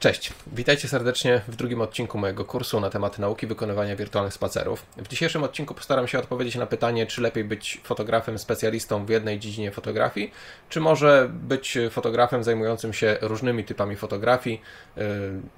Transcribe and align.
Cześć, 0.00 0.32
witajcie 0.52 0.88
serdecznie 0.88 1.40
w 1.48 1.56
drugim 1.56 1.80
odcinku 1.80 2.18
mojego 2.18 2.44
kursu 2.44 2.80
na 2.80 2.90
temat 2.90 3.18
nauki 3.18 3.46
wykonywania 3.46 3.96
wirtualnych 3.96 4.34
spacerów. 4.34 4.86
W 4.96 5.08
dzisiejszym 5.08 5.44
odcinku 5.44 5.74
postaram 5.74 6.08
się 6.08 6.18
odpowiedzieć 6.18 6.56
na 6.56 6.66
pytanie, 6.66 7.06
czy 7.06 7.22
lepiej 7.22 7.44
być 7.44 7.80
fotografem 7.84 8.38
specjalistą 8.38 9.06
w 9.06 9.08
jednej 9.08 9.38
dziedzinie 9.38 9.70
fotografii, 9.70 10.32
czy 10.68 10.80
może 10.80 11.30
być 11.32 11.78
fotografem 11.90 12.44
zajmującym 12.44 12.92
się 12.92 13.16
różnymi 13.20 13.64
typami 13.64 13.96
fotografii. 13.96 14.62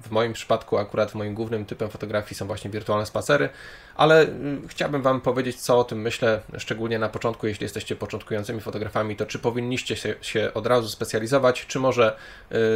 W 0.03 0.09
moim 0.09 0.33
przypadku, 0.33 0.77
akurat 0.77 1.15
moim 1.15 1.33
głównym 1.33 1.65
typem 1.65 1.89
fotografii 1.89 2.35
są 2.35 2.47
właśnie 2.47 2.69
wirtualne 2.69 3.05
spacery, 3.05 3.49
ale 3.95 4.27
chciałbym 4.67 5.01
Wam 5.01 5.21
powiedzieć, 5.21 5.61
co 5.61 5.79
o 5.79 5.83
tym 5.83 6.01
myślę, 6.01 6.41
szczególnie 6.57 6.99
na 6.99 7.09
początku, 7.09 7.47
jeśli 7.47 7.63
jesteście 7.63 7.95
początkującymi 7.95 8.61
fotografami, 8.61 9.15
to 9.15 9.25
czy 9.25 9.39
powinniście 9.39 9.95
się, 10.21 10.53
od 10.53 10.67
razu 10.67 10.89
specjalizować, 10.89 11.65
czy 11.65 11.79
może 11.79 12.15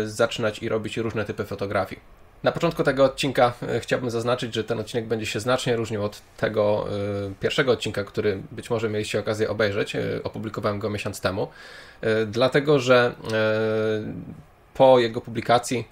zaczynać 0.05 0.59
i 0.59 0.69
robić 0.69 0.97
różne 0.97 1.25
typy 1.25 1.35
fotografii. 1.43 1.54
Na 2.45 2.51
początku 2.51 2.83
tego 2.83 3.03
odcinka 3.03 3.53
e, 3.61 3.79
chciałbym 3.79 4.09
zaznaczyć, 4.09 4.55
że 4.55 4.63
ten 4.63 4.79
odcinek 4.79 5.05
będzie 5.07 5.25
się 5.25 5.39
znacznie 5.39 5.75
różnił 5.75 6.03
od 6.03 6.21
tego 6.37 6.87
e, 7.29 7.33
pierwszego 7.39 7.71
odcinka, 7.71 8.03
który 8.03 8.41
być 8.51 8.69
może 8.69 8.89
mieliście 8.89 9.19
okazję 9.19 9.49
obejrzeć. 9.49 9.95
E, 9.95 10.01
opublikowałem 10.23 10.79
go 10.79 10.89
miesiąc 10.89 11.21
temu, 11.21 11.47
dlatego 12.27 12.79
że 12.79 13.15
po 14.73 14.99
jego 14.99 15.21
publikacji 15.21 15.87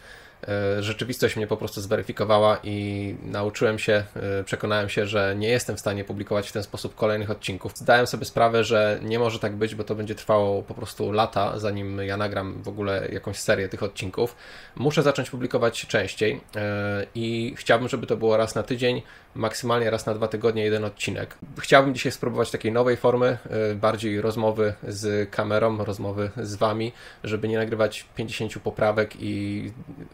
rzeczywistość 0.80 1.36
mnie 1.36 1.48
po 1.48 1.58
prostu 1.58 1.82
zweryfikowała 1.82 2.60
i 2.64 3.16
nauczyłem 3.24 3.80
się, 3.80 4.04
e, 4.40 4.44
przekonałem 4.44 4.90
się, 4.90 5.06
że 5.06 5.36
nie 5.38 5.50
jestem 5.50 5.76
w 5.76 5.80
stanie 5.80 6.04
publikować 6.04 6.50
w 6.50 6.52
ten 6.52 6.64
sposób 6.64 6.96
kolejnych 6.96 7.32
odcinków. 7.32 7.78
Zdałem 7.78 8.08
sobie 8.08 8.26
sprawę, 8.26 8.64
że 8.64 9.00
nie 9.02 9.20
może 9.20 9.40
tak 9.40 9.56
być, 9.56 9.76
bo 9.76 9.84
to 9.84 9.96
będzie 9.96 10.16
trwało 10.16 10.64
po 10.64 10.74
prostu 10.74 11.12
lata, 11.12 11.60
zanim 11.60 11.98
ja 12.02 12.18
nagram 12.18 12.64
w 12.64 12.68
ogóle 12.68 13.08
jakąś 13.12 13.38
serię 13.40 13.70
tych 13.70 13.84
odcinków. 13.84 14.36
Muszę 14.76 15.04
zacząć 15.04 15.30
publikować 15.30 15.88
częściej 15.88 16.42
e, 16.56 17.06
i 17.16 17.54
chciałbym, 17.58 17.90
żeby 17.90 18.08
to 18.08 18.18
było 18.18 18.38
raz 18.38 18.56
na 18.56 18.64
tydzień, 18.64 19.02
maksymalnie 19.36 19.89
raz 19.89 20.06
na 20.06 20.14
dwa 20.14 20.28
tygodnie 20.28 20.64
jeden 20.64 20.86
odcinek. 20.86 21.38
Chciałbym 21.59 21.94
dzisiaj 21.94 22.12
spróbować 22.12 22.52
takiej 22.52 22.72
nowej 22.72 22.98
formy, 22.98 23.38
bardziej 23.76 24.22
rozmowy 24.22 24.73
z 24.88 25.30
kamerą, 25.30 25.86
rozmowy 25.86 26.30
z 26.38 26.56
Wami, 26.56 26.92
żeby 27.23 27.48
nie 27.48 27.58
nagrywać 27.58 28.06
50 28.16 28.59
poprawek 28.59 29.14
i 29.20 29.72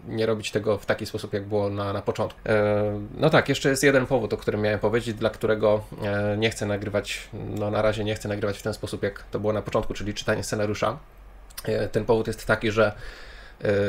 nie 0.08 0.25
robić 0.25 0.52
tego 0.52 0.78
w 0.78 0.86
taki 0.86 1.06
sposób, 1.06 1.34
jak 1.34 1.45
było 1.45 1.70
na, 1.70 1.94
na 1.94 2.02
początku. 2.02 2.40
E, 2.45 3.00
no 3.17 3.30
tak, 3.30 3.50
jeszcze 3.50 3.70
jest 3.70 3.84
jeden 3.84 4.06
powód, 4.06 4.34
o 4.34 4.38
którym 4.38 4.62
miałem 4.62 4.80
powiedzieć, 4.80 5.16
dla 5.16 5.30
którego 5.30 5.84
e, 6.03 6.38
nie 6.38 6.50
chcę 6.50 6.66
nagrywać, 6.66 7.30
no 7.34 7.72
na 7.72 7.81
razie 7.81 8.03
nie 8.03 8.16
chcę 8.16 8.30
nagrywać 8.30 8.58
w 8.58 8.62
ten 8.62 8.73
sposób, 8.73 9.03
jak 9.03 9.23
to 9.31 9.40
było 9.40 9.53
na 9.53 9.62
początku, 9.62 9.94
czyli 9.94 10.14
czytanie 10.14 10.44
scenariusza. 10.44 10.97
E, 11.64 11.88
ten 11.88 12.06
powód 12.06 12.28
jest 12.28 12.45
taki, 12.45 12.72
że 12.72 12.92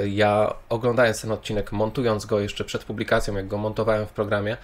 ja 0.06 0.54
oglądając 0.68 1.22
ten 1.22 1.32
odcinek, 1.32 1.72
montując 1.72 2.26
go 2.26 2.40
jeszcze 2.40 2.64
przed 2.64 2.84
publikacją, 2.84 3.36
jak 3.36 3.48
go 3.48 3.58
montowałem 3.58 4.06
w 4.06 4.10
programie, 4.10 4.56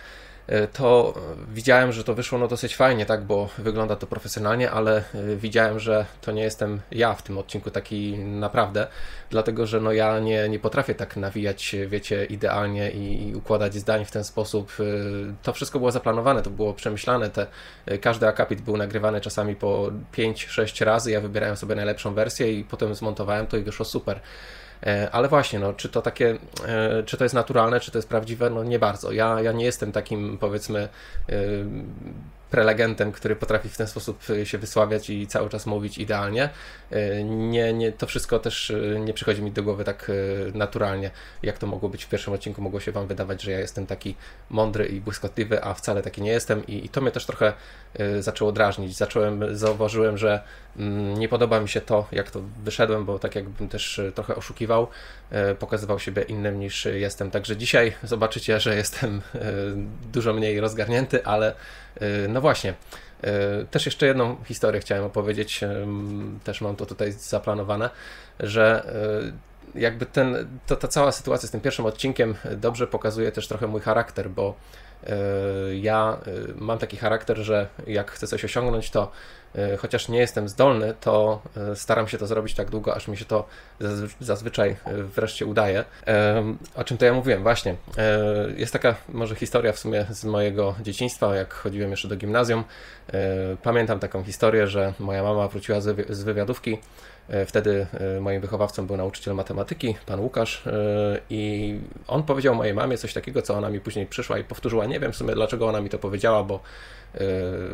to 0.72 1.14
widziałem, 1.52 1.92
że 1.92 2.04
to 2.04 2.14
wyszło 2.14 2.38
no 2.38 2.48
dosyć 2.48 2.76
fajnie, 2.76 3.06
tak, 3.06 3.24
bo 3.24 3.48
wygląda 3.58 3.96
to 3.96 4.06
profesjonalnie, 4.06 4.70
ale 4.70 4.96
e, 4.96 5.36
widziałem, 5.36 5.80
że 5.80 6.06
to 6.20 6.32
nie 6.32 6.42
jestem 6.42 6.80
ja 6.90 7.14
w 7.14 7.22
tym 7.22 7.38
odcinku 7.38 7.70
taki 7.70 8.18
naprawdę, 8.18 8.86
dlatego 9.30 9.66
że 9.66 9.80
no 9.80 9.92
ja 9.92 10.18
nie, 10.18 10.48
nie 10.48 10.58
potrafię 10.58 10.94
tak 10.94 11.16
nawijać, 11.16 11.76
wiecie, 11.86 12.24
idealnie 12.24 12.90
i, 12.90 13.28
i 13.28 13.34
układać 13.34 13.74
zdań 13.74 14.04
w 14.04 14.10
ten 14.10 14.24
sposób. 14.24 14.72
E, 14.80 14.84
to 15.42 15.52
wszystko 15.52 15.78
było 15.78 15.92
zaplanowane, 15.92 16.42
to 16.42 16.50
było 16.50 16.74
przemyślane, 16.74 17.30
te, 17.30 17.46
każdy 18.00 18.28
akapit 18.28 18.60
był 18.60 18.76
nagrywany 18.76 19.20
czasami 19.20 19.56
po 19.56 19.90
5-6 20.12 20.84
razy, 20.84 21.10
ja 21.10 21.20
wybierałem 21.20 21.56
sobie 21.56 21.74
najlepszą 21.74 22.14
wersję 22.14 22.52
i 22.52 22.64
potem 22.64 22.94
zmontowałem 22.94 23.46
to 23.46 23.56
i 23.56 23.62
wyszło 23.62 23.84
super. 23.84 24.20
E, 24.82 25.10
ale 25.12 25.28
właśnie, 25.28 25.58
no, 25.58 25.72
czy 25.72 25.88
to 25.88 26.02
takie, 26.02 26.38
e, 26.66 27.02
czy 27.02 27.16
to 27.16 27.24
jest 27.24 27.34
naturalne, 27.34 27.80
czy 27.80 27.90
to 27.90 27.98
jest 27.98 28.08
prawdziwe, 28.08 28.50
no 28.50 28.64
nie 28.64 28.78
bardzo. 28.78 29.12
Ja, 29.12 29.40
ja 29.40 29.52
nie 29.52 29.64
jestem 29.64 29.92
takim, 29.92 30.38
powiedzmy, 30.38 30.88
e, 31.28 31.32
prelegentem, 32.56 33.12
który 33.12 33.36
potrafi 33.36 33.68
w 33.68 33.76
ten 33.76 33.86
sposób 33.86 34.22
się 34.44 34.58
wysławiać 34.58 35.10
i 35.10 35.26
cały 35.26 35.48
czas 35.48 35.66
mówić 35.66 35.98
idealnie. 35.98 36.50
Nie, 37.24 37.72
nie, 37.72 37.92
to 37.92 38.06
wszystko 38.06 38.38
też 38.38 38.72
nie 39.00 39.14
przychodzi 39.14 39.42
mi 39.42 39.52
do 39.52 39.62
głowy 39.62 39.84
tak 39.84 40.10
naturalnie, 40.54 41.10
jak 41.42 41.58
to 41.58 41.66
mogło 41.66 41.88
być 41.88 42.04
w 42.04 42.08
pierwszym 42.08 42.34
odcinku. 42.34 42.62
Mogło 42.62 42.80
się 42.80 42.92
Wam 42.92 43.06
wydawać, 43.06 43.42
że 43.42 43.50
ja 43.50 43.58
jestem 43.58 43.86
taki 43.86 44.14
mądry 44.50 44.86
i 44.86 45.00
błyskotliwy, 45.00 45.64
a 45.64 45.74
wcale 45.74 46.02
taki 46.02 46.22
nie 46.22 46.30
jestem 46.30 46.66
i, 46.66 46.84
i 46.84 46.88
to 46.88 47.00
mnie 47.00 47.10
też 47.10 47.26
trochę 47.26 47.52
zaczęło 48.20 48.52
drażnić. 48.52 48.96
Zacząłem, 48.96 49.56
zauważyłem, 49.56 50.18
że 50.18 50.40
mm, 50.76 51.18
nie 51.18 51.28
podoba 51.28 51.60
mi 51.60 51.68
się 51.68 51.80
to, 51.80 52.06
jak 52.12 52.30
to 52.30 52.40
wyszedłem, 52.64 53.04
bo 53.04 53.18
tak 53.18 53.34
jakbym 53.34 53.68
też 53.68 54.00
trochę 54.14 54.36
oszukiwał, 54.36 54.88
pokazywał 55.58 55.98
siebie 55.98 56.22
innym 56.22 56.60
niż 56.60 56.84
jestem. 56.84 57.30
Także 57.30 57.56
dzisiaj 57.56 57.92
zobaczycie, 58.02 58.60
że 58.60 58.76
jestem 58.76 59.20
dużo 60.12 60.32
mniej 60.32 60.60
rozgarnięty, 60.60 61.24
ale 61.24 61.54
no 62.28 62.40
właśnie. 62.40 62.74
E, 63.22 63.64
też 63.64 63.86
jeszcze 63.86 64.06
jedną 64.06 64.36
historię 64.44 64.80
chciałem 64.80 65.04
opowiedzieć, 65.04 65.60
też 66.44 66.60
mam 66.60 66.76
to 66.76 66.86
tutaj 66.86 67.12
zaplanowane, 67.12 67.90
że 68.40 68.92
e, 69.32 69.32
jakby 69.74 70.06
ten, 70.06 70.58
to, 70.66 70.76
ta 70.76 70.88
cała 70.88 71.12
sytuacja 71.12 71.48
z 71.48 71.50
tym 71.50 71.60
pierwszym 71.60 71.86
odcinkiem 71.86 72.34
dobrze 72.56 72.86
pokazuje 72.86 73.32
też 73.32 73.48
trochę 73.48 73.66
mój 73.66 73.80
charakter, 73.80 74.30
bo 74.30 74.54
ja 75.74 76.18
mam 76.56 76.78
taki 76.78 76.96
charakter, 76.96 77.38
że 77.38 77.68
jak 77.86 78.10
chcę 78.10 78.26
coś 78.26 78.44
osiągnąć, 78.44 78.90
to 78.90 79.12
E, 79.56 79.76
chociaż 79.76 80.08
nie 80.08 80.18
jestem 80.18 80.48
zdolny, 80.48 80.94
to 81.00 81.42
e, 81.56 81.76
staram 81.76 82.08
się 82.08 82.18
to 82.18 82.26
zrobić 82.26 82.54
tak 82.54 82.70
długo, 82.70 82.96
aż 82.96 83.08
mi 83.08 83.16
się 83.16 83.24
to 83.24 83.46
zazwyczaj 84.20 84.70
e, 84.70 85.02
wreszcie 85.02 85.46
udaje. 85.46 85.84
O 86.74 86.84
czym 86.84 86.98
to 86.98 87.04
ja 87.04 87.12
mówiłem? 87.12 87.42
Właśnie. 87.42 87.76
Jest 88.56 88.72
taka 88.72 88.94
może 89.08 89.34
historia 89.34 89.72
w 89.72 89.78
sumie 89.78 90.06
z 90.10 90.24
mojego 90.24 90.74
dzieciństwa, 90.82 91.36
jak 91.36 91.54
chodziłem 91.54 91.90
jeszcze 91.90 92.08
do 92.08 92.16
gimnazjum. 92.16 92.64
Pamiętam 93.62 93.98
taką 93.98 94.24
historię, 94.24 94.66
że 94.66 94.92
moja 94.98 95.22
mama 95.22 95.48
wróciła 95.48 95.80
z 96.08 96.22
wywiadówki. 96.22 96.78
Wtedy 97.46 97.86
moim 98.20 98.40
wychowawcą 98.40 98.86
był 98.86 98.96
nauczyciel 98.96 99.34
matematyki, 99.34 99.94
pan 100.06 100.20
Łukasz, 100.20 100.62
i 101.30 101.74
on 102.06 102.22
powiedział 102.22 102.54
mojej 102.54 102.74
mamie 102.74 102.98
coś 102.98 103.12
takiego, 103.12 103.42
co 103.42 103.54
ona 103.54 103.70
mi 103.70 103.80
później 103.80 104.06
przyszła 104.06 104.38
i 104.38 104.44
powtórzyła. 104.44 104.86
Nie 104.86 105.00
wiem 105.00 105.12
w 105.12 105.16
sumie, 105.16 105.34
dlaczego 105.34 105.68
ona 105.68 105.80
mi 105.80 105.90
to 105.90 105.98
powiedziała, 105.98 106.44
bo 106.44 106.60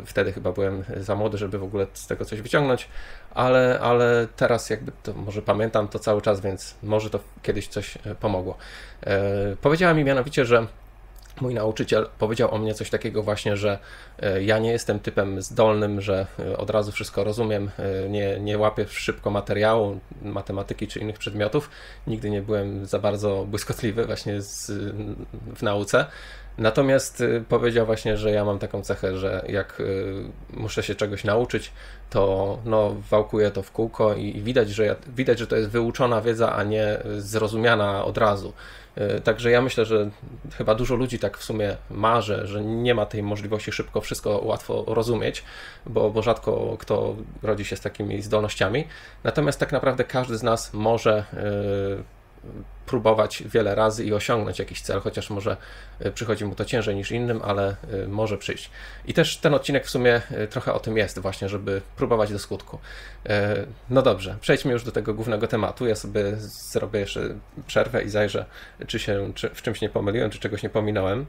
wtedy 0.06 0.32
chyba 0.32 0.52
byłem 0.52 0.84
za 0.96 1.14
młody, 1.14 1.38
żeby 1.38 1.58
w 1.58 1.62
ogóle 1.62 1.86
z 1.92 2.06
tego 2.06 2.24
coś 2.24 2.40
wyciągnąć, 2.40 2.88
ale, 3.34 3.78
ale 3.82 4.26
teraz 4.36 4.70
jakby 4.70 4.92
to 5.02 5.14
może 5.14 5.42
pamiętam 5.42 5.88
to 5.88 5.98
cały 5.98 6.22
czas, 6.22 6.40
więc 6.40 6.74
może 6.82 7.10
to 7.10 7.20
kiedyś 7.42 7.68
coś 7.68 7.98
e, 8.06 8.14
pomogło. 8.14 8.56
E, 9.06 9.56
powiedziała 9.62 9.94
mi 9.94 10.04
mianowicie, 10.04 10.44
że 10.44 10.66
mój 11.40 11.54
nauczyciel 11.54 12.08
powiedział 12.18 12.54
o 12.54 12.58
mnie 12.58 12.74
coś 12.74 12.90
takiego 12.90 13.22
właśnie, 13.22 13.56
że 13.56 13.78
e, 14.18 14.42
ja 14.42 14.58
nie 14.58 14.72
jestem 14.72 15.00
typem 15.00 15.42
zdolnym, 15.42 16.00
że 16.00 16.26
od 16.56 16.70
razu 16.70 16.92
wszystko 16.92 17.24
rozumiem, 17.24 17.70
nie, 18.08 18.40
nie 18.40 18.58
łapię 18.58 18.86
szybko 18.88 19.30
materiału, 19.30 20.00
matematyki 20.22 20.88
czy 20.88 21.00
innych 21.00 21.18
przedmiotów. 21.18 21.70
Nigdy 22.06 22.30
nie 22.30 22.42
byłem 22.42 22.86
za 22.86 22.98
bardzo 22.98 23.46
błyskotliwy 23.48 24.06
właśnie 24.06 24.42
z, 24.42 24.70
w 25.56 25.62
nauce. 25.62 26.06
Natomiast 26.58 27.22
powiedział 27.48 27.86
właśnie, 27.86 28.16
że 28.16 28.30
ja 28.30 28.44
mam 28.44 28.58
taką 28.58 28.82
cechę, 28.82 29.18
że 29.18 29.44
jak 29.48 29.82
muszę 30.50 30.82
się 30.82 30.94
czegoś 30.94 31.24
nauczyć, 31.24 31.72
to 32.10 32.58
no, 32.64 32.96
wałkuję 33.10 33.50
to 33.50 33.62
w 33.62 33.72
kółko 33.72 34.14
i 34.14 34.42
widać, 34.42 34.70
że 34.70 34.86
ja, 34.86 34.96
widać, 35.16 35.38
że 35.38 35.46
to 35.46 35.56
jest 35.56 35.70
wyuczona 35.70 36.20
wiedza, 36.20 36.52
a 36.52 36.62
nie 36.62 36.98
zrozumiana 37.18 38.04
od 38.04 38.18
razu. 38.18 38.52
Y, 38.98 39.20
także 39.20 39.50
ja 39.50 39.62
myślę, 39.62 39.84
że 39.84 40.10
chyba 40.54 40.74
dużo 40.74 40.94
ludzi 40.94 41.18
tak 41.18 41.38
w 41.38 41.44
sumie 41.44 41.76
marzy, 41.90 42.46
że 42.46 42.64
nie 42.64 42.94
ma 42.94 43.06
tej 43.06 43.22
możliwości 43.22 43.72
szybko 43.72 44.00
wszystko 44.00 44.40
łatwo 44.44 44.84
rozumieć, 44.86 45.44
bo, 45.86 46.10
bo 46.10 46.22
rzadko 46.22 46.76
kto 46.78 47.16
rodzi 47.42 47.64
się 47.64 47.76
z 47.76 47.80
takimi 47.80 48.22
zdolnościami. 48.22 48.84
Natomiast 49.24 49.60
tak 49.60 49.72
naprawdę 49.72 50.04
każdy 50.04 50.38
z 50.38 50.42
nas 50.42 50.74
może 50.74 51.24
próbować 52.86 53.42
wiele 53.46 53.74
razy 53.74 54.04
i 54.04 54.12
osiągnąć 54.12 54.58
jakiś 54.58 54.80
cel, 54.80 55.00
chociaż 55.00 55.30
może 55.30 55.56
e, 56.00 56.10
przychodzi 56.10 56.44
mu 56.44 56.54
to 56.54 56.64
ciężej 56.64 56.96
niż 56.96 57.10
innym, 57.10 57.40
ale 57.44 57.76
e, 58.04 58.08
może 58.08 58.38
przyjść. 58.38 58.70
I 59.06 59.14
też 59.14 59.36
ten 59.36 59.54
odcinek 59.54 59.86
w 59.86 59.90
sumie 59.90 60.22
e, 60.30 60.46
trochę 60.46 60.72
o 60.72 60.80
tym 60.80 60.96
jest, 60.96 61.18
właśnie, 61.18 61.48
żeby 61.48 61.82
próbować 61.96 62.32
do 62.32 62.38
skutku. 62.38 62.78
No 63.90 64.02
dobrze, 64.02 64.36
przejdźmy 64.40 64.72
już 64.72 64.84
do 64.84 64.92
tego 64.92 65.14
głównego 65.14 65.46
tematu. 65.46 65.86
Ja 65.86 65.94
sobie 65.94 66.36
zrobię 66.36 67.00
jeszcze 67.00 67.20
przerwę 67.66 68.02
i 68.02 68.08
zajrzę, 68.08 68.44
czy 68.86 68.98
się 68.98 69.32
czy 69.34 69.48
w 69.48 69.62
czymś 69.62 69.80
nie 69.80 69.88
pomyliłem, 69.88 70.30
czy 70.30 70.38
czegoś 70.38 70.62
nie 70.62 70.70
pominąłem. 70.70 71.26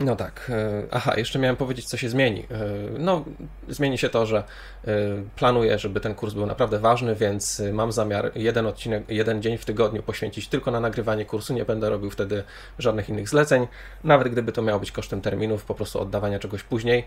No 0.00 0.16
tak. 0.16 0.50
e, 0.50 0.82
Aha, 0.90 1.12
jeszcze 1.16 1.38
miałem 1.38 1.56
powiedzieć, 1.56 1.86
co 1.86 1.96
się 1.96 2.08
zmieni. 2.08 2.40
E, 2.40 2.98
No, 2.98 3.24
zmieni 3.68 3.98
się 3.98 4.08
to, 4.08 4.26
że 4.26 4.38
e, 4.38 4.90
planuję, 5.36 5.78
żeby 5.78 6.00
ten 6.00 6.14
kurs 6.14 6.34
był 6.34 6.46
naprawdę 6.46 6.78
ważny, 6.78 7.14
więc 7.14 7.62
mam 7.72 7.92
zamiar 7.92 8.32
jeden 8.34 8.66
odcinek, 8.66 9.04
jeden 9.08 9.42
dzień 9.42 9.58
w 9.58 9.64
tygodniu 9.64 10.02
poświęcić 10.02 10.48
tylko 10.48 10.70
na 10.70 10.80
nagrywanie 10.80 11.24
kursu. 11.24 11.54
Nie 11.54 11.64
będę 11.64 11.90
robił 11.90 12.10
wtedy 12.10 12.44
żadnych 12.78 13.08
innych 13.08 13.28
zleceń, 13.28 13.66
nawet 14.04 14.28
gdyby 14.28 14.52
to 14.52 14.62
miało 14.62 14.80
być 14.80 14.92
kosztem 14.92 15.20
terminów, 15.20 15.64
po 15.64 15.74
prostu 15.74 16.00
oddawania 16.00 16.38
czegoś 16.38 16.62
później. 16.62 17.04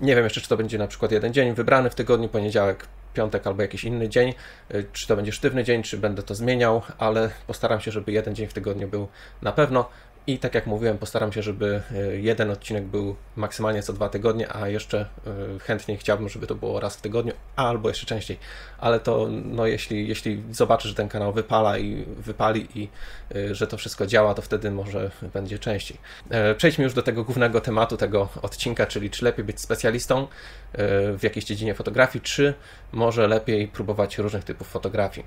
Nie 0.00 0.14
wiem 0.14 0.24
jeszcze, 0.24 0.40
czy 0.40 0.48
to 0.48 0.56
będzie 0.56 0.78
na 0.78 0.86
przykład 0.86 1.12
jeden 1.12 1.32
dzień 1.32 1.54
wybrany 1.54 1.90
w 1.90 1.94
tygodniu, 1.94 2.28
poniedziałek, 2.28 2.86
piątek 3.14 3.46
albo 3.46 3.62
jakiś 3.62 3.84
inny 3.84 4.08
dzień, 4.08 4.34
czy 4.92 5.06
to 5.06 5.16
będzie 5.16 5.32
sztywny 5.32 5.64
dzień, 5.64 5.82
czy 5.82 5.98
będę 5.98 6.22
to 6.22 6.34
zmieniał, 6.34 6.82
ale 6.98 7.30
postaram 7.46 7.80
się, 7.80 7.90
żeby 7.90 8.12
jeden 8.12 8.34
dzień 8.34 8.46
w 8.46 8.52
tygodniu 8.52 8.88
był 8.88 9.08
na 9.42 9.52
pewno. 9.52 9.88
I 10.26 10.38
tak 10.38 10.54
jak 10.54 10.66
mówiłem, 10.66 10.98
postaram 10.98 11.32
się, 11.32 11.42
żeby 11.42 11.82
y, 11.92 12.20
jeden 12.20 12.50
odcinek 12.50 12.84
był 12.84 13.16
maksymalnie 13.36 13.82
co 13.82 13.92
dwa 13.92 14.08
tygodnie, 14.08 14.56
a 14.56 14.68
jeszcze 14.68 15.06
y, 15.56 15.58
chętniej 15.58 15.98
chciałbym, 15.98 16.28
żeby 16.28 16.46
to 16.46 16.54
było 16.54 16.80
raz 16.80 16.96
w 16.96 17.00
tygodniu, 17.00 17.32
albo 17.56 17.88
jeszcze 17.88 18.06
częściej. 18.06 18.38
Ale 18.78 19.00
to, 19.00 19.28
no 19.44 19.66
jeśli, 19.66 20.08
jeśli 20.08 20.42
zobaczę, 20.50 20.88
że 20.88 20.94
ten 20.94 21.08
kanał 21.08 21.32
wypala 21.32 21.78
i 21.78 22.04
wypali 22.04 22.68
i 22.74 22.88
y, 23.36 23.54
że 23.54 23.66
to 23.66 23.76
wszystko 23.76 24.06
działa, 24.06 24.34
to 24.34 24.42
wtedy 24.42 24.70
może 24.70 25.10
będzie 25.34 25.58
częściej. 25.58 25.98
E, 26.30 26.54
Przejdźmy 26.54 26.84
już 26.84 26.94
do 26.94 27.02
tego 27.02 27.24
głównego 27.24 27.60
tematu 27.60 27.96
tego 27.96 28.28
odcinka, 28.42 28.86
czyli 28.86 29.10
czy 29.10 29.24
lepiej 29.24 29.44
być 29.44 29.60
specjalistą 29.60 30.26
w 31.18 31.18
jakiejś 31.22 31.44
dziedzinie 31.44 31.74
fotografii, 31.74 32.22
czy 32.22 32.54
może 32.92 33.28
lepiej 33.28 33.68
próbować 33.68 34.18
różnych 34.18 34.44
typów 34.44 34.68
fotografii. 34.68 35.26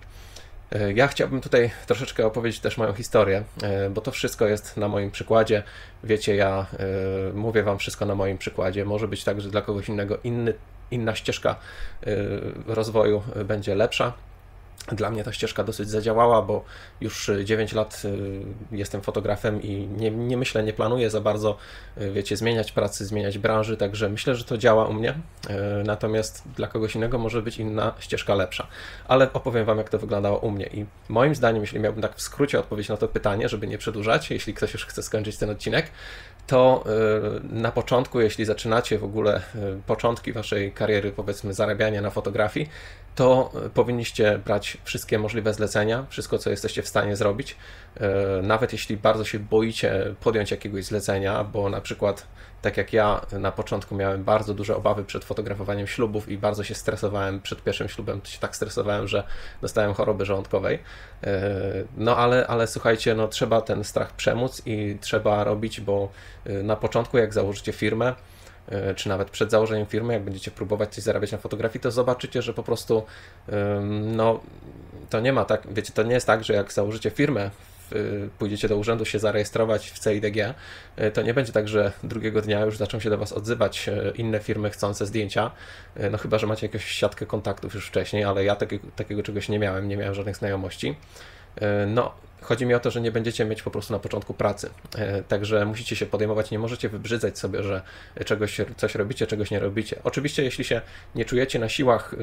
E, 0.71 0.93
Ja 0.93 1.07
chciałbym 1.07 1.41
tutaj 1.41 1.71
troszeczkę 1.85 2.25
opowiedzieć 2.25 2.59
też 2.59 2.77
moją 2.77 2.93
historię, 2.93 3.43
e, 3.63 3.89
bo 3.89 4.01
to 4.01 4.11
wszystko 4.11 4.47
jest 4.47 4.77
na 4.77 4.87
moim 4.87 5.11
przykładzie. 5.11 5.63
Wiecie, 6.03 6.35
ja 6.35 6.65
e, 6.79 7.33
mówię 7.33 7.63
Wam 7.63 7.77
wszystko 7.77 8.05
na 8.05 8.15
moim 8.15 8.37
przykładzie. 8.37 8.85
Może 8.85 9.07
być 9.07 9.23
tak, 9.23 9.41
że 9.41 9.49
dla 9.49 9.61
kogoś 9.61 9.89
innego 9.89 10.17
inny, 10.23 10.53
inna 10.91 11.15
ścieżka 11.15 11.55
rozwoju 12.67 13.23
będzie 13.45 13.75
lepsza. 13.75 14.13
Dla 14.91 15.09
mnie 15.09 15.23
ta 15.23 15.33
ścieżka 15.33 15.63
dosyć 15.63 15.89
zadziałała, 15.89 16.41
bo 16.41 16.63
już 17.01 17.31
9 17.43 17.73
lat 17.73 18.01
y, 18.05 18.41
jestem 18.71 19.01
fotografem 19.01 19.61
i 19.61 19.87
nie, 19.87 20.11
nie 20.11 20.37
myślę, 20.37 20.63
nie 20.63 20.73
planuję 20.73 21.09
za 21.09 21.21
bardzo, 21.21 21.57
y, 22.01 22.11
wiecie, 22.11 22.37
zmieniać 22.37 22.71
pracy, 22.71 23.05
zmieniać 23.05 23.37
branży, 23.37 23.77
także 23.77 24.09
myślę, 24.09 24.35
że 24.35 24.43
to 24.43 24.57
działa 24.57 24.85
u 24.85 24.93
mnie. 24.93 25.09
Y, 25.09 25.53
Natomiast 25.83 26.43
dla 26.55 26.67
kogoś 26.67 26.95
innego 26.95 27.17
może 27.17 27.41
być 27.41 27.57
inna 27.57 27.93
ścieżka 27.99 28.35
lepsza. 28.35 28.67
Ale 29.07 29.33
opowiem 29.33 29.65
Wam, 29.65 29.77
jak 29.77 29.89
to 29.89 29.99
wyglądało 29.99 30.37
u 30.37 30.51
mnie. 30.51 30.65
I 30.65 30.85
moim 31.09 31.35
zdaniem, 31.35 31.61
jeśli 31.61 31.79
miałbym 31.79 32.01
tak 32.01 32.15
w 32.15 32.21
skrócie 32.21 32.59
odpowiedzieć 32.59 32.89
na 32.89 32.97
to 32.97 33.07
pytanie, 33.07 33.49
żeby 33.49 33.67
nie 33.67 33.77
przedłużać, 33.77 34.31
jeśli 34.31 34.53
ktoś 34.53 34.73
już 34.73 34.85
chce 34.85 35.03
skończyć 35.03 35.37
ten 35.37 35.49
odcinek, 35.49 35.91
to 36.47 36.83
y, 37.47 37.53
na 37.53 37.71
początku, 37.71 38.19
jeśli 38.19 38.45
zaczynacie 38.45 38.99
w 38.99 39.03
ogóle 39.03 39.37
y, 39.37 39.41
początki 39.87 40.33
waszej 40.33 40.71
kariery, 40.71 41.11
powiedzmy, 41.11 41.53
zarabiania 41.53 42.01
na 42.01 42.09
fotografii, 42.09 42.69
to 43.15 43.51
y, 43.65 43.69
powinniście 43.69 44.39
brać 44.45 44.77
wszystkie 44.83 45.19
możliwe 45.19 45.53
zlecenia, 45.53 46.05
wszystko, 46.09 46.37
co 46.37 46.49
jesteście 46.49 46.81
w 46.81 46.87
stanie 46.87 47.15
zrobić. 47.15 47.55
Y, 47.97 48.43
Nawet 48.43 48.73
jeśli 48.73 48.97
bardzo 48.97 49.25
się 49.25 49.39
boicie 49.39 50.15
podjąć 50.19 50.51
jakiegoś 50.51 50.85
zlecenia, 50.85 51.43
bo 51.43 51.69
na 51.69 51.81
przykład, 51.81 52.27
tak 52.61 52.77
jak 52.77 52.93
ja 52.93 53.21
na 53.31 53.51
początku 53.51 53.95
miałem 53.95 54.23
bardzo 54.23 54.53
duże 54.53 54.75
obawy 54.75 55.03
przed 55.03 55.25
fotografowaniem 55.25 55.87
ślubów 55.87 56.29
i 56.29 56.37
bardzo 56.37 56.63
się 56.63 56.75
stresowałem 56.75 57.41
przed 57.41 57.63
pierwszym 57.63 57.89
ślubem, 57.89 58.21
to 58.21 58.27
się 58.27 58.39
tak 58.39 58.55
stresowałem, 58.55 59.07
że 59.07 59.23
dostałem 59.61 59.93
choroby 59.93 60.25
żołądkowej. 60.25 60.75
Y, 60.75 61.29
No 61.97 62.17
ale, 62.17 62.47
ale 62.47 62.67
słuchajcie, 62.67 63.15
no 63.15 63.27
trzeba 63.27 63.61
ten 63.61 63.83
strach 63.83 64.11
przemóc 64.13 64.61
i 64.65 64.97
trzeba 65.01 65.43
robić, 65.43 65.81
bo 65.81 66.09
na 66.63 66.75
początku, 66.75 67.17
jak 67.17 67.33
założycie 67.33 67.71
firmę, 67.71 68.13
czy 68.95 69.09
nawet 69.09 69.29
przed 69.29 69.51
założeniem 69.51 69.85
firmy, 69.85 70.13
jak 70.13 70.23
będziecie 70.23 70.51
próbować 70.51 70.95
coś 70.95 71.03
zarabiać 71.03 71.31
na 71.31 71.37
fotografii, 71.37 71.79
to 71.83 71.91
zobaczycie, 71.91 72.41
że 72.41 72.53
po 72.53 72.63
prostu 72.63 73.03
no, 73.91 74.39
to 75.09 75.19
nie 75.19 75.33
ma 75.33 75.45
tak, 75.45 75.73
wiecie, 75.73 75.93
to 75.93 76.03
nie 76.03 76.13
jest 76.13 76.27
tak, 76.27 76.43
że 76.43 76.53
jak 76.53 76.73
założycie 76.73 77.09
firmę, 77.09 77.51
w- 77.91 78.29
pójdziecie 78.39 78.67
do 78.67 78.77
urzędu 78.77 79.05
się 79.05 79.19
zarejestrować 79.19 79.91
w 79.91 79.99
CIDG, 79.99 80.37
y, 80.99 81.11
to 81.11 81.21
nie 81.21 81.33
będzie 81.33 81.51
tak, 81.53 81.67
że 81.67 81.91
drugiego 82.03 82.41
dnia 82.41 82.59
już 82.65 82.77
zaczną 82.77 82.99
się 82.99 83.09
do 83.09 83.17
Was 83.17 83.33
odzywać 83.33 83.89
inne 84.15 84.39
firmy 84.39 84.69
chcące 84.69 85.05
zdjęcia, 85.05 85.51
no 86.11 86.17
chyba, 86.17 86.37
że 86.37 86.47
macie 86.47 86.67
jakąś 86.67 86.85
siatkę 86.85 87.25
kontaktów 87.25 87.73
już 87.73 87.87
wcześniej, 87.87 88.23
ale 88.23 88.43
ja 88.43 88.55
takiego, 88.55 88.87
takiego 88.95 89.23
czegoś 89.23 89.49
nie 89.49 89.59
miałem, 89.59 89.87
nie 89.87 89.97
miałem 89.97 90.13
żadnych 90.13 90.35
znajomości. 90.37 90.95
E, 91.61 91.85
No, 91.85 92.11
chodzi 92.41 92.65
mi 92.65 92.73
o 92.73 92.79
to, 92.79 92.91
że 92.91 93.01
nie 93.01 93.11
będziecie 93.11 93.45
mieć 93.45 93.61
po 93.61 93.71
prostu 93.71 93.93
na 93.93 93.99
początku 93.99 94.33
pracy. 94.33 94.69
E, 94.97 95.23
Także 95.23 95.65
musicie 95.65 95.95
się 95.95 96.05
podejmować, 96.05 96.51
nie 96.51 96.59
możecie 96.59 96.89
wybrzydzać 96.89 97.39
sobie, 97.39 97.63
że 97.63 97.81
czegoś, 98.25 98.61
coś 98.77 98.95
robicie, 98.95 99.27
czegoś 99.27 99.51
nie 99.51 99.59
robicie. 99.59 99.99
Oczywiście, 100.03 100.43
jeśli 100.43 100.63
się 100.63 100.81
nie 101.15 101.25
czujecie 101.25 101.59
na 101.59 101.69
siłach, 101.69 102.15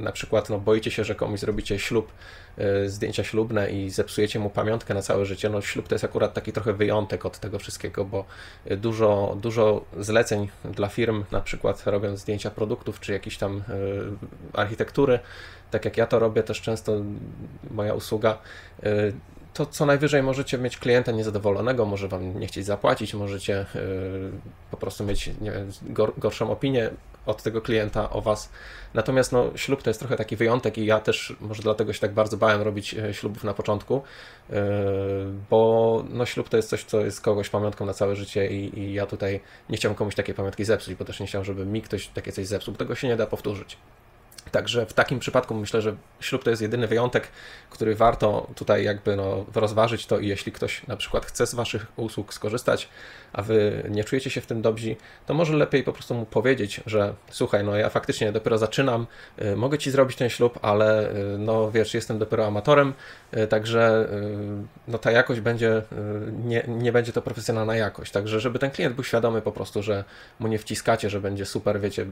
na 0.00 0.12
przykład 0.12 0.50
no, 0.50 0.58
boicie 0.58 0.90
się, 0.90 1.04
że 1.04 1.14
komuś 1.14 1.40
zrobicie 1.40 1.78
ślub, 1.78 2.12
y, 2.58 2.90
zdjęcia 2.90 3.24
ślubne 3.24 3.70
i 3.70 3.90
zepsujecie 3.90 4.38
mu 4.38 4.50
pamiątkę 4.50 4.94
na 4.94 5.02
całe 5.02 5.26
życie, 5.26 5.50
no 5.50 5.60
ślub 5.60 5.88
to 5.88 5.94
jest 5.94 6.04
akurat 6.04 6.34
taki 6.34 6.52
trochę 6.52 6.72
wyjątek 6.72 7.26
od 7.26 7.38
tego 7.38 7.58
wszystkiego, 7.58 8.04
bo 8.04 8.24
y, 8.70 8.76
dużo, 8.76 9.36
dużo 9.40 9.84
zleceń 9.98 10.48
dla 10.64 10.88
firm, 10.88 11.24
na 11.30 11.40
przykład 11.40 11.86
robiąc 11.86 12.20
zdjęcia 12.20 12.50
produktów 12.50 13.00
czy 13.00 13.12
jakiejś 13.12 13.38
tam 13.38 13.56
y, 13.56 13.62
architektury, 14.52 15.18
tak 15.70 15.84
jak 15.84 15.96
ja 15.96 16.06
to 16.06 16.18
robię 16.18 16.42
też 16.42 16.60
często, 16.60 16.92
moja 17.70 17.94
usługa, 17.94 18.38
to 19.54 19.66
co 19.66 19.86
najwyżej 19.86 20.22
możecie 20.22 20.58
mieć 20.58 20.76
klienta 20.76 21.12
niezadowolonego, 21.12 21.86
może 21.86 22.08
wam 22.08 22.40
nie 22.40 22.46
chcieć 22.46 22.66
zapłacić, 22.66 23.14
możecie 23.14 23.66
po 24.70 24.76
prostu 24.76 25.04
mieć 25.04 25.30
gorszą 26.18 26.50
opinię 26.50 26.90
od 27.26 27.42
tego 27.42 27.60
klienta 27.60 28.10
o 28.10 28.20
was. 28.20 28.50
Natomiast 28.94 29.32
no, 29.32 29.50
ślub 29.56 29.82
to 29.82 29.90
jest 29.90 30.00
trochę 30.00 30.16
taki 30.16 30.36
wyjątek 30.36 30.78
i 30.78 30.86
ja 30.86 31.00
też 31.00 31.36
może 31.40 31.62
dlatego 31.62 31.92
się 31.92 32.00
tak 32.00 32.14
bardzo 32.14 32.36
bałem 32.36 32.62
robić 32.62 32.94
e, 32.94 33.14
ślubów 33.14 33.44
na 33.44 33.54
początku, 33.54 34.02
y, 34.50 34.54
bo 35.50 36.04
no, 36.08 36.26
ślub 36.26 36.48
to 36.48 36.56
jest 36.56 36.68
coś, 36.68 36.84
co 36.84 37.00
jest 37.00 37.20
kogoś 37.20 37.48
pamiątką 37.48 37.86
na 37.86 37.94
całe 37.94 38.16
życie 38.16 38.46
i, 38.46 38.78
i 38.78 38.92
ja 38.92 39.06
tutaj 39.06 39.40
nie 39.68 39.76
chciałem 39.76 39.94
komuś 39.94 40.14
takiej 40.14 40.34
pamiątki 40.34 40.64
zepsuć, 40.64 40.94
bo 40.94 41.04
też 41.04 41.20
nie 41.20 41.26
chciałem, 41.26 41.44
żeby 41.44 41.66
mi 41.66 41.82
ktoś 41.82 42.08
takie 42.08 42.32
coś 42.32 42.46
zepsuł, 42.46 42.72
bo 42.74 42.78
tego 42.78 42.94
się 42.94 43.08
nie 43.08 43.16
da 43.16 43.26
powtórzyć. 43.26 43.76
Także 44.50 44.86
w 44.86 44.92
takim 44.92 45.18
przypadku 45.18 45.54
myślę, 45.54 45.82
że 45.82 45.96
ślub 46.20 46.44
to 46.44 46.50
jest 46.50 46.62
jedyny 46.62 46.86
wyjątek, 46.86 47.28
który 47.70 47.94
warto 47.94 48.46
tutaj 48.54 48.84
jakby 48.84 49.16
no 49.16 49.46
rozważyć 49.54 50.06
to 50.06 50.18
i 50.18 50.26
jeśli 50.28 50.52
ktoś 50.52 50.86
na 50.86 50.96
przykład 50.96 51.26
chce 51.26 51.46
z 51.46 51.54
Waszych 51.54 51.86
usług 51.96 52.34
skorzystać, 52.34 52.88
a 53.32 53.42
Wy 53.42 53.82
nie 53.90 54.04
czujecie 54.04 54.30
się 54.30 54.40
w 54.40 54.46
tym 54.46 54.62
dobrzy, 54.62 54.96
to 55.26 55.34
może 55.34 55.56
lepiej 55.56 55.84
po 55.84 55.92
prostu 55.92 56.14
mu 56.14 56.26
powiedzieć, 56.26 56.80
że 56.86 57.14
słuchaj, 57.30 57.64
no 57.64 57.76
ja 57.76 57.88
faktycznie 57.88 58.32
dopiero 58.32 58.58
zaczynam, 58.58 59.06
y, 59.42 59.56
mogę 59.56 59.78
Ci 59.78 59.90
zrobić 59.90 60.16
ten 60.16 60.28
ślub, 60.28 60.58
ale 60.62 61.10
y, 61.10 61.38
no 61.38 61.70
wiesz, 61.70 61.94
jestem 61.94 62.18
dopiero 62.18 62.46
amatorem, 62.46 62.94
y, 63.36 63.46
także 63.46 64.08
no 64.88 64.98
ta 64.98 65.10
jakość 65.10 65.40
będzie, 65.40 65.82
nie, 66.44 66.64
nie 66.68 66.92
będzie 66.92 67.12
to 67.12 67.22
profesjonalna 67.22 67.76
jakość, 67.76 68.12
także 68.12 68.40
żeby 68.40 68.58
ten 68.58 68.70
klient 68.70 68.94
był 68.94 69.04
świadomy 69.04 69.42
po 69.42 69.52
prostu, 69.52 69.82
że 69.82 70.04
mu 70.38 70.48
nie 70.48 70.58
wciskacie, 70.58 71.10
że 71.10 71.20
będzie 71.20 71.46
super, 71.46 71.80
wiecie, 71.80 72.06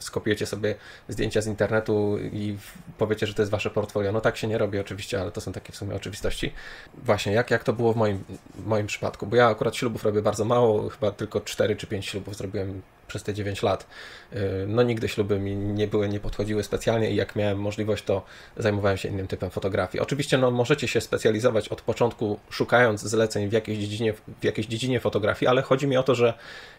skopiujecie 0.00 0.46
sobie 0.46 0.74
zdjęcia 1.08 1.40
z 1.40 1.46
internetu 1.46 2.18
i 2.18 2.56
powiecie, 2.98 3.26
że 3.26 3.34
to 3.34 3.42
jest 3.42 3.52
wasze 3.52 3.70
portfolio. 3.70 4.12
No 4.12 4.20
tak 4.20 4.36
się 4.36 4.46
nie 4.46 4.58
robi 4.58 4.78
oczywiście, 4.78 5.20
ale 5.20 5.32
to 5.32 5.40
są 5.40 5.52
takie 5.52 5.72
w 5.72 5.76
sumie 5.76 5.94
oczywistości. 5.94 6.52
Właśnie, 6.94 7.32
jak, 7.32 7.50
jak 7.50 7.64
to 7.64 7.72
było 7.72 7.92
w 7.92 7.96
moim, 7.96 8.24
w 8.54 8.66
moim 8.66 8.86
przypadku? 8.86 9.26
Bo 9.26 9.36
ja 9.36 9.48
akurat 9.48 9.76
ślubów 9.76 10.04
robię 10.04 10.22
bardzo 10.22 10.44
mało, 10.44 10.88
chyba 10.88 11.10
tylko 11.10 11.40
4 11.40 11.76
czy 11.76 11.86
5 11.86 12.06
ślubów 12.06 12.36
zrobiłem 12.36 12.82
przez 13.06 13.22
te 13.22 13.34
9 13.34 13.62
lat. 13.62 13.86
Yy, 14.32 14.40
No 14.68 14.82
nigdy 14.82 15.08
śluby 15.08 15.38
mi 15.38 15.56
nie 15.56 15.88
były, 15.88 16.08
nie 16.08 16.20
podchodziły 16.20 16.62
specjalnie 16.62 17.10
i 17.10 17.16
jak 17.16 17.36
miałem 17.36 17.58
możliwość, 17.58 18.04
to 18.04 18.22
zajmowałem 18.56 18.96
się 18.96 19.08
innym 19.08 19.26
typem 19.26 19.50
fotografii. 19.50 20.02
Oczywiście 20.02 20.38
no, 20.38 20.50
możecie 20.50 20.88
się 20.88 21.00
specjalizować 21.00 21.68
od 21.68 21.82
początku, 21.82 22.38
szukając 22.50 23.00
zleceń 23.00 23.48
w 23.48 23.52
jakiejś 23.52 23.78
dziedzinie, 23.78 24.12
w 24.12 24.44
jakiejś 24.44 24.66
dziedzinie 24.66 25.00
fotografii, 25.00 25.48
ale 25.48 25.62
chodzi 25.62 25.86
mi 25.86 25.96
o 25.96 26.02
to, 26.02 26.14
że 26.14 26.34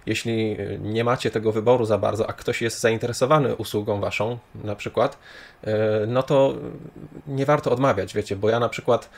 jeśli 0.05 0.49
yy, 0.51 0.79
nie 0.81 1.03
macie 1.03 1.31
tego 1.31 1.51
wyboru 1.51 1.85
za 1.85 1.97
bardzo, 1.97 2.29
a 2.29 2.33
ktoś 2.33 2.61
jest 2.61 2.79
zainteresowany 2.79 3.55
usługą 3.55 3.99
waszą, 3.99 4.37
na 4.63 4.75
przykład, 4.75 5.17
yy, 5.63 5.73
no 6.07 6.23
to 6.23 6.53
nie 7.27 7.45
warto 7.45 7.71
odmawiać, 7.71 8.13
wiecie, 8.13 8.35
bo 8.35 8.49
ja 8.49 8.59
na 8.59 8.69
przykład 8.69 9.09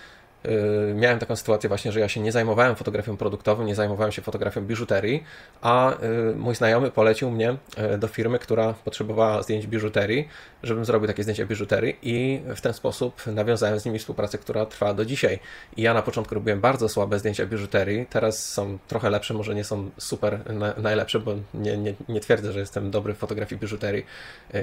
miałem 0.95 1.19
taką 1.19 1.35
sytuację 1.35 1.67
właśnie, 1.67 1.91
że 1.91 1.99
ja 1.99 2.09
się 2.09 2.21
nie 2.21 2.31
zajmowałem 2.31 2.75
fotografią 2.75 3.17
produktową, 3.17 3.63
nie 3.63 3.75
zajmowałem 3.75 4.11
się 4.11 4.21
fotografią 4.21 4.61
biżuterii, 4.61 5.23
a 5.61 5.93
yy, 6.01 6.35
mój 6.35 6.55
znajomy 6.55 6.91
polecił 6.91 7.31
mnie 7.31 7.57
yy, 7.77 7.97
do 7.97 8.07
firmy, 8.07 8.39
która 8.39 8.73
potrzebowała 8.73 9.43
zdjęć 9.43 9.67
biżuterii, 9.67 10.27
żebym 10.63 10.85
zrobił 10.85 11.07
takie 11.07 11.23
zdjęcia 11.23 11.45
biżuterii 11.45 11.97
i 12.01 12.41
w 12.55 12.61
ten 12.61 12.73
sposób 12.73 13.27
nawiązałem 13.27 13.79
z 13.79 13.85
nimi 13.85 13.99
współpracę, 13.99 14.37
która 14.37 14.65
trwa 14.65 14.93
do 14.93 15.05
dzisiaj. 15.05 15.39
I 15.77 15.81
ja 15.81 15.93
na 15.93 16.01
początku 16.01 16.35
robiłem 16.35 16.61
bardzo 16.61 16.89
słabe 16.89 17.19
zdjęcia 17.19 17.45
biżuterii, 17.45 18.05
teraz 18.09 18.45
są 18.45 18.77
trochę 18.87 19.09
lepsze, 19.09 19.33
może 19.33 19.55
nie 19.55 19.63
są 19.63 19.89
super 19.97 20.53
na, 20.53 20.73
najlepsze, 20.77 21.19
bo 21.19 21.35
nie, 21.53 21.77
nie, 21.77 21.93
nie 22.09 22.19
twierdzę, 22.19 22.51
że 22.51 22.59
jestem 22.59 22.91
dobry 22.91 23.13
w 23.13 23.17
fotografii 23.17 23.61
biżuterii, 23.61 24.05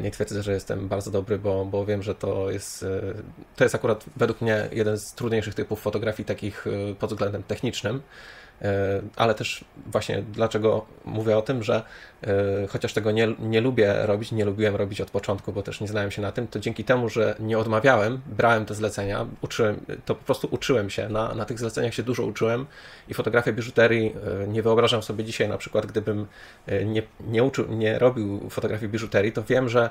nie 0.02 0.10
twierdzę, 0.10 0.42
że 0.42 0.52
jestem 0.52 0.88
bardzo 0.88 1.10
dobry, 1.10 1.38
bo, 1.38 1.64
bo 1.64 1.86
wiem, 1.86 2.02
że 2.02 2.14
to 2.14 2.50
jest, 2.50 2.84
to 3.56 3.64
jest 3.64 3.74
akurat 3.74 4.04
według 4.16 4.40
mnie 4.40 4.68
jeden 4.72 4.98
z 4.98 5.14
trudniejszych 5.14 5.54
typów 5.54 5.63
typów 5.64 5.80
fotografii 5.80 6.26
takich 6.26 6.64
pod 6.98 7.10
względem 7.10 7.42
technicznym. 7.42 8.02
E, 8.62 9.02
ale 9.16 9.34
też 9.34 9.64
właśnie 9.86 10.22
dlaczego 10.22 10.86
mówię 11.04 11.38
o 11.38 11.42
tym, 11.42 11.62
że 11.62 11.82
e, 12.22 12.66
chociaż 12.68 12.92
tego 12.92 13.10
nie, 13.10 13.34
nie 13.38 13.60
lubię 13.60 13.94
robić, 14.06 14.32
nie 14.32 14.44
lubiłem 14.44 14.76
robić 14.76 15.00
od 15.00 15.10
początku, 15.10 15.52
bo 15.52 15.62
też 15.62 15.80
nie 15.80 15.88
znałem 15.88 16.10
się 16.10 16.22
na 16.22 16.32
tym, 16.32 16.46
to 16.46 16.60
dzięki 16.60 16.84
temu, 16.84 17.08
że 17.08 17.36
nie 17.40 17.58
odmawiałem, 17.58 18.20
brałem 18.26 18.66
te 18.66 18.74
zlecenia, 18.74 19.26
uczyłem, 19.40 19.80
to 20.04 20.14
po 20.14 20.24
prostu 20.24 20.48
uczyłem 20.50 20.90
się, 20.90 21.08
na, 21.08 21.34
na 21.34 21.44
tych 21.44 21.58
zleceniach 21.58 21.94
się 21.94 22.02
dużo 22.02 22.24
uczyłem 22.24 22.66
i 23.08 23.14
fotografię 23.14 23.52
biżuterii 23.52 24.14
e, 24.42 24.48
nie 24.48 24.62
wyobrażam 24.62 25.02
sobie 25.02 25.24
dzisiaj 25.24 25.48
na 25.48 25.58
przykład, 25.58 25.86
gdybym 25.86 26.26
nie, 26.84 27.02
nie, 27.20 27.42
uczył, 27.42 27.68
nie 27.68 27.98
robił 27.98 28.50
fotografii 28.50 28.92
biżuterii, 28.92 29.32
to 29.32 29.42
wiem, 29.42 29.68
że 29.68 29.90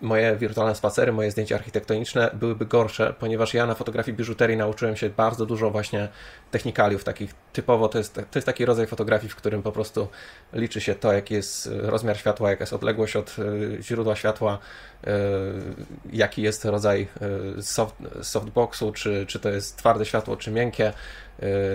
moje 0.00 0.36
wirtualne 0.36 0.74
spacery, 0.74 1.12
moje 1.12 1.30
zdjęcia 1.30 1.54
architektoniczne 1.54 2.30
byłyby 2.34 2.66
gorsze, 2.66 3.14
ponieważ 3.18 3.54
ja 3.54 3.66
na 3.66 3.74
fotografii 3.74 4.16
biżuterii 4.16 4.56
nauczyłem 4.56 4.96
się 4.96 5.10
bardzo 5.10 5.46
dużo 5.46 5.70
właśnie 5.70 6.08
technikaliów, 6.50 7.04
takich. 7.04 7.34
Typowo 7.52 7.88
to 7.88 7.98
jest, 7.98 8.14
to 8.14 8.38
jest 8.38 8.46
taki 8.46 8.64
rodzaj 8.64 8.86
fotografii, 8.86 9.30
w 9.30 9.36
którym 9.36 9.62
po 9.62 9.72
prostu 9.72 10.08
liczy 10.52 10.80
się 10.80 10.94
to, 10.94 11.12
jaki 11.12 11.34
jest 11.34 11.70
rozmiar 11.72 12.16
światła, 12.18 12.50
jaka 12.50 12.62
jest 12.62 12.72
odległość 12.72 13.16
od 13.16 13.36
e, 13.78 13.82
źródła 13.82 14.16
światła, 14.16 14.58
e, 15.06 15.10
jaki 16.12 16.42
jest 16.42 16.64
rodzaj 16.64 17.08
e, 17.58 17.62
soft, 17.62 17.94
softboxu, 18.22 18.92
czy, 18.92 19.26
czy 19.26 19.40
to 19.40 19.50
jest 19.50 19.76
twarde 19.76 20.06
światło, 20.06 20.36
czy 20.36 20.50
miękkie, 20.50 20.92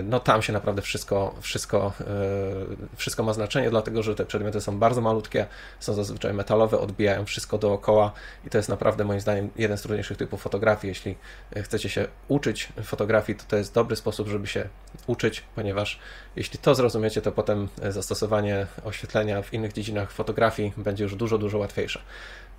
no 0.04 0.20
tam 0.20 0.42
się 0.42 0.52
naprawdę 0.52 0.82
wszystko, 0.82 1.34
wszystko, 1.40 1.92
y, 2.00 2.96
wszystko 2.96 3.22
ma 3.22 3.32
znaczenie, 3.32 3.70
dlatego 3.70 4.02
że 4.02 4.14
te 4.14 4.26
przedmioty 4.26 4.60
są 4.60 4.78
bardzo 4.78 5.00
malutkie, 5.00 5.46
są 5.80 5.94
zazwyczaj 5.94 6.34
metalowe, 6.34 6.78
odbijają 6.78 7.24
wszystko 7.24 7.58
dookoła 7.58 8.12
i 8.46 8.50
to 8.50 8.58
jest 8.58 8.68
naprawdę 8.68 9.04
moim 9.04 9.20
zdaniem 9.20 9.50
jeden 9.56 9.78
z 9.78 9.82
trudniejszych 9.82 10.16
typów 10.16 10.42
fotografii. 10.42 10.88
Jeśli 10.88 11.16
chcecie 11.62 11.88
się 11.88 12.08
uczyć 12.28 12.68
fotografii, 12.82 13.38
to 13.38 13.44
to 13.48 13.56
jest 13.56 13.74
dobry 13.74 13.96
sposób, 13.96 14.28
żeby 14.28 14.46
się 14.46 14.68
uczyć, 15.06 15.42
ponieważ 15.54 15.98
jeśli 16.36 16.58
to 16.58 16.74
zrozumiecie, 16.74 17.22
to 17.22 17.32
potem 17.32 17.68
zastosowanie 17.88 18.66
oświetlenia 18.84 19.42
w 19.42 19.54
innych 19.54 19.72
dziedzinach 19.72 20.12
fotografii 20.12 20.72
będzie 20.76 21.04
już 21.04 21.14
dużo, 21.14 21.38
dużo 21.38 21.58
łatwiejsze. 21.58 22.00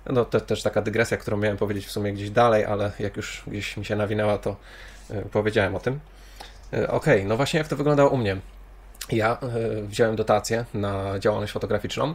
No 0.06 0.24
to 0.24 0.40
też 0.40 0.62
taka 0.62 0.82
dygresja, 0.82 1.16
którą 1.16 1.36
miałem 1.36 1.56
powiedzieć 1.56 1.86
w 1.86 1.90
sumie 1.90 2.12
gdzieś 2.12 2.30
dalej, 2.30 2.64
ale 2.64 2.92
jak 2.98 3.16
już 3.16 3.42
gdzieś 3.46 3.76
mi 3.76 3.84
się 3.84 3.96
nawinęła, 3.96 4.38
to 4.38 4.56
powiedziałem 5.32 5.74
o 5.74 5.80
tym. 5.80 6.00
E, 6.72 6.88
okej, 6.88 7.16
okay, 7.16 7.28
no 7.28 7.36
właśnie 7.36 7.58
jak 7.58 7.68
to 7.68 7.76
wyglądało 7.76 8.10
u 8.10 8.16
mnie. 8.16 8.36
Ja 9.12 9.38
e, 9.40 9.82
wziąłem 9.82 10.16
dotację 10.16 10.64
na 10.74 11.18
działalność 11.18 11.52
fotograficzną 11.52 12.14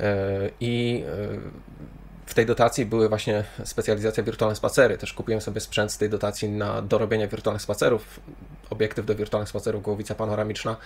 e, 0.00 0.14
i 0.60 1.04
w 2.26 2.34
tej 2.34 2.46
dotacji 2.46 2.86
były 2.86 3.08
właśnie 3.08 3.44
specjalizacja 3.64 4.22
wirtualne 4.22 4.56
spacery. 4.56 4.98
Też 4.98 5.12
kupiłem 5.12 5.40
sobie 5.40 5.60
sprzęt 5.60 5.92
z 5.92 5.98
tej 5.98 6.10
dotacji 6.10 6.48
na 6.48 6.82
dorobienie 6.82 7.28
wirtualnych 7.28 7.62
spacerów, 7.62 8.20
obiektyw 8.72 9.06
do 9.06 9.14
wirtualnych 9.14 9.48
spacerów, 9.48 9.82
głowica 9.82 10.14
panoramiczna. 10.14 10.76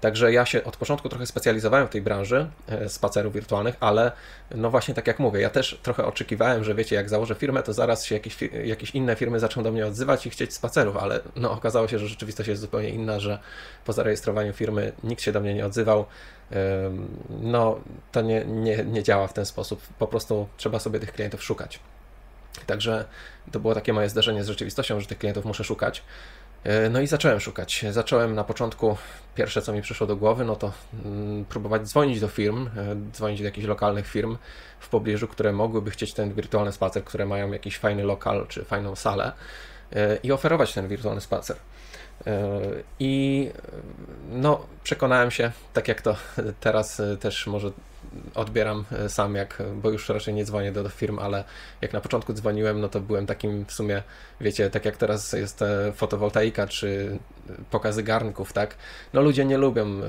Także 0.00 0.32
ja 0.32 0.46
się 0.46 0.64
od 0.64 0.76
początku 0.76 1.08
trochę 1.08 1.26
specjalizowałem 1.26 1.86
w 1.86 1.90
tej 1.90 2.02
branży 2.02 2.50
e, 2.68 2.88
spacerów 2.88 3.34
wirtualnych, 3.34 3.76
ale 3.80 4.12
no 4.54 4.70
właśnie 4.70 4.94
tak 4.94 5.06
jak 5.06 5.18
mówię, 5.18 5.40
ja 5.40 5.50
też 5.50 5.80
trochę 5.82 6.04
oczekiwałem, 6.04 6.64
że 6.64 6.74
wiecie, 6.74 6.96
jak 6.96 7.08
założę 7.08 7.34
firmę, 7.34 7.62
to 7.62 7.72
zaraz 7.72 8.04
się 8.04 8.14
jakieś, 8.14 8.36
jakieś 8.64 8.90
inne 8.90 9.16
firmy 9.16 9.40
zaczną 9.40 9.62
do 9.62 9.72
mnie 9.72 9.86
odzywać 9.86 10.26
i 10.26 10.30
chcieć 10.30 10.54
spacerów, 10.54 10.96
ale 10.96 11.20
no 11.36 11.52
okazało 11.52 11.88
się, 11.88 11.98
że 11.98 12.08
rzeczywistość 12.08 12.48
jest 12.48 12.60
zupełnie 12.60 12.88
inna, 12.88 13.20
że 13.20 13.38
po 13.84 13.92
zarejestrowaniu 13.92 14.52
firmy 14.52 14.92
nikt 15.04 15.22
się 15.22 15.32
do 15.32 15.40
mnie 15.40 15.54
nie 15.54 15.66
odzywał. 15.66 16.04
No 17.40 17.80
to 18.12 18.20
nie, 18.20 18.44
nie, 18.44 18.84
nie 18.84 19.02
działa 19.02 19.26
w 19.26 19.32
ten 19.32 19.46
sposób. 19.46 19.82
Po 19.98 20.06
prostu 20.06 20.48
trzeba 20.56 20.78
sobie 20.78 21.00
tych 21.00 21.12
klientów 21.12 21.44
szukać. 21.44 21.80
Także 22.66 23.04
to 23.52 23.60
było 23.60 23.74
takie 23.74 23.92
moje 23.92 24.08
zdarzenie 24.08 24.44
z 24.44 24.48
rzeczywistością, 24.48 25.00
że 25.00 25.06
tych 25.06 25.18
klientów 25.18 25.44
muszę 25.44 25.64
szukać. 25.64 26.02
E, 26.64 26.88
no 26.90 27.00
i 27.00 27.06
zacząłem 27.06 27.40
szukać. 27.40 27.84
Zacząłem 27.90 28.34
na 28.34 28.44
początku, 28.44 28.96
pierwsze 29.34 29.62
co 29.62 29.72
mi 29.72 29.82
przyszło 29.82 30.06
do 30.06 30.16
głowy, 30.16 30.44
no 30.44 30.56
to 30.56 30.72
mm, 31.04 31.44
próbować 31.44 31.82
dzwonić 31.82 32.20
do 32.20 32.28
firm, 32.28 32.66
e, 32.66 32.70
dzwonić 33.12 33.38
do 33.38 33.44
jakichś 33.44 33.66
lokalnych 33.66 34.06
firm 34.06 34.36
w 34.80 34.88
pobliżu, 34.88 35.28
które 35.28 35.52
mogłyby 35.52 35.90
chcieć 35.90 36.14
ten 36.14 36.34
wirtualny 36.34 36.72
spacer, 36.72 37.04
które 37.04 37.26
mają 37.26 37.52
jakiś 37.52 37.78
fajny 37.78 38.04
lokal 38.04 38.46
czy 38.48 38.64
fajną 38.64 38.96
salę 38.96 39.32
e, 39.92 40.16
i 40.16 40.32
oferować 40.32 40.74
ten 40.74 40.88
wirtualny 40.88 41.20
spacer. 41.20 41.56
I 42.98 43.50
no, 44.30 44.66
przekonałem 44.82 45.30
się, 45.30 45.52
tak 45.72 45.88
jak 45.88 46.02
to 46.02 46.16
teraz 46.60 47.02
też 47.20 47.46
może 47.46 47.70
odbieram 48.34 48.84
e, 48.92 49.08
sam, 49.08 49.34
jak, 49.34 49.62
bo 49.76 49.90
już 49.90 50.08
raczej 50.08 50.34
nie 50.34 50.44
dzwonię 50.44 50.72
do, 50.72 50.82
do 50.82 50.88
firm, 50.88 51.18
ale 51.18 51.44
jak 51.80 51.92
na 51.92 52.00
początku 52.00 52.32
dzwoniłem, 52.32 52.80
no 52.80 52.88
to 52.88 53.00
byłem 53.00 53.26
takim 53.26 53.64
w 53.64 53.72
sumie, 53.72 54.02
wiecie, 54.40 54.70
tak 54.70 54.84
jak 54.84 54.96
teraz 54.96 55.32
jest 55.32 55.62
e, 55.62 55.92
fotowoltaika, 55.92 56.66
czy 56.66 57.18
pokazy 57.70 58.02
garnków, 58.02 58.52
tak? 58.52 58.76
No 59.12 59.22
ludzie 59.22 59.44
nie 59.44 59.58
lubią, 59.58 59.86
e, 59.86 60.02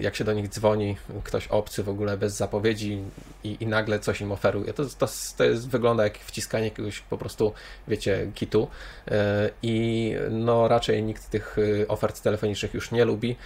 jak 0.00 0.16
się 0.16 0.24
do 0.24 0.32
nich 0.32 0.48
dzwoni, 0.48 0.96
ktoś 1.24 1.48
obcy 1.48 1.82
w 1.82 1.88
ogóle 1.88 2.16
bez 2.16 2.36
zapowiedzi 2.36 3.02
i, 3.44 3.56
i 3.60 3.66
nagle 3.66 3.98
coś 4.00 4.20
im 4.20 4.32
oferuje. 4.32 4.72
To, 4.72 4.84
to, 4.84 5.06
to 5.36 5.44
jest, 5.44 5.68
wygląda 5.68 6.04
jak 6.04 6.18
wciskanie 6.18 6.64
jakiegoś 6.64 7.00
po 7.00 7.18
prostu, 7.18 7.52
wiecie, 7.88 8.30
kitu 8.34 8.68
i 9.62 10.14
no 10.30 10.68
raczej 10.68 11.02
nikt 11.02 11.30
tych 11.30 11.56
ofert 11.88 12.22
telefonicznych 12.22 12.74
już 12.74 12.90
nie 12.90 13.04
lubi, 13.04 13.36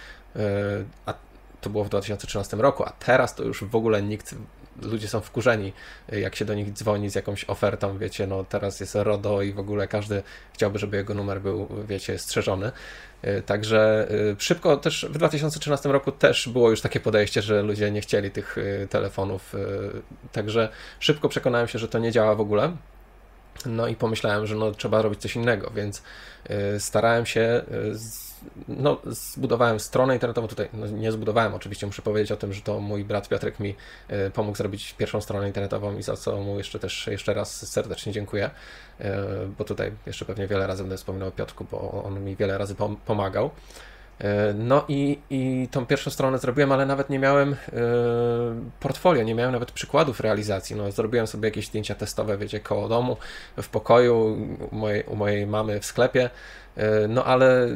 a 1.05 1.13
to 1.61 1.69
było 1.69 1.83
w 1.83 1.89
2013 1.89 2.57
roku, 2.57 2.83
a 2.83 2.89
teraz 2.89 3.35
to 3.35 3.43
już 3.43 3.63
w 3.63 3.75
ogóle 3.75 4.01
nikt, 4.01 4.35
ludzie 4.81 5.07
są 5.07 5.21
wkurzeni, 5.21 5.73
jak 6.11 6.35
się 6.35 6.45
do 6.45 6.53
nich 6.53 6.73
dzwoni 6.73 7.09
z 7.09 7.15
jakąś 7.15 7.45
ofertą, 7.45 7.97
wiecie, 7.97 8.27
no 8.27 8.43
teraz 8.43 8.79
jest 8.79 8.95
RODO 8.95 9.41
i 9.41 9.53
w 9.53 9.59
ogóle 9.59 9.87
każdy 9.87 10.23
chciałby, 10.53 10.79
żeby 10.79 10.97
jego 10.97 11.13
numer 11.13 11.41
był, 11.41 11.67
wiecie, 11.87 12.17
strzeżony. 12.17 12.71
Y, 13.23 13.41
także 13.41 14.07
y, 14.11 14.35
szybko 14.39 14.77
też 14.77 15.05
w 15.09 15.17
2013 15.17 15.89
roku 15.89 16.11
też 16.11 16.49
było 16.49 16.69
już 16.69 16.81
takie 16.81 16.99
podejście, 16.99 17.41
że 17.41 17.61
ludzie 17.61 17.91
nie 17.91 18.01
chcieli 18.01 18.31
tych 18.31 18.57
y, 18.57 18.87
telefonów, 18.89 19.55
także 20.31 20.69
szybko 20.99 21.29
przekonałem 21.29 21.67
się, 21.67 21.79
że 21.79 21.87
to 21.87 21.99
nie 21.99 22.11
działa 22.11 22.35
w 22.35 22.41
ogóle. 22.41 22.71
No 23.65 23.87
i 23.87 23.95
pomyślałem, 23.95 24.47
że 24.47 24.55
no, 24.55 24.71
trzeba 24.71 25.01
robić 25.01 25.21
coś 25.21 25.35
innego, 25.35 25.71
więc 25.75 26.03
starałem 26.79 27.25
się 27.25 27.61
no, 28.67 28.97
zbudowałem 29.05 29.79
stronę 29.79 30.13
internetową, 30.13 30.47
tutaj 30.47 30.69
no, 30.73 30.87
nie 30.87 31.11
zbudowałem, 31.11 31.53
oczywiście 31.53 31.87
muszę 31.87 32.01
powiedzieć 32.01 32.31
o 32.31 32.37
tym, 32.37 32.53
że 32.53 32.61
to 32.61 32.79
mój 32.79 33.03
brat 33.03 33.29
Piotrek 33.29 33.59
mi 33.59 33.75
e, 34.07 34.31
pomógł 34.31 34.57
zrobić 34.57 34.93
pierwszą 34.93 35.21
stronę 35.21 35.47
internetową 35.47 35.97
i 35.97 36.03
za 36.03 36.17
co 36.17 36.37
mu 36.37 36.57
jeszcze 36.57 36.79
też 36.79 37.07
jeszcze 37.07 37.33
raz 37.33 37.69
serdecznie 37.69 38.13
dziękuję, 38.13 38.49
e, 38.99 39.27
bo 39.57 39.63
tutaj 39.63 39.91
jeszcze 40.05 40.25
pewnie 40.25 40.47
wiele 40.47 40.67
razy 40.67 40.83
będę 40.83 40.97
wspominał 40.97 41.27
o 41.27 41.31
Piotrku, 41.31 41.65
bo 41.71 42.03
on 42.03 42.23
mi 42.23 42.35
wiele 42.35 42.57
razy 42.57 42.75
pomagał. 43.05 43.51
E, 44.21 44.53
no 44.53 44.85
i, 44.87 45.19
i 45.29 45.67
tą 45.71 45.85
pierwszą 45.85 46.11
stronę 46.11 46.39
zrobiłem, 46.39 46.71
ale 46.71 46.85
nawet 46.85 47.09
nie 47.09 47.19
miałem 47.19 47.55
portfolio, 48.79 49.23
nie 49.23 49.35
miałem 49.35 49.51
nawet 49.51 49.71
przykładów 49.71 50.19
realizacji. 50.19 50.75
No, 50.75 50.91
zrobiłem 50.91 51.27
sobie 51.27 51.47
jakieś 51.47 51.67
zdjęcia 51.67 51.95
testowe, 51.95 52.37
wiecie, 52.37 52.59
koło 52.59 52.87
domu, 52.87 53.17
w 53.61 53.69
pokoju, 53.69 54.37
u 54.71 54.75
mojej, 54.75 55.03
u 55.03 55.15
mojej 55.15 55.47
mamy 55.47 55.79
w 55.79 55.85
sklepie, 55.85 56.29
E, 56.77 57.07
no 57.07 57.25
ale 57.25 57.67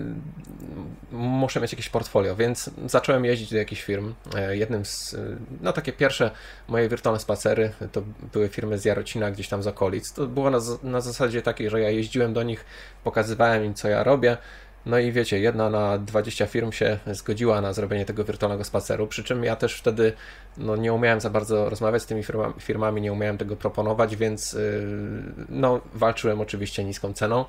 muszę 1.12 1.62
mieć 1.62 1.72
jakieś 1.72 1.90
portfolio, 1.90 2.36
więc 2.36 2.70
zacząłem 2.86 3.26
jeździć 3.26 3.50
do 3.50 3.58
jakichś 3.58 3.82
firm. 3.82 4.14
E, 4.36 4.58
jednym 4.58 4.86
z, 4.86 5.16
no 5.62 5.74
takie 5.74 5.94
pierwsze 5.94 6.32
moje 6.68 6.90
wirtualne 6.90 7.20
spacery 7.20 7.72
to 7.92 8.02
były 8.34 8.50
firmy 8.50 8.78
z 8.78 8.86
Jarocina, 8.86 9.32
gdzieś 9.32 9.48
tam 9.48 9.64
z 9.64 9.68
okolic. 9.68 10.14
To 10.14 10.28
było 10.28 10.50
na, 10.50 10.60
na 10.84 11.02
zasadzie 11.02 11.42
takiej, 11.42 11.70
że 11.70 11.82
ja 11.82 11.90
jeździłem 11.90 12.34
do 12.34 12.44
nich, 12.44 12.66
pokazywałem 13.04 13.66
im, 13.66 13.74
co 13.74 13.88
ja 13.88 14.04
robię. 14.04 14.38
No 14.86 15.00
i 15.00 15.12
wiecie, 15.12 15.40
jedna 15.40 15.70
na 15.70 15.98
20 15.98 16.46
firm 16.46 16.72
się 16.72 17.00
zgodziła 17.12 17.62
na 17.62 17.74
zrobienie 17.74 18.06
tego 18.06 18.24
wirtualnego 18.24 18.64
spaceru, 18.64 19.08
przy 19.08 19.24
czym 19.24 19.44
ja 19.44 19.56
też 19.56 19.76
wtedy 19.76 20.14
no, 20.58 20.76
nie 20.76 20.94
umiałem 20.94 21.22
za 21.22 21.30
bardzo 21.30 21.70
rozmawiać 21.70 22.02
z 22.02 22.06
tymi 22.06 22.24
firmami, 22.60 23.02
nie 23.02 23.14
umiałem 23.14 23.38
tego 23.38 23.56
proponować, 23.56 24.16
więc 24.16 24.54
yy, 24.54 24.88
no, 25.50 25.82
walczyłem 25.94 26.42
oczywiście 26.42 26.84
niską 26.84 27.14
ceną 27.14 27.46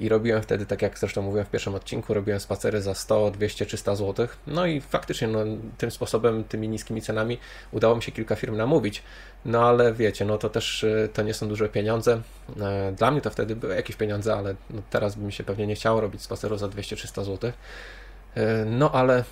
i 0.00 0.08
robiłem 0.08 0.42
wtedy, 0.42 0.66
tak 0.66 0.82
jak 0.82 0.98
zresztą 0.98 1.22
mówiłem 1.22 1.46
w 1.46 1.50
pierwszym 1.50 1.74
odcinku, 1.74 2.14
robiłem 2.14 2.40
spacery 2.40 2.82
za 2.82 2.94
100, 2.94 3.30
200, 3.30 3.66
300 3.66 3.96
zł. 3.96 4.28
No 4.46 4.66
i 4.66 4.80
faktycznie 4.80 5.28
no, 5.28 5.40
tym 5.78 5.90
sposobem, 5.90 6.44
tymi 6.44 6.68
niskimi 6.68 7.02
cenami 7.02 7.38
udało 7.72 7.96
mi 7.96 8.02
się 8.02 8.12
kilka 8.12 8.36
firm 8.36 8.56
namówić. 8.56 9.02
No 9.44 9.68
ale 9.68 9.92
wiecie, 9.92 10.24
no 10.24 10.38
to 10.38 10.48
też 10.48 10.84
y, 10.84 11.08
to 11.12 11.22
nie 11.22 11.34
są 11.34 11.48
duże 11.48 11.68
pieniądze. 11.68 12.20
E, 12.60 12.92
dla 12.92 13.10
mnie 13.10 13.20
to 13.20 13.30
wtedy 13.30 13.56
były 13.56 13.74
jakieś 13.74 13.96
pieniądze, 13.96 14.34
ale 14.34 14.54
no 14.70 14.82
teraz 14.90 15.14
by 15.14 15.24
mi 15.24 15.32
się 15.32 15.44
pewnie 15.44 15.66
nie 15.66 15.74
chciało 15.74 16.00
robić 16.00 16.22
spaceru 16.22 16.58
za 16.58 16.68
200-300 16.78 17.24
zł. 17.24 17.52
E, 18.34 18.64
no 18.64 18.92
ale 18.92 19.18
e, 19.18 19.24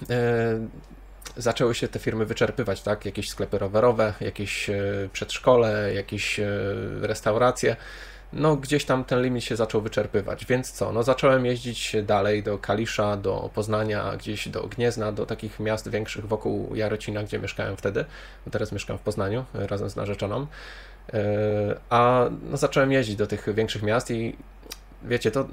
zaczęły 1.37 1.75
się 1.75 1.89
te 1.89 1.99
firmy 1.99 2.27
wyczerpywać, 2.27 2.83
tak? 2.83 3.05
Jakieś 3.05 3.29
sklepy 3.29 3.59
rowerowe, 3.59 4.15
jakieś 4.21 4.71
przedszkole, 5.13 5.95
jakieś 5.95 6.41
restauracje. 7.01 7.77
No 8.33 8.57
gdzieś 8.57 8.85
tam 8.85 9.05
ten 9.05 9.23
limit 9.23 9.45
się 9.45 9.57
zaczął 9.57 9.81
wyczerpywać, 9.81 10.47
więc 10.47 10.73
co, 10.73 10.93
no 10.93 11.03
zacząłem 11.03 11.47
jeździć 11.47 11.97
dalej 12.03 12.43
do 12.43 12.59
Kalisza, 12.59 13.17
do 13.17 13.51
Poznania, 13.55 14.17
gdzieś 14.17 14.49
do 14.49 14.63
Gniezna, 14.63 15.13
do 15.13 15.27
takich 15.27 15.61
miast 15.61 15.91
większych 15.91 16.27
wokół 16.27 16.75
Jarocina, 16.75 17.23
gdzie 17.23 17.39
mieszkałem 17.39 17.77
wtedy, 17.77 18.05
teraz 18.51 18.73
mieszkam 18.73 18.99
w 18.99 19.01
Poznaniu 19.01 19.45
razem 19.55 19.91
z 19.91 19.97
narzeczoną, 19.97 20.47
e, 21.13 21.19
a 21.91 22.25
no, 22.51 22.57
zacząłem 22.57 22.93
jeździć 22.93 23.17
do 23.17 23.27
tych 23.27 23.55
większych 23.55 23.83
miast 23.83 24.11
i 24.11 24.37
wiecie, 25.07 25.31
to 25.31 25.47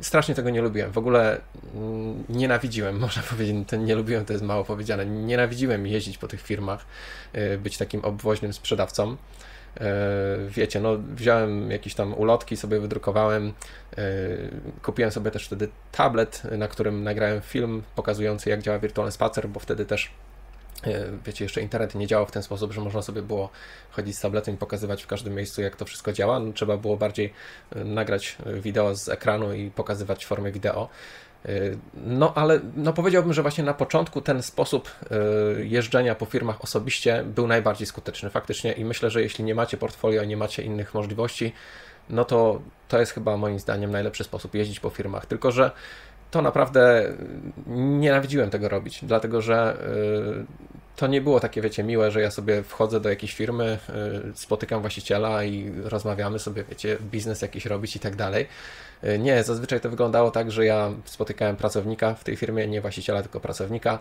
strasznie 0.00 0.34
tego 0.34 0.50
nie 0.50 0.62
lubiłem. 0.62 0.92
W 0.92 0.98
ogóle 0.98 1.40
mm, 1.74 2.24
nienawidziłem, 2.28 2.98
można 3.06 3.22
powiedzieć, 3.22 3.56
nie 3.78 3.94
lubiłem, 3.94 4.24
to 4.24 4.32
jest 4.32 4.44
mało 4.44 4.64
powiedziane. 4.64 5.06
Nienawidziłem 5.06 5.86
jeździć 5.86 6.18
po 6.18 6.28
tych 6.28 6.42
firmach, 6.42 6.86
y, 7.36 7.58
być 7.58 7.78
takim 7.78 8.04
obwoźnym 8.04 8.52
sprzedawcą. 8.52 9.12
Y, 9.12 9.84
wiecie, 10.50 10.80
no 10.80 10.96
wziąłem 11.14 11.70
jakieś 11.70 11.94
tam 11.94 12.14
ulotki, 12.14 12.56
sobie 12.56 12.80
wydrukowałem, 12.80 13.52
kupiłem 14.82 15.10
sobie 15.10 15.30
też 15.30 15.46
wtedy 15.46 15.68
tablet, 15.92 16.42
na 16.58 16.68
którym 16.68 17.04
nagrałem 17.04 17.40
film 17.40 17.82
pokazujący 17.96 18.50
jak 18.50 18.62
działa 18.62 18.78
wirtualny 18.78 19.12
spacer, 19.12 19.48
bo 19.48 19.60
wtedy 19.60 19.84
też 19.86 20.10
wiecie, 21.26 21.44
jeszcze 21.44 21.60
internet 21.60 21.94
nie 21.94 22.06
działał 22.06 22.26
w 22.26 22.30
ten 22.30 22.42
sposób, 22.42 22.72
że 22.72 22.80
można 22.80 23.02
sobie 23.02 23.22
było 23.22 23.50
chodzić 23.90 24.16
z 24.16 24.20
tabletem 24.20 24.54
i 24.54 24.58
pokazywać 24.58 25.02
w 25.02 25.06
każdym 25.06 25.34
miejscu, 25.34 25.62
jak 25.62 25.76
to 25.76 25.84
wszystko 25.84 26.12
działa. 26.12 26.40
No, 26.40 26.52
trzeba 26.52 26.76
było 26.76 26.96
bardziej 26.96 27.32
e, 27.76 27.84
nagrać 27.84 28.36
e, 28.46 28.60
wideo 28.60 28.94
z 28.94 29.08
ekranu 29.08 29.54
i 29.54 29.70
pokazywać 29.70 30.24
w 30.24 30.28
formie 30.28 30.52
wideo. 30.52 30.88
No, 31.94 32.34
ale 32.34 32.60
no 32.76 32.92
powiedziałbym, 32.92 33.32
że 33.32 33.42
właśnie 33.42 33.64
na 33.64 33.74
początku 33.74 34.20
ten 34.20 34.42
sposób 34.42 34.90
jeżdżenia 35.58 36.14
po 36.14 36.26
firmach 36.26 36.64
osobiście 36.64 37.24
był 37.24 37.46
najbardziej 37.46 37.86
skuteczny 37.86 38.30
faktycznie 38.30 38.72
i 38.72 38.84
myślę, 38.84 39.10
że 39.10 39.22
jeśli 39.22 39.44
nie 39.44 39.54
macie 39.54 39.76
portfolio, 39.76 40.24
nie 40.24 40.36
macie 40.36 40.62
innych 40.62 40.94
możliwości, 40.94 41.52
no 42.10 42.24
to 42.24 42.60
to 42.88 43.00
jest 43.00 43.12
chyba 43.12 43.36
moim 43.36 43.58
zdaniem 43.58 43.90
najlepszy 43.90 44.24
sposób 44.24 44.54
jeździć 44.54 44.80
po 44.80 44.90
firmach. 44.90 45.26
Tylko, 45.26 45.52
że 45.52 45.70
to 46.30 46.42
naprawdę 46.42 47.12
nienawidziłem 47.76 48.50
tego 48.50 48.68
robić, 48.68 49.00
dlatego 49.02 49.42
że 49.42 49.76
y, 50.44 50.68
to 50.96 51.06
nie 51.06 51.20
było 51.20 51.40
takie, 51.40 51.60
wiecie, 51.60 51.84
miłe, 51.84 52.10
że 52.10 52.20
ja 52.20 52.30
sobie 52.30 52.62
wchodzę 52.62 53.00
do 53.00 53.08
jakiejś 53.08 53.34
firmy, 53.34 53.78
y, 54.32 54.36
spotykam 54.36 54.80
właściciela 54.80 55.44
i 55.44 55.72
rozmawiamy 55.84 56.38
sobie, 56.38 56.64
wiecie, 56.64 56.96
biznes 57.00 57.42
jakiś 57.42 57.66
robić 57.66 57.96
i 57.96 58.00
tak 58.00 58.16
dalej. 58.16 58.46
Y, 59.04 59.18
nie, 59.18 59.42
zazwyczaj 59.44 59.80
to 59.80 59.90
wyglądało 59.90 60.30
tak, 60.30 60.50
że 60.50 60.64
ja 60.64 60.90
spotykałem 61.04 61.56
pracownika 61.56 62.14
w 62.14 62.24
tej 62.24 62.36
firmie, 62.36 62.66
nie 62.66 62.80
właściciela, 62.80 63.22
tylko 63.22 63.40
pracownika. 63.40 63.98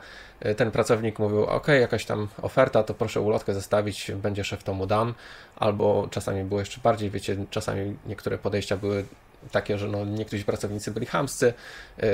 Ten 0.57 0.71
pracownik 0.71 1.19
mówił, 1.19 1.43
ok, 1.43 1.67
jakaś 1.67 2.05
tam 2.05 2.27
oferta, 2.41 2.83
to 2.83 2.93
proszę 2.93 3.21
ulotkę 3.21 3.53
zostawić, 3.53 4.11
będzie 4.15 4.43
szef, 4.43 4.63
to 4.63 4.73
mu 4.73 4.87
dam. 4.87 5.13
Albo 5.55 6.07
czasami 6.11 6.43
było 6.43 6.59
jeszcze 6.59 6.81
bardziej, 6.83 7.09
wiecie, 7.09 7.37
czasami 7.49 7.97
niektóre 8.05 8.37
podejścia 8.37 8.77
były 8.77 9.05
takie, 9.51 9.77
że 9.77 9.87
no, 9.87 10.05
niektórzy 10.05 10.43
pracownicy 10.43 10.91
byli 10.91 11.05
chamscy, 11.05 11.53
yy, 11.97 12.05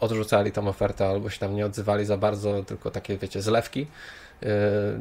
odrzucali 0.00 0.52
tą 0.52 0.68
ofertę 0.68 1.08
albo 1.08 1.30
się 1.30 1.38
tam 1.38 1.54
nie 1.56 1.66
odzywali 1.66 2.04
za 2.04 2.16
bardzo, 2.16 2.62
tylko 2.62 2.90
takie, 2.90 3.18
wiecie, 3.18 3.42
zlewki. 3.42 3.86
Yy, 4.42 4.48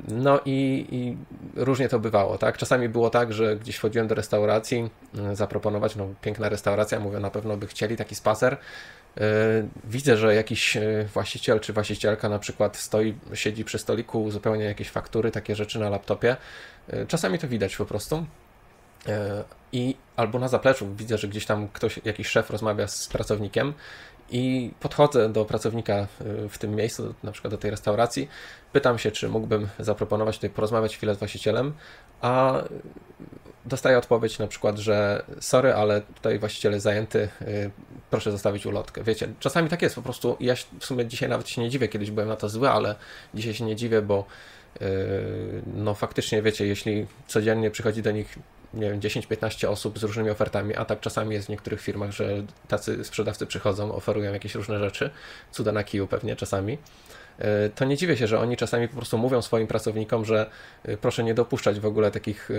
no 0.08 0.40
i, 0.46 0.88
i, 0.92 1.18
różnie 1.56 1.90
to 1.90 2.00
bywało, 2.00 2.38
tak? 2.38 2.58
Czasami 2.58 2.90
było 2.90 3.10
tak, 3.10 3.34
że 3.34 3.56
gdzieś 3.56 3.76
wchodziłem 3.76 4.08
do 4.08 4.16
restauracji, 4.16 4.90
yy, 5.14 5.36
zaproponować, 5.36 5.96
no 5.96 6.08
piękna 6.22 6.50
restauracja, 6.50 7.00
mówię, 7.00 7.20
na 7.20 7.30
pewno 7.30 7.58
by 7.58 7.68
chcieli 7.68 7.98
taki 7.98 8.16
spacer. 8.16 8.58
Widzę, 9.84 10.18
że 10.18 10.36
jakiś 10.36 10.78
właściciel 11.14 11.60
czy 11.60 11.74
właścicielka 11.74 12.30
na 12.30 12.40
przykład 12.40 12.78
stoi, 12.78 13.14
siedzi 13.34 13.66
przy 13.66 13.78
stoliku, 13.78 14.24
uzupełnia 14.24 14.66
jakieś 14.66 14.90
faktury, 14.90 15.32
takie 15.32 15.56
rzeczy 15.56 15.80
na 15.80 15.90
laptopie. 15.90 16.36
Czasami 17.08 17.40
to 17.40 17.48
widać 17.48 17.76
po 17.76 17.86
prostu 17.86 18.26
i 19.72 19.96
albo 20.16 20.40
na 20.40 20.48
zapleczu 20.48 20.96
widzę, 20.96 21.18
że 21.18 21.28
gdzieś 21.28 21.46
tam 21.46 21.68
ktoś, 21.68 22.00
jakiś 22.06 22.28
szef 22.28 22.50
rozmawia 22.50 22.88
z 22.88 23.08
pracownikiem 23.08 23.74
i 24.30 24.72
podchodzę 24.80 25.30
do 25.30 25.46
pracownika 25.46 26.08
y, 26.46 26.50
w 26.50 26.58
tym 26.58 26.76
miejscu, 26.76 27.14
na 27.24 27.32
przykład 27.32 27.54
do 27.54 27.58
tej 27.58 27.72
restauracji, 27.72 28.30
pytam 28.74 29.00
się, 29.00 29.12
czy 29.12 29.30
mógłbym 29.30 29.68
zaproponować 29.80 30.36
tutaj 30.36 30.50
porozmawiać 30.50 30.98
chwilę 30.98 31.16
z 31.16 31.18
właścicielem, 31.18 31.74
a 32.22 32.64
dostaję 33.66 33.98
odpowiedź 33.98 34.40
na 34.40 34.48
przykład, 34.48 34.78
że 34.78 35.26
sorry, 35.40 35.74
ale 35.74 36.02
tutaj 36.02 36.40
właściciel 36.40 36.72
jest 36.74 36.84
zajęty, 36.84 37.30
y, 37.42 37.72
proszę 38.10 38.32
zostawić 38.32 38.66
ulotkę. 38.66 39.04
Wiecie, 39.04 39.28
czasami 39.40 39.70
tak 39.70 39.82
jest 39.82 39.96
po 39.96 40.02
prostu. 40.02 40.38
Ja 40.40 40.56
w 40.80 40.86
sumie 40.86 41.06
dzisiaj 41.06 41.30
nawet 41.30 41.50
się 41.50 41.62
nie 41.62 41.70
dziwię, 41.70 41.88
kiedyś 41.88 42.12
byłem 42.12 42.30
na 42.30 42.36
to 42.36 42.50
zły, 42.50 42.70
ale 42.70 42.96
dzisiaj 43.34 43.54
się 43.54 43.66
nie 43.66 43.76
dziwię, 43.76 44.02
bo 44.02 44.26
no 45.66 45.94
faktycznie 45.94 46.42
wiecie, 46.42 46.68
jeśli 46.68 47.08
codziennie 47.28 47.72
przychodzi 47.72 48.02
do 48.02 48.12
nich 48.12 48.40
nie 48.74 48.90
wiem, 48.90 49.00
10-15 49.00 49.68
osób 49.68 50.00
z 50.00 50.04
różnymi 50.04 50.30
ofertami, 50.30 50.76
a 50.76 50.86
tak 50.86 51.00
czasami 51.00 51.36
jest 51.36 51.48
w 51.48 51.50
niektórych 51.50 51.82
firmach, 51.82 52.12
że 52.12 52.44
tacy 52.68 53.04
sprzedawcy 53.04 53.46
przychodzą, 53.48 53.96
oferują 53.96 54.34
jakieś 54.34 54.56
różne 54.56 54.80
rzeczy, 54.80 55.10
cuda 55.52 55.72
na 55.72 55.84
kiju 55.84 56.08
pewnie 56.08 56.36
czasami, 56.36 56.78
e, 57.40 57.70
to 57.70 57.86
nie 57.86 57.98
dziwię 57.98 58.18
się, 58.18 58.28
że 58.28 58.40
oni 58.40 58.58
czasami 58.58 58.88
po 58.88 58.96
prostu 58.96 59.18
mówią 59.18 59.42
swoim 59.42 59.68
pracownikom, 59.68 60.26
że 60.26 60.50
e, 60.84 60.98
proszę 60.98 61.24
nie 61.24 61.34
dopuszczać 61.34 61.80
w 61.80 61.86
ogóle 61.86 62.12
takich 62.12 62.52
e, 62.52 62.56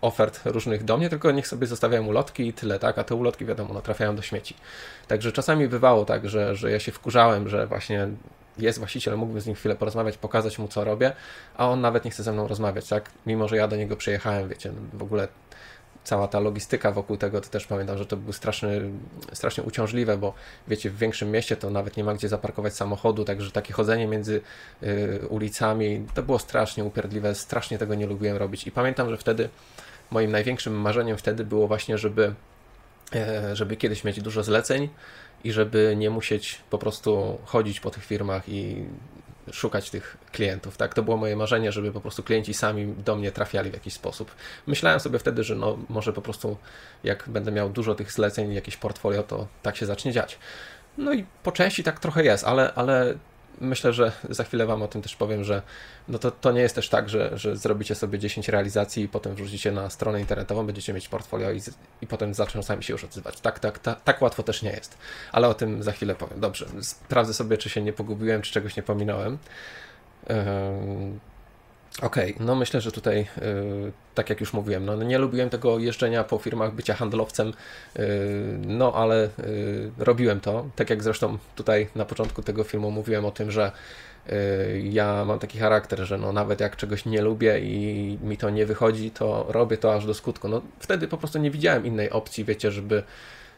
ofert 0.00 0.40
różnych 0.44 0.84
do 0.84 0.96
mnie, 0.96 1.10
tylko 1.10 1.30
niech 1.30 1.46
sobie 1.46 1.66
zostawiają 1.66 2.06
ulotki 2.06 2.46
i 2.46 2.52
tyle, 2.52 2.78
tak? 2.78 2.98
A 2.98 3.04
te 3.04 3.14
ulotki, 3.14 3.44
wiadomo, 3.44 3.74
no, 3.74 3.80
trafiają 3.80 4.16
do 4.16 4.22
śmieci. 4.22 4.54
Także 5.08 5.32
czasami 5.32 5.68
bywało 5.68 6.04
tak, 6.04 6.28
że, 6.28 6.56
że 6.56 6.70
ja 6.70 6.80
się 6.80 6.92
wkurzałem, 6.92 7.48
że 7.48 7.66
właśnie 7.66 8.08
jest 8.58 8.78
właściciel, 8.78 9.16
mógłbym 9.16 9.40
z 9.40 9.46
nim 9.46 9.54
chwilę 9.54 9.76
porozmawiać, 9.76 10.18
pokazać 10.18 10.58
mu, 10.58 10.68
co 10.68 10.84
robię, 10.84 11.12
a 11.56 11.68
on 11.68 11.80
nawet 11.80 12.04
nie 12.04 12.10
chce 12.10 12.22
ze 12.22 12.32
mną 12.32 12.48
rozmawiać, 12.48 12.88
tak? 12.88 13.10
Mimo, 13.26 13.48
że 13.48 13.56
ja 13.56 13.68
do 13.68 13.76
niego 13.76 13.96
przyjechałem, 13.96 14.48
wiecie, 14.48 14.72
w 14.92 15.02
ogóle 15.02 15.28
cała 16.08 16.28
ta 16.28 16.40
logistyka 16.40 16.92
wokół 16.92 17.16
tego, 17.16 17.40
to 17.40 17.48
też 17.48 17.66
pamiętam, 17.66 17.98
że 17.98 18.06
to 18.06 18.16
było 18.16 18.32
straszny, 18.32 18.90
strasznie 19.32 19.64
uciążliwe, 19.64 20.18
bo 20.18 20.34
wiecie, 20.68 20.90
w 20.90 20.98
większym 20.98 21.30
mieście 21.30 21.56
to 21.56 21.70
nawet 21.70 21.96
nie 21.96 22.04
ma 22.04 22.14
gdzie 22.14 22.28
zaparkować 22.28 22.74
samochodu, 22.74 23.24
także 23.24 23.50
takie 23.50 23.72
chodzenie 23.72 24.06
między 24.06 24.40
y, 24.82 25.20
ulicami, 25.28 26.06
to 26.14 26.22
było 26.22 26.38
strasznie 26.38 26.84
upierdliwe, 26.84 27.34
strasznie 27.34 27.78
tego 27.78 27.94
nie 27.94 28.06
lubiłem 28.06 28.36
robić 28.36 28.66
i 28.66 28.70
pamiętam, 28.70 29.10
że 29.10 29.16
wtedy 29.16 29.48
moim 30.10 30.30
największym 30.30 30.80
marzeniem 30.80 31.16
wtedy 31.16 31.44
było 31.44 31.68
właśnie, 31.68 31.98
żeby, 31.98 32.34
y, 33.52 33.56
żeby 33.56 33.76
kiedyś 33.76 34.04
mieć 34.04 34.22
dużo 34.22 34.42
zleceń, 34.42 34.88
i 35.44 35.52
żeby 35.52 35.94
nie 35.96 36.10
musieć 36.10 36.60
po 36.70 36.78
prostu 36.78 37.38
chodzić 37.44 37.80
po 37.80 37.90
tych 37.90 38.04
firmach 38.04 38.48
i 38.48 38.84
szukać 39.52 39.90
tych 39.90 40.16
klientów. 40.32 40.76
Tak, 40.76 40.94
to 40.94 41.02
było 41.02 41.16
moje 41.16 41.36
marzenie, 41.36 41.72
żeby 41.72 41.92
po 41.92 42.00
prostu 42.00 42.22
klienci 42.22 42.54
sami 42.54 42.94
do 43.04 43.16
mnie 43.16 43.32
trafiali 43.32 43.70
w 43.70 43.74
jakiś 43.74 43.94
sposób. 43.94 44.34
Myślałem 44.66 45.00
sobie 45.00 45.18
wtedy, 45.18 45.44
że 45.44 45.54
no, 45.54 45.78
może 45.88 46.12
po 46.12 46.22
prostu 46.22 46.56
jak 47.04 47.28
będę 47.28 47.52
miał 47.52 47.70
dużo 47.70 47.94
tych 47.94 48.12
zleceń, 48.12 48.52
jakieś 48.52 48.76
portfolio, 48.76 49.22
to 49.22 49.46
tak 49.62 49.76
się 49.76 49.86
zacznie 49.86 50.12
dziać. 50.12 50.38
No 50.98 51.12
i 51.12 51.26
po 51.42 51.52
części 51.52 51.84
tak 51.84 52.00
trochę 52.00 52.24
jest, 52.24 52.44
ale, 52.44 52.74
ale 52.74 53.14
myślę, 53.60 53.92
że 53.92 54.12
za 54.30 54.44
chwilę 54.44 54.66
Wam 54.66 54.82
o 54.82 54.88
tym 54.88 55.02
też 55.02 55.16
powiem, 55.16 55.44
że 55.44 55.62
no 56.08 56.18
to, 56.18 56.30
to 56.30 56.52
nie 56.52 56.60
jest 56.60 56.74
też 56.74 56.88
tak, 56.88 57.08
że, 57.08 57.38
że 57.38 57.56
zrobicie 57.56 57.94
sobie 57.94 58.18
10 58.18 58.48
realizacji 58.48 59.02
i 59.02 59.08
potem 59.08 59.34
wrzucicie 59.34 59.72
na 59.72 59.90
stronę 59.90 60.20
internetową, 60.20 60.66
będziecie 60.66 60.92
mieć 60.92 61.08
portfolio 61.08 61.52
i, 61.52 61.60
i 62.02 62.06
potem 62.06 62.34
zaczną 62.34 62.62
sami 62.62 62.84
się 62.84 62.92
już 62.92 63.04
odzywać. 63.04 63.40
Tak, 63.40 63.58
tak, 63.58 63.78
tak, 63.78 64.02
tak 64.02 64.22
łatwo 64.22 64.42
też 64.42 64.62
nie 64.62 64.70
jest. 64.70 64.98
Ale 65.32 65.48
o 65.48 65.54
tym 65.54 65.82
za 65.82 65.92
chwilę 65.92 66.14
powiem. 66.14 66.40
Dobrze, 66.40 66.66
sprawdzę 66.80 67.34
sobie, 67.34 67.58
czy 67.58 67.70
się 67.70 67.82
nie 67.82 67.92
pogubiłem, 67.92 68.42
czy 68.42 68.52
czegoś 68.52 68.76
nie 68.76 68.82
pominąłem. 68.82 69.38
Okej, 72.02 72.34
okay, 72.34 72.46
no 72.46 72.54
myślę, 72.54 72.80
że 72.80 72.92
tutaj, 72.92 73.16
yy, 73.16 73.92
tak 74.14 74.30
jak 74.30 74.40
już 74.40 74.52
mówiłem, 74.52 74.84
no 74.84 74.96
nie 74.96 75.18
lubiłem 75.18 75.50
tego 75.50 75.78
jeżdżenia 75.78 76.24
po 76.24 76.38
firmach, 76.38 76.74
bycia 76.74 76.94
handlowcem, 76.94 77.46
yy, 77.96 78.04
no 78.66 78.92
ale 78.94 79.28
yy, 79.38 79.90
robiłem 79.98 80.40
to. 80.40 80.66
Tak 80.76 80.90
jak 80.90 81.02
zresztą 81.02 81.38
tutaj 81.56 81.88
na 81.94 82.04
początku 82.04 82.42
tego 82.42 82.64
filmu 82.64 82.90
mówiłem 82.90 83.24
o 83.24 83.30
tym, 83.30 83.50
że 83.50 83.72
y, 84.32 84.82
ja 84.84 85.24
mam 85.24 85.38
taki 85.38 85.58
charakter, 85.58 86.00
że 86.06 86.18
no 86.18 86.32
nawet 86.32 86.60
jak 86.60 86.76
czegoś 86.76 87.04
nie 87.04 87.22
lubię 87.22 87.60
i 87.60 88.18
mi 88.22 88.36
to 88.36 88.50
nie 88.50 88.66
wychodzi, 88.66 89.10
to 89.10 89.46
robię 89.48 89.76
to 89.76 89.94
aż 89.94 90.06
do 90.06 90.14
skutku. 90.14 90.48
No 90.48 90.62
wtedy 90.78 91.08
po 91.08 91.18
prostu 91.18 91.38
nie 91.38 91.50
widziałem 91.50 91.86
innej 91.86 92.10
opcji, 92.10 92.44
wiecie, 92.44 92.70
żeby 92.70 93.02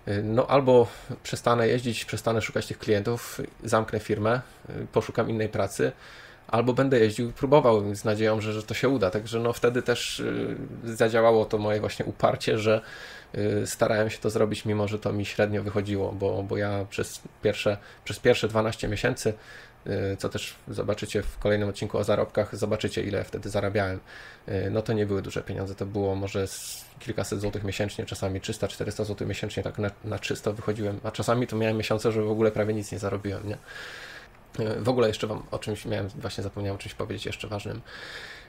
y, 0.09 0.23
no 0.23 0.47
albo 0.47 0.87
przestanę 1.23 1.69
jeździć, 1.69 2.05
przestanę 2.05 2.43
szukać 2.43 2.67
tych 2.67 2.79
klientów, 2.79 3.41
zamknę 3.65 4.01
firmę, 4.01 4.41
y, 4.71 4.87
poszukam 4.93 5.31
innej 5.31 5.49
pracy, 5.49 5.93
albo 6.51 6.73
będę 6.73 6.99
jeździł, 6.99 7.33
próbował 7.33 7.95
z 7.95 8.05
nadzieją, 8.05 8.41
że, 8.41 8.53
że 8.53 8.63
to 8.63 8.75
się 8.75 8.89
uda. 8.89 9.11
Także 9.11 9.41
no 9.41 9.53
wtedy 9.53 9.83
też 9.83 10.21
y, 10.21 10.57
zadziałało 10.85 11.45
to 11.45 11.59
moje 11.59 11.81
właśnie 11.81 12.05
uparcie, 12.05 12.59
że 12.59 12.81
y, 13.35 13.67
starałem 13.67 14.11
się 14.11 14.19
to 14.19 14.31
zrobić, 14.31 14.65
mimo 14.65 14.89
że 14.89 14.99
to 14.99 15.13
mi 15.13 15.27
średnio 15.27 15.63
wychodziło, 15.63 16.13
bo, 16.13 16.43
bo 16.43 16.57
ja 16.57 16.87
przez 16.91 17.21
pierwsze, 17.43 17.77
przez 18.05 18.19
pierwsze 18.19 18.49
12 18.49 18.89
miesięcy, 18.89 19.35
y, 19.87 20.17
co 20.17 20.29
też 20.29 20.55
zobaczycie 20.69 21.23
w 21.23 21.39
kolejnym 21.39 21.69
odcinku 21.69 21.99
o 21.99 22.05
zarobkach, 22.05 22.57
zobaczycie 22.57 23.03
ile 23.03 23.25
wtedy 23.25 23.51
zarabiałem. 23.51 24.01
No 24.71 24.83
to 24.83 24.93
nie 24.93 25.07
były 25.07 25.23
duże 25.23 25.43
pieniądze, 25.43 25.75
to 25.75 25.87
było 25.87 26.15
może 26.15 26.47
kilkaset 26.99 27.41
złotych 27.41 27.65
miesięcznie, 27.65 28.07
czasami 28.07 28.41
300-400 28.41 29.05
złotych 29.05 29.29
miesięcznie, 29.29 29.63
tak 29.63 29.79
na, 29.79 29.91
na 30.05 30.19
czysto 30.19 30.53
wychodziłem, 30.53 31.01
a 31.05 31.11
czasami 31.11 31.47
to 31.47 31.57
miałem 31.57 31.77
miesiące, 31.77 32.13
że 32.13 32.23
w 32.23 32.31
ogóle 32.31 32.51
prawie 32.51 32.75
nic 32.75 32.93
nie 32.93 32.99
zarobiłem, 32.99 33.49
nie? 33.49 33.59
W 34.79 34.89
ogóle 34.89 35.09
jeszcze 35.09 35.27
Wam 35.27 35.43
o 35.51 35.59
czymś 35.59 35.85
miałem, 35.85 36.09
właśnie 36.09 36.45
zapomniałem 36.45 36.77
o 36.77 36.79
czymś 36.79 36.95
powiedzieć 36.95 37.27
jeszcze 37.27 37.49
ważnym. 37.49 37.81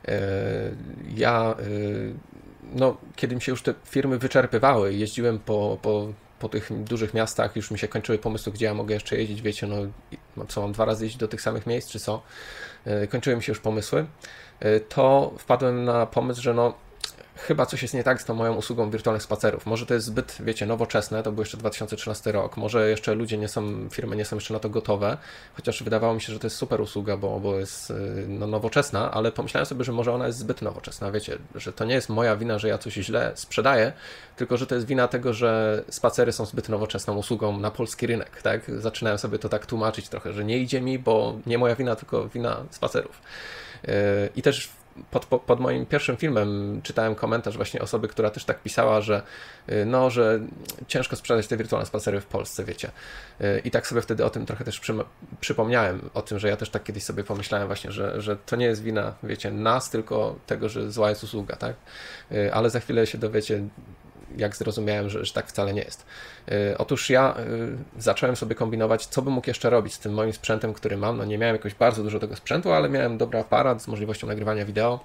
E, 0.08 0.22
ja, 1.16 1.56
e, 1.60 1.64
no, 2.74 2.98
kiedy 3.16 3.36
mi 3.36 3.42
się 3.42 3.52
już 3.52 3.62
te 3.62 3.74
firmy 3.86 4.18
wyczerpywały, 4.18 4.94
jeździłem 4.94 5.40
po, 5.40 5.78
po, 5.82 6.14
po 6.40 6.50
tych 6.50 6.84
dużych 6.84 7.14
miastach, 7.14 7.56
już 7.56 7.72
mi 7.72 7.80
się 7.80 7.88
kończyły 7.88 8.18
pomysły, 8.18 8.54
gdzie 8.54 8.66
ja 8.66 8.74
mogę 8.74 8.94
jeszcze 8.94 9.18
jeździć, 9.18 9.42
wiecie, 9.42 9.68
no, 9.68 10.46
co 10.48 10.62
mam 10.62 10.72
dwa 10.72 10.86
razy 10.86 11.06
jeździć 11.06 11.20
do 11.20 11.28
tych 11.28 11.42
samych 11.42 11.68
miejsc, 11.68 11.90
czy 11.90 12.00
co. 12.00 12.22
E, 12.86 13.08
kończyły 13.08 13.36
mi 13.36 13.44
się 13.44 13.52
już 13.52 13.60
pomysły. 13.60 14.06
To 14.90 15.34
wpadłem 15.38 15.86
na 15.86 16.06
pomysł, 16.06 16.42
że 16.42 16.54
no, 16.54 16.74
chyba 17.42 17.66
coś 17.66 17.82
jest 17.82 17.94
nie 17.94 18.04
tak 18.04 18.22
z 18.22 18.26
tą 18.26 18.34
moją 18.34 18.56
usługą 18.56 18.90
wirtualnych 18.90 19.24
spacerów. 19.24 19.66
Może 19.66 19.86
to 19.86 19.94
jest 19.94 20.06
zbyt, 20.06 20.38
wiecie, 20.40 20.66
nowoczesne, 20.66 21.24
to 21.24 21.32
był 21.32 21.42
jeszcze 21.42 21.58
2013 21.58 22.32
rok, 22.32 22.58
może 22.58 22.90
jeszcze 22.90 23.16
ludzie 23.16 23.38
nie 23.38 23.48
są, 23.48 23.90
firmy 23.90 24.16
nie 24.16 24.26
są 24.26 24.36
jeszcze 24.36 24.54
na 24.54 24.60
to 24.60 24.70
gotowe, 24.70 25.18
chociaż 25.54 25.84
wydawało 25.84 26.14
mi 26.14 26.22
się, 26.22 26.34
że 26.34 26.40
to 26.40 26.48
jest 26.48 26.58
super 26.58 26.82
usługa, 26.82 27.18
bo, 27.18 27.40
bo 27.40 27.60
jest 27.60 27.92
y, 27.92 28.26
no, 28.28 28.48
nowoczesna, 28.48 29.12
ale 29.12 29.32
pomyślałem 29.32 29.66
sobie, 29.66 29.84
że 29.84 29.92
może 29.92 30.14
ona 30.14 30.28
jest 30.28 30.40
zbyt 30.40 30.62
nowoczesna, 30.62 31.12
wiecie, 31.12 31.38
że 31.56 31.74
to 31.74 31.86
nie 31.86 31.94
jest 31.94 32.10
moja 32.10 32.36
wina, 32.36 32.60
że 32.60 32.68
ja 32.68 32.78
coś 32.78 32.94
źle 32.94 33.32
sprzedaję, 33.36 33.94
tylko 34.36 34.58
że 34.58 34.68
to 34.68 34.76
jest 34.76 34.88
wina 34.88 35.08
tego, 35.08 35.34
że 35.34 35.84
spacery 35.90 36.32
są 36.32 36.46
zbyt 36.46 36.70
nowoczesną 36.70 37.18
usługą 37.18 37.60
na 37.60 37.72
polski 37.72 38.08
rynek, 38.08 38.42
tak? 38.42 38.62
Zaczynałem 38.82 39.20
sobie 39.20 39.40
to 39.40 39.50
tak 39.50 39.66
tłumaczyć 39.66 40.10
trochę, 40.10 40.34
że 40.34 40.44
nie 40.44 40.58
idzie 40.58 40.82
mi, 40.82 41.00
bo 41.00 41.40
nie 41.46 41.58
moja 41.58 41.76
wina, 41.76 41.96
tylko 41.96 42.28
wina 42.28 42.64
spacerów. 42.72 43.22
Y, 43.88 43.90
I 44.36 44.42
też 44.42 44.81
pod, 45.12 45.26
pod, 45.26 45.60
moim 45.60 45.86
pierwszym 45.86 46.18
filmem 46.18 46.82
czytałem 46.84 47.16
komentarz 47.16 47.56
właśnie 47.56 47.82
osoby, 47.82 48.08
która 48.08 48.30
też 48.30 48.46
tak 48.46 48.62
pisała, 48.62 49.02
że 49.02 49.22
y, 49.70 49.86
no, 49.86 50.10
że 50.10 50.40
ciężko 50.88 51.16
sprzedać 51.16 51.48
te 51.48 51.58
wirtualne 51.58 51.86
spacery 51.86 52.22
w 52.22 52.26
Polsce, 52.26 52.64
wiecie. 52.64 52.92
Y, 53.42 53.62
I 53.66 53.72
tak 53.72 53.88
sobie 53.88 54.02
wtedy 54.02 54.26
o 54.26 54.30
tym 54.30 54.46
trochę 54.46 54.66
też 54.66 54.80
przy, 54.80 54.94
przypomniałem, 55.40 56.10
o 56.14 56.22
tym, 56.22 56.40
że 56.40 56.48
ja 56.48 56.58
też 56.58 56.70
tak 56.70 56.84
kiedyś 56.84 57.04
sobie 57.04 57.24
pomyślałem 57.24 57.68
właśnie, 57.68 57.92
że, 57.92 58.22
że 58.22 58.38
to 58.38 58.56
nie 58.56 58.66
jest 58.66 58.84
wina, 58.84 59.14
wiecie, 59.24 59.52
nas, 59.52 59.90
tylko 59.90 60.36
tego, 60.48 60.70
że 60.70 60.92
zła 60.92 61.10
jest 61.10 61.24
usługa, 61.24 61.56
tak? 61.56 61.76
Y, 62.32 62.54
ale 62.54 62.70
za 62.70 62.80
chwilę 62.80 63.08
się 63.08 63.18
dowiecie, 63.18 63.64
jak 64.38 64.56
zrozumiałem, 64.56 65.10
że, 65.10 65.26
że 65.26 65.34
tak 65.34 65.48
wcale 65.48 65.74
nie 65.74 65.82
jest. 65.82 66.06
E, 66.48 66.78
otóż 66.78 67.10
ja 67.10 67.36
e, 67.38 67.46
zacząłem 67.98 68.36
sobie 68.36 68.56
kombinować, 68.56 69.06
co 69.06 69.22
bym 69.22 69.34
mógł 69.34 69.50
jeszcze 69.50 69.70
robić 69.70 69.94
z 69.94 70.00
tym 70.00 70.14
moim 70.14 70.34
sprzętem, 70.34 70.74
który 70.74 70.98
mam. 70.98 71.18
No 71.18 71.26
nie 71.26 71.38
miałem 71.38 71.56
jakoś 71.56 71.74
bardzo 71.74 72.04
dużo 72.04 72.20
tego 72.20 72.36
sprzętu, 72.36 72.72
ale 72.72 72.90
miałem 72.90 73.18
dobry 73.18 73.40
aparat 73.40 73.82
z 73.82 73.88
możliwością 73.88 74.28
nagrywania 74.28 74.66
wideo. 74.66 75.00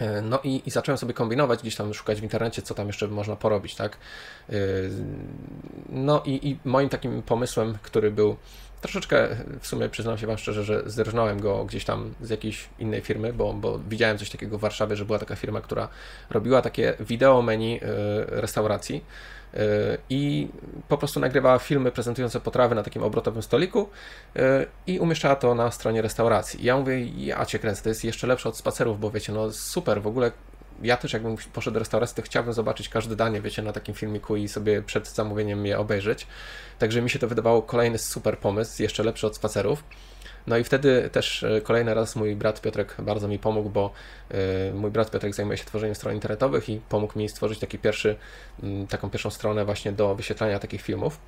E, 0.00 0.22
no 0.22 0.40
i, 0.44 0.62
i, 0.66 0.70
zacząłem 0.70 0.98
sobie 0.98 1.14
kombinować, 1.14 1.60
gdzieś 1.60 1.76
tam 1.76 1.94
szukać 1.94 2.20
w 2.20 2.22
internecie, 2.22 2.62
co 2.62 2.74
tam 2.74 2.86
jeszcze 2.86 3.08
można 3.08 3.36
porobić, 3.36 3.74
tak? 3.74 3.96
No 5.88 6.22
i, 6.26 6.48
i 6.48 6.58
moim 6.64 6.88
takim 6.88 7.22
pomysłem, 7.22 7.78
który 7.82 8.10
był 8.10 8.36
Troszeczkę 8.80 9.28
w 9.60 9.66
sumie 9.66 9.88
przyznam 9.88 10.18
się 10.18 10.26
Wam 10.26 10.38
szczerze, 10.38 10.64
że 10.64 10.82
zerżnąłem 10.86 11.40
go 11.40 11.64
gdzieś 11.64 11.84
tam 11.84 12.14
z 12.20 12.30
jakiejś 12.30 12.68
innej 12.78 13.00
firmy, 13.00 13.32
bo, 13.32 13.52
bo 13.52 13.78
widziałem 13.78 14.18
coś 14.18 14.30
takiego 14.30 14.58
w 14.58 14.60
Warszawie, 14.60 14.96
że 14.96 15.04
była 15.04 15.18
taka 15.18 15.36
firma, 15.36 15.60
która 15.60 15.88
robiła 16.30 16.62
takie 16.62 16.94
wideo 17.00 17.42
menu 17.42 17.80
e, 17.82 17.86
restauracji 18.26 19.04
e, 19.54 19.58
i 20.10 20.48
po 20.88 20.98
prostu 20.98 21.20
nagrywała 21.20 21.58
filmy 21.58 21.92
prezentujące 21.92 22.40
potrawy 22.40 22.74
na 22.74 22.82
takim 22.82 23.02
obrotowym 23.02 23.42
stoliku 23.42 23.88
e, 24.36 24.66
i 24.86 24.98
umieszczała 24.98 25.36
to 25.36 25.54
na 25.54 25.70
stronie 25.70 26.02
restauracji. 26.02 26.64
Ja 26.64 26.76
mówię, 26.76 27.04
ja 27.06 27.46
cię 27.46 27.58
kręcę, 27.58 27.82
to 27.82 27.88
jest 27.88 28.04
jeszcze 28.04 28.26
lepsze 28.26 28.48
od 28.48 28.56
spacerów, 28.56 29.00
bo 29.00 29.10
wiecie, 29.10 29.32
no 29.32 29.52
super, 29.52 30.02
w 30.02 30.06
ogóle 30.06 30.32
ja 30.82 30.96
też 30.96 31.12
jakbym 31.12 31.36
poszedł 31.52 31.74
do 31.74 31.78
restauracji, 31.78 32.16
to 32.16 32.22
chciałbym 32.22 32.52
zobaczyć 32.52 32.88
każde 32.88 33.16
danie, 33.16 33.40
wiecie, 33.40 33.62
na 33.62 33.72
takim 33.72 33.94
filmiku 33.94 34.36
i 34.36 34.48
sobie 34.48 34.82
przed 34.82 35.08
zamówieniem 35.08 35.66
je 35.66 35.78
obejrzeć. 35.78 36.26
Także 36.78 37.02
mi 37.02 37.10
się 37.10 37.18
to 37.18 37.28
wydawało 37.28 37.62
kolejny 37.62 37.98
super 37.98 38.38
pomysł, 38.38 38.82
jeszcze 38.82 39.02
lepszy 39.02 39.26
od 39.26 39.36
spacerów. 39.36 39.84
No 40.46 40.56
i 40.56 40.64
wtedy 40.64 41.10
też 41.12 41.42
e, 41.42 41.60
kolejny 41.60 41.94
raz 41.94 42.16
mój 42.16 42.36
brat 42.36 42.60
Piotrek 42.60 42.96
bardzo 42.98 43.28
mi 43.28 43.38
pomógł, 43.38 43.70
bo 43.70 43.92
e, 44.30 44.72
mój 44.72 44.90
brat 44.90 45.10
Piotrek 45.10 45.34
zajmuje 45.34 45.58
się 45.58 45.64
tworzeniem 45.64 45.94
stron 45.94 46.14
internetowych 46.14 46.68
i 46.68 46.80
pomógł 46.88 47.18
mi 47.18 47.28
stworzyć 47.28 47.58
taki 47.58 47.78
pierwszy, 47.78 48.16
taką 48.88 49.10
pierwszą 49.10 49.30
stronę 49.30 49.64
właśnie 49.64 49.92
do 49.92 50.14
wyświetlania 50.14 50.58
takich 50.58 50.82
filmów. 50.82 51.18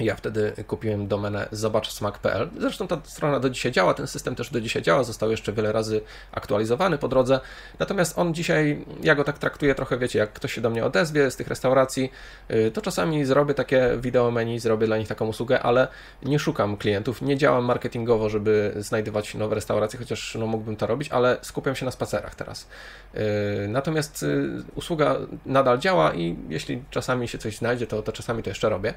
Ja 0.00 0.16
wtedy 0.16 0.52
kupiłem 0.66 1.08
domenę 1.08 1.48
zobaczsmak.pl. 1.52 2.48
Zresztą 2.58 2.88
ta 2.88 3.00
strona 3.04 3.40
do 3.40 3.50
dzisiaj 3.50 3.72
działa, 3.72 3.94
ten 3.94 4.06
system 4.06 4.34
też 4.34 4.50
do 4.50 4.60
dzisiaj 4.60 4.82
działa, 4.82 5.04
został 5.04 5.30
jeszcze 5.30 5.52
wiele 5.52 5.72
razy 5.72 6.00
aktualizowany 6.32 6.98
po 6.98 7.08
drodze. 7.08 7.40
Natomiast 7.78 8.18
on 8.18 8.34
dzisiaj, 8.34 8.84
ja 9.02 9.14
go 9.14 9.24
tak 9.24 9.38
traktuję 9.38 9.74
trochę, 9.74 9.98
wiecie, 9.98 10.18
jak 10.18 10.32
ktoś 10.32 10.52
się 10.52 10.60
do 10.60 10.70
mnie 10.70 10.84
odezwie 10.84 11.30
z 11.30 11.36
tych 11.36 11.48
restauracji, 11.48 12.12
y, 12.50 12.70
to 12.70 12.82
czasami 12.82 13.24
zrobię 13.24 13.54
takie 13.54 13.90
wideo 14.00 14.30
menu, 14.30 14.58
zrobię 14.58 14.86
dla 14.86 14.98
nich 14.98 15.08
taką 15.08 15.26
usługę, 15.26 15.62
ale 15.62 15.88
nie 16.22 16.38
szukam 16.38 16.76
klientów, 16.76 17.22
nie 17.22 17.36
działam 17.36 17.64
marketingowo, 17.64 18.28
żeby 18.28 18.72
znajdywać 18.76 19.34
nowe 19.34 19.54
restauracje, 19.54 19.98
chociaż 19.98 20.34
no, 20.40 20.46
mógłbym 20.46 20.76
to 20.76 20.86
robić, 20.86 21.08
ale 21.08 21.38
skupiam 21.42 21.76
się 21.76 21.84
na 21.84 21.90
spacerach 21.90 22.34
teraz. 22.34 22.68
Y, 23.14 23.68
natomiast 23.68 24.22
y, 24.22 24.48
usługa 24.74 25.16
nadal 25.46 25.78
działa 25.78 26.14
i 26.14 26.36
jeśli 26.48 26.82
czasami 26.90 27.28
się 27.28 27.38
coś 27.38 27.56
znajdzie, 27.56 27.86
to, 27.86 28.02
to 28.02 28.12
czasami 28.12 28.42
to 28.42 28.50
jeszcze 28.50 28.68
robię. 28.68 28.94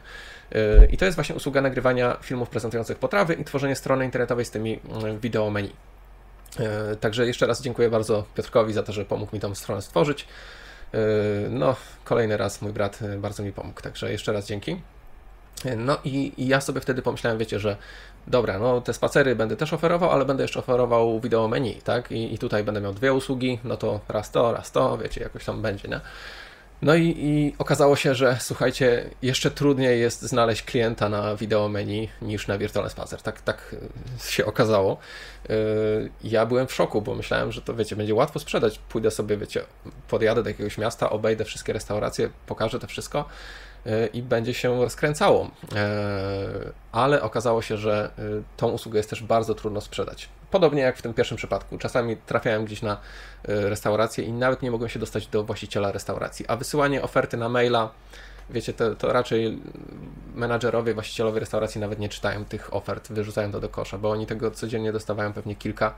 I 0.91 0.97
to 0.97 1.05
jest 1.05 1.15
właśnie 1.15 1.35
usługa 1.35 1.61
nagrywania 1.61 2.17
filmów 2.21 2.49
prezentujących 2.49 2.97
potrawy 2.97 3.33
i 3.33 3.43
tworzenie 3.43 3.75
strony 3.75 4.05
internetowej 4.05 4.45
z 4.45 4.51
tymi 4.51 4.79
mm, 4.89 5.19
wideo 5.19 5.49
menu. 5.49 5.71
E, 6.59 6.95
także 6.95 7.27
jeszcze 7.27 7.47
raz 7.47 7.61
dziękuję 7.61 7.89
bardzo 7.89 8.23
Piotrkowi 8.35 8.73
za 8.73 8.83
to, 8.83 8.93
że 8.93 9.05
pomógł 9.05 9.35
mi 9.35 9.39
tą 9.39 9.55
stronę 9.55 9.81
stworzyć. 9.81 10.27
E, 10.93 10.97
no, 11.49 11.75
kolejny 12.03 12.37
raz 12.37 12.61
mój 12.61 12.73
brat 12.73 12.99
e, 13.01 13.17
bardzo 13.17 13.43
mi 13.43 13.51
pomógł, 13.51 13.81
także 13.81 14.11
jeszcze 14.11 14.33
raz 14.33 14.47
dzięki. 14.47 14.81
No 15.77 15.97
i, 16.03 16.33
i, 16.37 16.47
ja 16.47 16.61
sobie 16.61 16.81
wtedy 16.81 17.01
pomyślałem, 17.01 17.39
wiecie, 17.39 17.59
że 17.59 17.77
dobra, 18.27 18.59
no 18.59 18.81
te 18.81 18.93
spacery 18.93 19.35
będę 19.35 19.57
też 19.57 19.73
oferował, 19.73 20.11
ale 20.11 20.25
będę 20.25 20.43
jeszcze 20.43 20.59
oferował 20.59 21.19
wideo 21.19 21.47
menu, 21.47 21.75
tak? 21.83 22.11
I, 22.11 22.33
I, 22.33 22.37
tutaj 22.37 22.63
będę 22.63 22.81
miał 22.81 22.93
dwie 22.93 23.13
usługi, 23.13 23.59
no 23.63 23.77
to 23.77 23.99
raz 24.09 24.31
to, 24.31 24.53
raz 24.53 24.71
to, 24.71 24.97
wiecie, 24.97 25.21
jakoś 25.21 25.45
tam 25.45 25.61
będzie, 25.61 25.87
nie? 25.87 25.99
No 26.81 26.95
i, 26.95 27.15
i, 27.17 27.55
okazało 27.57 27.95
się, 27.95 28.15
że 28.15 28.37
słuchajcie, 28.39 29.09
jeszcze 29.21 29.51
trudniej 29.51 29.99
jest 29.99 30.21
znaleźć 30.21 30.63
klienta 30.63 31.09
na 31.09 31.35
wideo 31.35 31.69
menu 31.69 32.09
niż 32.21 32.47
na 32.47 32.57
wirtualny 32.57 32.89
spacer. 32.89 33.21
Tak, 33.21 33.41
tak 33.41 33.75
się 34.25 34.45
okazało. 34.45 34.97
Yy, 35.49 35.55
ja 36.23 36.45
byłem 36.45 36.67
w 36.67 36.73
szoku, 36.73 37.01
bo 37.01 37.15
myślałem, 37.15 37.51
że 37.51 37.61
to 37.61 37.73
wiecie, 37.73 37.95
będzie 37.95 38.13
łatwo 38.13 38.39
sprzedać. 38.39 38.79
Pójdę 38.89 39.11
sobie, 39.11 39.37
wiecie, 39.37 39.61
podjadę 40.07 40.43
do 40.43 40.49
jakiegoś 40.49 40.77
miasta, 40.77 41.09
obejdę 41.09 41.45
wszystkie 41.45 41.73
restauracje, 41.73 42.29
pokażę 42.47 42.79
to 42.79 42.87
wszystko 42.87 43.25
i 44.13 44.21
będzie 44.21 44.53
się 44.53 44.81
rozkręcało. 44.81 45.51
Yy, 45.61 45.77
ale 46.91 47.21
okazało 47.21 47.61
się, 47.61 47.77
że 47.77 48.11
tą 48.57 48.69
usługę 48.69 48.99
jest 48.99 49.09
też 49.09 49.23
bardzo 49.23 49.55
trudno 49.55 49.81
sprzedać. 49.81 50.29
Podobnie 50.51 50.81
jak 50.81 50.97
w 50.97 51.01
tym 51.01 51.13
pierwszym 51.13 51.37
przypadku. 51.37 51.77
Czasami 51.77 52.17
trafiałem 52.17 52.65
gdzieś 52.65 52.81
na 52.81 52.97
restaurację 53.43 54.23
i 54.23 54.31
nawet 54.31 54.61
nie 54.61 54.71
mogłem 54.71 54.89
się 54.89 54.99
dostać 54.99 55.27
do 55.27 55.43
właściciela 55.43 55.91
restauracji. 55.91 56.45
A 56.47 56.55
wysyłanie 56.55 57.01
oferty 57.01 57.37
na 57.37 57.49
maila, 57.49 57.91
wiecie, 58.49 58.73
to, 58.73 58.95
to 58.95 59.13
raczej 59.13 59.59
menadżerowie, 60.35 60.93
właścicielowie 60.93 61.39
restauracji 61.39 61.81
nawet 61.81 61.99
nie 61.99 62.09
czytają 62.09 62.45
tych 62.45 62.73
ofert, 62.73 63.11
wyrzucają 63.11 63.51
to 63.51 63.59
do 63.59 63.69
kosza, 63.69 63.97
bo 63.97 64.11
oni 64.11 64.27
tego 64.27 64.51
codziennie 64.51 64.91
dostawają 64.91 65.33
pewnie 65.33 65.55
kilka. 65.55 65.93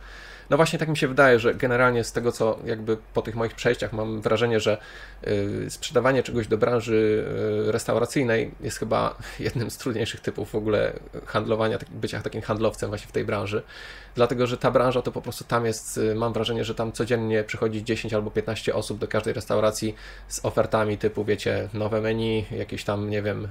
No 0.50 0.58
właśnie 0.58 0.80
tak 0.80 0.90
mi 0.90 0.98
się 0.98 1.08
wydaje, 1.08 1.40
że 1.40 1.56
generalnie 1.56 2.04
z 2.04 2.12
tego, 2.12 2.32
co 2.32 2.60
jakby 2.66 2.98
po 3.14 3.22
tych 3.22 3.36
moich 3.36 3.54
przejściach 3.54 3.94
mam 3.94 4.22
wrażenie, 4.22 4.60
że 4.60 4.78
y, 5.28 5.70
sprzedawanie 5.70 6.24
czegoś 6.24 6.48
do 6.48 6.58
branży 6.58 7.26
y, 7.68 7.72
restauracyjnej 7.72 8.52
jest 8.62 8.80
chyba 8.80 9.18
jednym 9.40 9.72
z 9.72 9.78
trudniejszych 9.78 10.20
typów 10.20 10.52
w 10.52 10.56
ogóle 10.56 10.94
handlowania, 11.26 11.80
bycia 11.92 12.22
takim 12.22 12.42
handlowcem 12.42 12.90
właśnie 12.90 13.08
w 13.08 13.12
tej 13.12 13.26
branży, 13.26 13.64
dlatego, 14.16 14.48
że 14.48 14.58
ta 14.58 14.72
branża 14.72 15.02
to 15.02 15.12
po 15.12 15.22
prostu 15.22 15.44
tam 15.44 15.66
jest, 15.66 15.98
y, 15.98 16.16
mam 16.16 16.34
wrażenie, 16.34 16.64
że 16.64 16.76
tam 16.76 16.92
codziennie 16.92 17.44
przychodzi 17.44 17.84
10 17.84 18.14
albo 18.14 18.32
15 18.32 18.76
osób 18.76 19.00
do 19.00 19.08
każdej 19.08 19.34
restauracji 19.34 19.96
z 20.28 20.46
ofertami 20.46 20.98
typu, 20.98 21.26
wiecie, 21.26 21.70
nowe 21.74 22.02
menu, 22.02 22.46
jakieś 22.52 22.84
tam, 22.84 23.10
nie 23.10 23.22
wiem, 23.22 23.48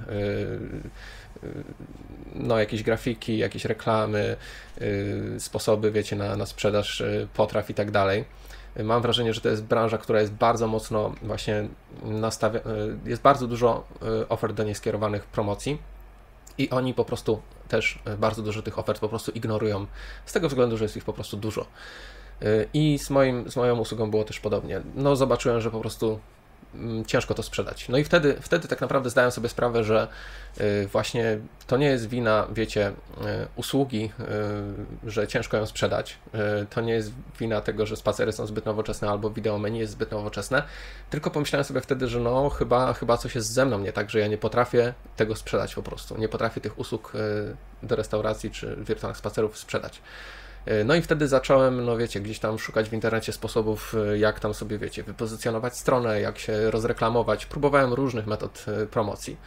no, 2.35 2.59
jakieś 2.59 2.83
grafiki, 2.83 3.37
jakieś 3.37 3.65
reklamy, 3.65 4.37
y, 4.81 5.35
sposoby, 5.39 5.91
wiecie, 5.91 6.15
na, 6.15 6.35
na 6.35 6.45
sprzedaż 6.45 7.01
y, 7.01 7.27
potraw 7.33 7.69
i 7.69 7.73
tak 7.73 7.91
dalej. 7.91 8.25
Mam 8.83 9.01
wrażenie, 9.01 9.33
że 9.33 9.41
to 9.41 9.49
jest 9.49 9.63
branża, 9.63 9.97
która 9.97 10.21
jest 10.21 10.33
bardzo 10.33 10.67
mocno 10.67 11.13
właśnie 11.21 11.67
nastawia, 12.03 12.59
y, 12.59 12.63
jest 13.05 13.21
bardzo 13.21 13.47
dużo 13.47 13.83
ofert 14.29 14.55
do 14.55 14.63
niej 14.63 14.75
skierowanych 14.75 15.25
promocji 15.25 15.77
i 16.57 16.69
oni 16.69 16.93
po 16.93 17.05
prostu 17.05 17.41
też 17.67 17.99
bardzo 18.17 18.41
dużo 18.41 18.61
tych 18.61 18.79
ofert 18.79 18.99
po 18.99 19.09
prostu 19.09 19.31
ignorują 19.31 19.85
z 20.25 20.33
tego 20.33 20.47
względu, 20.47 20.77
że 20.77 20.85
jest 20.85 20.97
ich 20.97 21.05
po 21.05 21.13
prostu 21.13 21.37
dużo. 21.37 21.65
I 22.73 22.99
z, 22.99 23.09
moim, 23.09 23.51
z 23.51 23.55
moją 23.55 23.79
usługą 23.79 24.11
było 24.11 24.23
też 24.23 24.39
podobnie. 24.39 24.81
No, 24.95 25.15
zobaczyłem, 25.15 25.61
że 25.61 25.71
po 25.71 25.79
prostu 25.79 26.19
ciężko 27.07 27.33
to 27.33 27.43
sprzedać. 27.43 27.89
No 27.89 27.97
i 27.97 28.03
wtedy, 28.03 28.35
wtedy 28.41 28.67
tak 28.67 28.81
naprawdę 28.81 29.09
zdałem 29.09 29.31
sobie 29.31 29.49
sprawę, 29.49 29.83
że 29.83 30.07
y, 30.61 30.87
właśnie 30.87 31.37
to 31.67 31.77
nie 31.77 31.85
jest 31.85 32.09
wina, 32.09 32.47
wiecie, 32.53 32.87
y, 32.87 32.93
usługi, 33.55 34.11
y, 35.05 35.11
że 35.11 35.27
ciężko 35.27 35.57
ją 35.57 35.65
sprzedać. 35.65 36.17
To 36.69 36.81
nie 36.81 36.93
jest 36.93 37.11
wina 37.39 37.61
tego, 37.61 37.85
że 37.85 37.95
spacery 37.95 38.31
są 38.31 38.45
zbyt 38.45 38.65
nowoczesne 38.65 39.09
albo 39.09 39.29
wideo 39.29 39.59
menu 39.59 39.79
jest 39.79 39.93
zbyt 39.93 40.11
nowoczesne, 40.11 40.63
tylko 41.09 41.31
pomyślałem 41.31 41.63
sobie 41.63 41.81
wtedy, 41.81 42.07
że 42.07 42.19
no 42.19 42.49
chyba, 42.49 42.93
chyba 42.93 43.17
coś 43.17 43.35
jest 43.35 43.53
ze 43.53 43.65
mną 43.65 43.79
nie 43.79 43.93
tak, 43.93 44.09
że 44.09 44.19
ja 44.19 44.27
nie 44.27 44.37
potrafię 44.37 44.93
tego 45.15 45.35
sprzedać 45.35 45.75
po 45.75 45.83
prostu. 45.83 46.17
Nie 46.17 46.29
potrafię 46.29 46.61
tych 46.61 46.79
usług 46.79 47.13
do 47.83 47.95
restauracji 47.95 48.51
czy 48.51 48.75
wirtualnych 48.75 49.17
spacerów 49.17 49.57
sprzedać. 49.57 50.01
E, 50.65 50.83
no 50.83 50.95
i 50.95 51.01
wtedy 51.01 51.27
zacząłem, 51.27 51.85
no 51.85 51.97
wiecie, 51.97 52.19
gdzieś 52.19 52.39
tam 52.39 52.59
szukać 52.59 52.89
w 52.89 52.93
internecie 52.93 53.33
sposobów, 53.33 53.95
e, 54.11 54.17
jak 54.17 54.39
tam 54.39 54.53
sobie, 54.53 54.77
wiecie, 54.77 55.03
wypozycjonować 55.03 55.77
stronę, 55.77 56.21
jak 56.21 56.39
się 56.39 56.71
rozreklamować. 56.71 57.45
Próbowałem 57.45 57.93
różnych 57.93 58.27
metod 58.27 58.65
e, 58.67 58.85
promocji. 58.85 59.37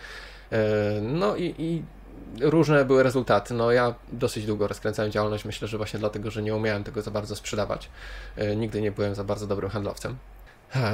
No 1.03 1.37
i, 1.37 1.55
i 1.59 1.83
różne 2.41 2.85
były 2.85 3.03
rezultaty. 3.03 3.55
No 3.55 3.73
ja 3.73 3.95
dosyć 4.13 4.47
długo 4.47 4.69
rozkręcałem 4.69 5.13
działalność, 5.13 5.45
myślę, 5.45 5.69
że 5.69 5.77
właśnie 5.77 5.99
dlatego, 5.99 6.31
że 6.31 6.43
nie 6.43 6.55
umiałem 6.55 6.85
tego 6.85 7.03
za 7.03 7.11
bardzo 7.11 7.37
sprzedawać. 7.37 7.89
Nigdy 8.57 8.81
nie 8.81 8.93
byłem 8.93 9.15
za 9.15 9.25
bardzo 9.25 9.47
dobrym 9.47 9.71
handlowcem. 9.71 10.17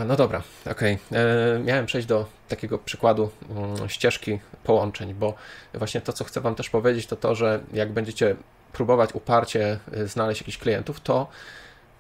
No 0.07 0.17
dobra, 0.17 0.43
okej. 0.71 0.99
Okay. 1.11 1.61
Miałem 1.65 1.87
przejść 1.87 2.09
do 2.09 2.27
takiego 2.49 2.79
przykładu 2.79 3.31
mm, 3.51 3.89
ścieżki 3.89 4.39
połączeń, 4.65 5.15
bo 5.15 5.35
właśnie 5.75 6.01
to, 6.01 6.13
co 6.13 6.25
chcę 6.25 6.41
Wam 6.41 6.55
też 6.55 6.71
powiedzieć, 6.71 7.07
to 7.07 7.17
to, 7.17 7.35
że 7.35 7.61
jak 7.73 7.93
będziecie 7.93 8.37
próbować 8.73 9.15
uparcie 9.15 9.79
znaleźć 10.05 10.41
jakichś 10.41 10.59
klientów, 10.59 11.01
to 11.01 11.27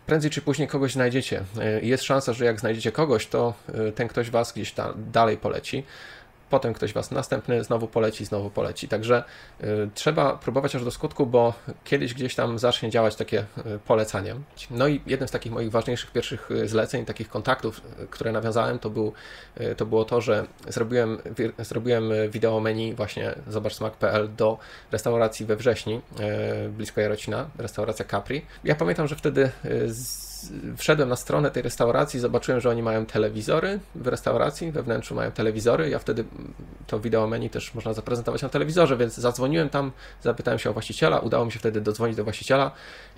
prędzej 0.06 0.30
czy 0.30 0.42
później 0.42 0.68
kogoś 0.68 0.92
znajdziecie. 0.92 1.42
Jest 1.82 2.04
szansa, 2.04 2.32
że 2.32 2.44
jak 2.44 2.60
znajdziecie 2.60 2.92
kogoś, 2.92 3.26
to 3.26 3.54
ten 3.94 4.08
ktoś 4.08 4.30
Was 4.30 4.52
gdzieś 4.52 4.74
dalej 4.96 5.36
poleci 5.36 5.84
potem 6.52 6.74
ktoś 6.74 6.92
Was 6.92 7.10
następny 7.10 7.64
znowu 7.64 7.88
poleci, 7.88 8.24
znowu 8.24 8.50
poleci. 8.50 8.88
Także 8.88 9.24
y, 9.60 9.66
trzeba 9.94 10.36
próbować 10.36 10.74
aż 10.74 10.84
do 10.84 10.90
skutku, 10.90 11.26
bo 11.26 11.54
kiedyś 11.84 12.14
gdzieś 12.14 12.34
tam 12.34 12.58
zacznie 12.58 12.90
działać 12.90 13.16
takie 13.16 13.38
y, 13.40 13.78
polecanie. 13.86 14.34
No 14.70 14.88
i 14.88 15.00
jednym 15.06 15.28
z 15.28 15.30
takich 15.30 15.52
moich 15.52 15.70
ważniejszych 15.70 16.10
pierwszych 16.10 16.50
y, 16.50 16.68
zleceń, 16.68 17.04
takich 17.04 17.28
kontaktów, 17.28 17.80
które 18.10 18.32
nawiązałem, 18.32 18.78
to, 18.78 18.90
był, 18.90 19.12
to 19.76 19.86
było 19.86 20.04
to, 20.04 20.20
że 20.20 20.46
zrobiłem, 20.68 21.18
zrobiłem 21.58 22.10
wideo 22.30 22.60
menu 22.60 22.94
właśnie 22.94 23.34
zobaczsmak.pl 23.48 24.34
do 24.36 24.58
restauracji 24.90 25.46
we 25.46 25.56
wrześni, 25.56 26.00
blisko 26.70 27.00
Jarocina, 27.00 27.50
restauracja 27.58 28.04
Capri. 28.04 28.46
Ja 28.64 28.74
pamiętam, 28.74 29.08
że 29.08 29.16
wtedy 29.16 29.50
z 29.86 30.31
wszedłem 30.76 31.08
na 31.08 31.16
stronę 31.16 31.50
tej 31.50 31.62
restauracji, 31.62 32.20
zobaczyłem, 32.20 32.60
że 32.60 32.70
oni 32.70 32.82
mają 32.82 33.06
telewizory 33.06 33.80
w 33.94 34.06
restauracji, 34.06 34.72
we 34.72 34.82
wnętrzu 34.82 35.14
mają 35.14 35.30
telewizory. 35.30 35.90
Ja 35.90 35.98
wtedy 35.98 36.24
to 36.86 37.00
wideo 37.00 37.26
menu 37.26 37.50
też 37.50 37.74
można 37.74 37.92
zaprezentować 37.92 38.42
na 38.42 38.48
telewizorze, 38.48 38.96
więc 38.96 39.14
zadzwoniłem 39.16 39.68
tam, 39.68 39.92
zapytałem 40.22 40.58
się 40.58 40.70
o 40.70 40.72
właściciela, 40.72 41.18
udało 41.18 41.44
mi 41.44 41.52
się 41.52 41.58
wtedy 41.58 41.80
dodzwonić 41.80 42.16
do 42.16 42.24
właściciela 42.24 42.70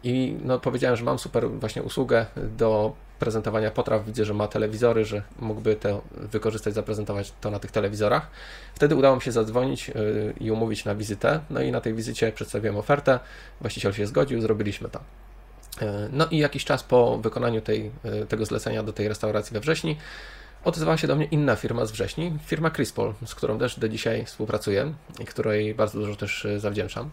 i 0.05 0.37
no, 0.45 0.59
powiedziałem, 0.59 0.97
że 0.97 1.05
mam 1.05 1.19
super 1.19 1.51
właśnie 1.51 1.83
usługę 1.83 2.27
do 2.37 2.93
prezentowania 3.19 3.71
potraw. 3.71 4.07
Widzę, 4.07 4.25
że 4.25 4.35
ma 4.35 4.49
telewizory, 4.49 5.05
że 5.05 5.23
mógłby 5.39 5.77
to 5.77 6.03
wykorzystać, 6.17 6.75
zaprezentować 6.75 7.33
to 7.41 7.51
na 7.51 7.59
tych 7.59 7.71
telewizorach. 7.71 8.31
Wtedy 8.75 8.97
udało 8.97 9.17
mi 9.17 9.23
się 9.23 9.33
zadzwonić 9.33 9.91
y, 9.91 10.35
i 10.41 10.51
umówić 10.51 10.85
na 10.85 10.95
wizytę. 10.95 11.41
No 11.51 11.63
i 11.63 11.73
na 11.73 11.81
tej 11.81 11.95
wizycie 11.95 12.33
przedstawiłem 12.33 12.77
ofertę. 12.77 13.19
Właściciel 13.61 13.93
się 13.93 14.07
zgodził, 14.07 14.41
zrobiliśmy 14.41 14.89
to. 14.89 15.01
E, 15.83 16.09
no 16.13 16.27
i 16.31 16.39
jakiś 16.39 16.65
czas 16.65 16.83
po 16.83 17.19
wykonaniu 17.19 17.61
tej, 17.61 17.91
e, 18.05 18.27
tego 18.27 18.47
zlecenia 18.47 18.83
do 18.83 18.93
tej 18.93 19.09
restauracji 19.09 19.55
we 19.55 19.61
wrześni 19.61 19.97
odezwała 20.65 20.97
się 20.97 21.07
do 21.07 21.17
mnie 21.17 21.25
inna 21.25 21.57
firma 21.57 21.87
z 21.87 21.93
wrześni, 21.93 22.39
firma 22.47 22.71
Crispol, 22.71 23.15
z 23.27 23.35
którą 23.35 23.59
też 23.59 23.79
do 23.79 23.89
dzisiaj 23.89 24.25
współpracuję 24.25 24.95
i 25.21 25.25
której 25.25 25.75
bardzo 25.75 25.99
dużo 25.99 26.17
też 26.17 26.45
e, 26.45 26.61
zawdzięczam 26.61 27.11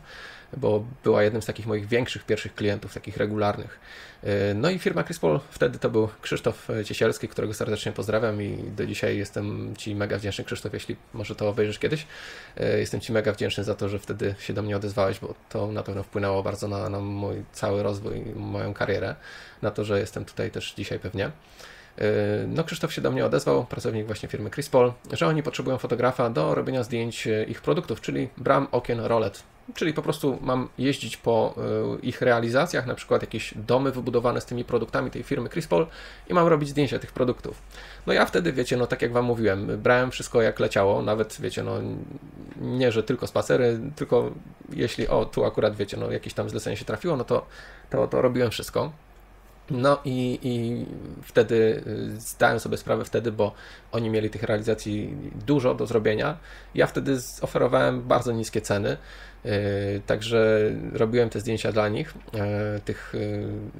bo 0.57 0.85
była 1.03 1.23
jednym 1.23 1.41
z 1.41 1.45
takich 1.45 1.67
moich 1.67 1.87
większych 1.87 2.25
pierwszych 2.25 2.55
klientów, 2.55 2.93
takich 2.93 3.17
regularnych. 3.17 3.79
E, 4.23 4.53
no 4.53 4.69
i 4.69 4.79
firma 4.79 5.03
Crispol, 5.03 5.39
wtedy 5.49 5.79
to 5.79 5.89
był 5.89 6.09
Krzysztof 6.21 6.67
Ciesielski, 6.85 7.27
którego 7.27 7.53
serdecznie 7.53 7.91
pozdrawiam 7.91 8.41
i 8.41 8.71
do 8.75 8.85
dzisiaj 8.85 9.17
jestem 9.17 9.75
Ci 9.75 9.95
mega 9.95 10.17
wdzięczny, 10.17 10.43
Krzysztof, 10.43 10.73
jeśli 10.73 10.95
może 11.13 11.35
to 11.35 11.49
obejrzysz 11.49 11.79
kiedyś. 11.79 12.07
E, 12.57 12.79
jestem 12.79 13.01
Ci 13.01 13.11
mega 13.11 13.31
wdzięczny 13.31 13.63
za 13.63 13.75
to, 13.75 13.89
że 13.89 13.99
wtedy 13.99 14.35
się 14.39 14.53
do 14.53 14.61
mnie 14.61 14.75
odezwałeś, 14.75 15.19
bo 15.19 15.33
to 15.49 15.71
na 15.71 15.83
pewno 15.83 16.03
wpłynęło 16.03 16.43
bardzo 16.43 16.67
na, 16.67 16.89
na 16.89 16.99
mój 16.99 17.43
cały 17.51 17.83
rozwój, 17.83 18.21
moją 18.35 18.73
karierę, 18.73 19.15
na 19.61 19.71
to, 19.71 19.83
że 19.83 19.99
jestem 19.99 20.25
tutaj 20.25 20.51
też 20.51 20.73
dzisiaj 20.73 20.99
pewnie. 20.99 21.31
E, 21.97 22.03
no, 22.47 22.63
Krzysztof 22.63 22.93
się 22.93 23.01
do 23.01 23.11
mnie 23.11 23.25
odezwał, 23.25 23.65
pracownik 23.65 24.05
właśnie 24.05 24.29
firmy 24.29 24.49
Crispol, 24.49 24.93
że 25.11 25.27
oni 25.27 25.43
potrzebują 25.43 25.77
fotografa 25.77 26.29
do 26.29 26.55
robienia 26.55 26.83
zdjęć 26.83 27.27
ich 27.47 27.61
produktów, 27.61 28.01
czyli 28.01 28.29
bram, 28.37 28.67
okien, 28.71 28.99
rolet. 28.99 29.43
Czyli 29.73 29.93
po 29.93 30.01
prostu 30.01 30.37
mam 30.41 30.69
jeździć 30.77 31.17
po 31.17 31.55
e, 31.57 31.99
ich 31.99 32.21
realizacjach, 32.21 32.85
na 32.85 32.95
przykład 32.95 33.21
jakieś 33.21 33.53
domy 33.57 33.91
wybudowane 33.91 34.41
z 34.41 34.45
tymi 34.45 34.65
produktami 34.65 35.11
tej 35.11 35.23
firmy 35.23 35.49
Crispol 35.49 35.87
i 36.29 36.33
mam 36.33 36.47
robić 36.47 36.69
zdjęcia 36.69 36.99
tych 36.99 37.11
produktów. 37.11 37.61
No 38.07 38.13
ja 38.13 38.25
wtedy, 38.25 38.53
wiecie, 38.53 38.77
no 38.77 38.87
tak 38.87 39.01
jak 39.01 39.11
Wam 39.13 39.25
mówiłem, 39.25 39.81
brałem 39.81 40.11
wszystko 40.11 40.41
jak 40.41 40.59
leciało, 40.59 41.01
nawet, 41.01 41.37
wiecie, 41.41 41.63
no 41.63 41.77
nie, 42.61 42.91
że 42.91 43.03
tylko 43.03 43.27
spacery, 43.27 43.79
tylko 43.95 44.31
jeśli, 44.73 45.07
o, 45.07 45.25
tu 45.25 45.45
akurat, 45.45 45.75
wiecie, 45.75 45.97
no 45.97 46.11
jakieś 46.11 46.33
tam 46.33 46.49
zlecenie 46.49 46.77
się 46.77 46.85
trafiło, 46.85 47.17
no 47.17 47.23
to, 47.23 47.45
to, 47.89 48.07
to 48.07 48.21
robiłem 48.21 48.51
wszystko. 48.51 48.91
No 49.71 49.99
i, 50.05 50.39
i 50.43 50.85
wtedy 51.23 51.83
y, 51.87 52.19
zdałem 52.19 52.59
sobie 52.59 52.77
sprawę 52.77 53.05
wtedy, 53.05 53.31
bo 53.31 53.53
oni 53.91 54.09
mieli 54.09 54.29
tych 54.29 54.43
realizacji 54.43 55.17
dużo 55.45 55.75
do 55.75 55.85
zrobienia. 55.85 56.37
Ja 56.75 56.87
wtedy 56.87 57.17
oferowałem 57.41 58.01
bardzo 58.01 58.31
niskie 58.31 58.61
ceny, 58.61 58.97
y, 59.45 60.01
także 60.05 60.71
robiłem 60.93 61.29
te 61.29 61.39
zdjęcia 61.39 61.71
dla 61.71 61.89
nich, 61.89 62.13
y, 62.77 62.79
tych 62.79 63.13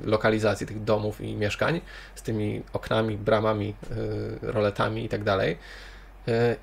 lokalizacji, 0.06 0.68
tych 0.68 0.84
domów 0.84 1.22
i 1.22 1.36
mieszkań 1.36 1.82
z 2.16 2.22
tymi 2.22 2.62
oknami, 2.74 3.18
bramami, 3.18 3.76
roletami 4.42 5.06
i 5.06 5.10
tak 5.10 5.24
dalej. 5.24 5.58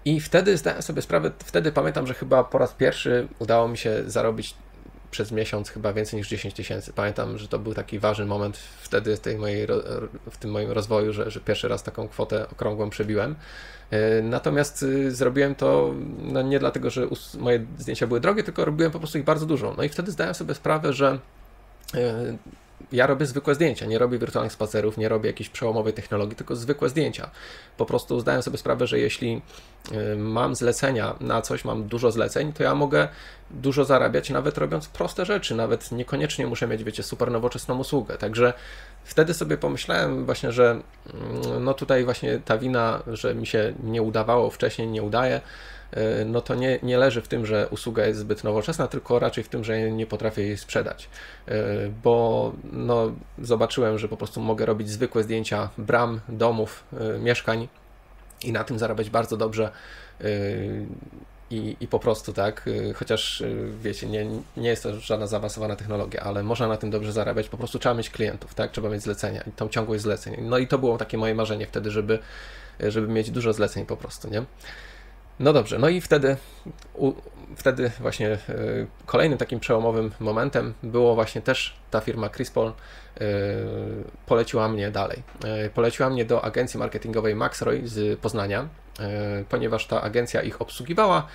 I 0.05 0.21
wtedy 0.21 0.57
zdałem 0.57 0.83
sobie 0.83 1.03
sprawę, 1.03 1.31
wtedy 1.39 1.73
pamiętam, 1.73 2.07
że 2.07 2.15
chyba 2.15 2.45
po 2.45 2.59
raz 2.59 2.73
pierwszy 2.73 3.29
udało 3.39 3.69
mi 3.69 3.79
się 3.79 4.03
zarobić 4.07 4.55
przez 5.11 5.33
miesiąc 5.33 5.71
chyba 5.71 5.93
więcej 5.93 6.19
niż 6.19 6.29
10 6.29 6.55
tysięcy. 6.55 6.93
Pamiętam, 6.93 7.39
że 7.39 7.49
to 7.49 7.59
był 7.59 7.75
taki 7.75 7.99
ważny 7.99 8.27
moment 8.27 8.59
wtedy 8.81 9.17
w, 9.17 9.21
tej 9.21 9.39
mojej, 9.39 9.67
w 10.31 10.37
tym 10.37 10.51
moim 10.51 10.71
rozwoju, 10.71 11.13
że, 11.13 11.31
że 11.31 11.41
pierwszy 11.41 11.69
raz 11.69 11.83
taką 11.83 12.09
kwotę 12.09 12.47
okrągłą 12.51 12.91
przebiłem. 12.91 13.37
E, 13.91 14.23
natomiast 14.23 14.83
y, 14.83 15.13
zrobiłem 15.13 15.55
to 15.55 15.95
no 16.23 16.43
nie 16.43 16.59
dlatego, 16.59 16.91
że 16.91 17.07
moje 17.39 17.67
zdjęcia 17.79 18.07
były 18.07 18.21
drogie, 18.21 18.43
tylko 18.43 18.65
robiłem 18.65 18.93
po 18.93 18.99
prostu 18.99 19.19
ich 19.19 19.25
bardzo 19.25 19.47
dużo. 19.47 19.75
No 19.77 19.83
i 19.83 19.89
wtedy 19.89 20.11
zdałem 20.11 20.35
sobie 20.35 20.55
sprawę, 20.55 20.93
że 20.93 21.19
e, 21.95 22.37
ja 22.93 23.07
robię 23.07 23.27
zwykłe 23.27 23.55
zdjęcia, 23.55 23.87
nie 23.87 23.99
robię 23.99 24.19
wirtualnych 24.19 24.53
spacerów, 24.53 24.99
nie 24.99 25.09
robię 25.09 25.31
jakiejś 25.31 25.49
przełomowej 25.49 25.93
technologii, 25.93 26.37
tylko 26.37 26.57
zwykłe 26.57 26.89
zdjęcia. 26.89 27.31
Po 27.77 27.87
prostu 27.87 28.21
zdałem 28.21 28.43
sobie 28.43 28.59
sprawę, 28.59 28.87
że 28.87 28.99
jeśli 28.99 29.43
y, 29.93 30.17
mam 30.17 30.55
zlecenia 30.55 31.15
na 31.21 31.43
coś, 31.43 31.65
mam 31.65 31.85
dużo 31.85 32.11
zleceń, 32.11 32.53
to 32.53 32.63
ja 32.63 32.75
mogę 32.75 33.09
dużo 33.51 33.85
zarabiać, 33.85 34.31
nawet 34.31 34.59
robiąc 34.59 34.89
proste 34.89 35.25
rzeczy, 35.25 35.55
nawet 35.55 35.93
niekoniecznie 35.93 36.47
muszę 36.47 36.67
mieć, 36.67 36.85
wiecie, 36.85 37.03
super 37.03 37.31
nowoczesną 37.31 37.79
usługę. 37.79 38.19
Także 38.19 38.53
wtedy 39.05 39.35
sobie 39.35 39.57
pomyślałem 39.57 40.25
właśnie, 40.25 40.53
że 40.53 40.71
mm, 40.71 41.65
no 41.65 41.75
tutaj 41.75 42.05
właśnie 42.05 42.41
ta 42.45 42.59
wina, 42.59 43.03
że 43.07 43.35
mi 43.35 43.47
się 43.47 43.75
nie 43.83 44.03
udawało 44.03 44.51
wcześniej, 44.51 44.89
nie 44.89 45.03
udaje, 45.03 45.41
no 46.27 46.41
to 46.41 46.55
nie, 46.55 46.79
nie 46.83 46.99
leży 46.99 47.23
w 47.23 47.29
tym, 47.29 47.47
że 47.47 47.69
usługa 47.71 48.07
jest 48.07 48.21
zbyt 48.21 48.45
nowoczesna, 48.45 48.87
tylko 48.87 49.19
raczej 49.19 49.45
w 49.45 49.49
tym, 49.49 49.65
że 49.65 49.91
nie 49.91 50.07
potrafię 50.07 50.43
jej 50.43 50.57
sprzedać. 50.57 51.09
E, 51.49 51.55
bo 52.03 52.53
no, 52.73 53.13
zobaczyłem, 53.39 53.99
że 53.99 54.09
po 54.09 54.17
prostu 54.17 54.41
mogę 54.41 54.67
robić 54.67 54.91
zwykłe 54.91 55.23
zdjęcia 55.23 55.69
bram, 55.79 56.21
domów, 56.29 56.85
e, 57.01 57.19
mieszkań 57.19 57.69
i 58.45 58.53
na 58.53 58.65
tym 58.65 58.79
zarabiać 58.79 59.11
bardzo 59.11 59.37
dobrze. 59.37 59.71
I, 61.51 61.77
I 61.81 61.89
po 61.89 61.99
prostu 61.99 62.33
tak, 62.33 62.71
chociaż 62.95 63.43
wiecie, 63.83 64.07
nie, 64.07 64.27
nie 64.57 64.69
jest 64.69 64.83
to 64.83 65.01
żadna 65.01 65.27
zaawansowana 65.27 65.77
technologia, 65.77 66.21
ale 66.21 66.43
można 66.43 66.69
na 66.69 66.77
tym 66.77 66.91
dobrze 66.91 67.13
zarabiać, 67.13 67.49
po 67.49 67.57
prostu 67.57 67.79
trzeba 67.79 67.95
mieć 67.95 68.11
klientów, 68.11 68.55
tak, 68.55 68.71
trzeba 68.71 68.89
mieć 68.89 69.03
zlecenia 69.03 69.43
i 69.43 69.53
tą 69.53 69.69
ciągłość 69.69 70.03
zleceń. 70.03 70.37
No 70.41 70.59
i 70.59 70.67
to 70.67 70.79
było 70.79 70.99
takie 70.99 71.19
moje 71.19 71.35
marzenie 71.35 71.67
wtedy, 71.67 71.91
żeby, 71.91 72.19
żeby 72.81 73.09
mieć 73.09 73.31
dużo 73.31 73.53
zleceń 73.53 73.87
po 73.87 73.97
prostu, 73.97 74.31
nie? 74.31 74.43
No 75.41 75.53
dobrze, 75.53 75.79
no 75.79 75.89
i 75.89 76.01
wtedy, 76.01 76.37
u, 76.95 77.13
wtedy 77.57 77.91
właśnie 78.01 78.39
y, 78.49 78.87
kolejnym 79.07 79.39
takim 79.39 79.61
przełomowym 79.61 80.13
momentem 80.21 80.75
było 80.83 81.15
właśnie 81.15 81.43
też 81.43 81.77
ta 81.91 82.01
firma 82.01 82.29
Crispol 82.29 82.69
y, 82.69 83.25
poleciła 84.27 84.69
mnie 84.69 84.91
dalej. 84.91 85.23
Y, 85.67 85.71
poleciła 85.71 86.11
mnie 86.11 86.25
do 86.25 86.45
agencji 86.45 86.79
marketingowej 86.79 87.35
Maxroy 87.35 87.83
z 87.85 88.19
Poznania, 88.21 88.69
ponieważ 89.49 89.87
ta 89.87 90.03
agencja 90.03 90.43
ich 90.43 90.63
obsługiwała, 90.63 91.27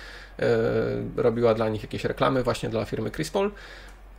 robiła 1.16 1.54
dla 1.54 1.68
nich 1.68 1.82
jakieś 1.82 2.04
reklamy 2.04 2.42
właśnie 2.42 2.68
dla 2.68 2.84
firmy 2.84 3.10
Crispol, 3.10 3.50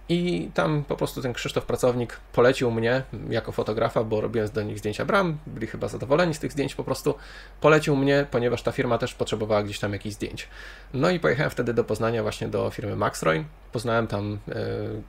i 0.09 0.49
tam 0.53 0.83
po 0.83 0.95
prostu 0.95 1.21
ten 1.21 1.33
Krzysztof 1.33 1.65
pracownik 1.65 2.19
polecił 2.33 2.71
mnie 2.71 3.03
jako 3.29 3.51
fotografa, 3.51 4.03
bo 4.03 4.21
robiłem 4.21 4.49
do 4.49 4.61
nich 4.61 4.79
zdjęcia 4.79 5.05
bram, 5.05 5.37
byli 5.47 5.67
chyba 5.67 5.87
zadowoleni 5.87 6.33
z 6.33 6.39
tych 6.39 6.51
zdjęć 6.51 6.75
po 6.75 6.83
prostu. 6.83 7.15
Polecił 7.61 7.95
mnie, 7.95 8.25
ponieważ 8.31 8.61
ta 8.61 8.71
firma 8.71 8.97
też 8.97 9.13
potrzebowała 9.13 9.63
gdzieś 9.63 9.79
tam 9.79 9.93
jakichś 9.93 10.15
zdjęć. 10.15 10.47
No 10.93 11.09
i 11.09 11.19
pojechałem 11.19 11.51
wtedy 11.51 11.73
do 11.73 11.83
Poznania 11.83 12.23
właśnie 12.23 12.47
do 12.47 12.69
firmy 12.69 12.95
Maxroy. 12.95 13.45
Poznałem 13.71 14.07
tam 14.07 14.33
y, 14.33 15.01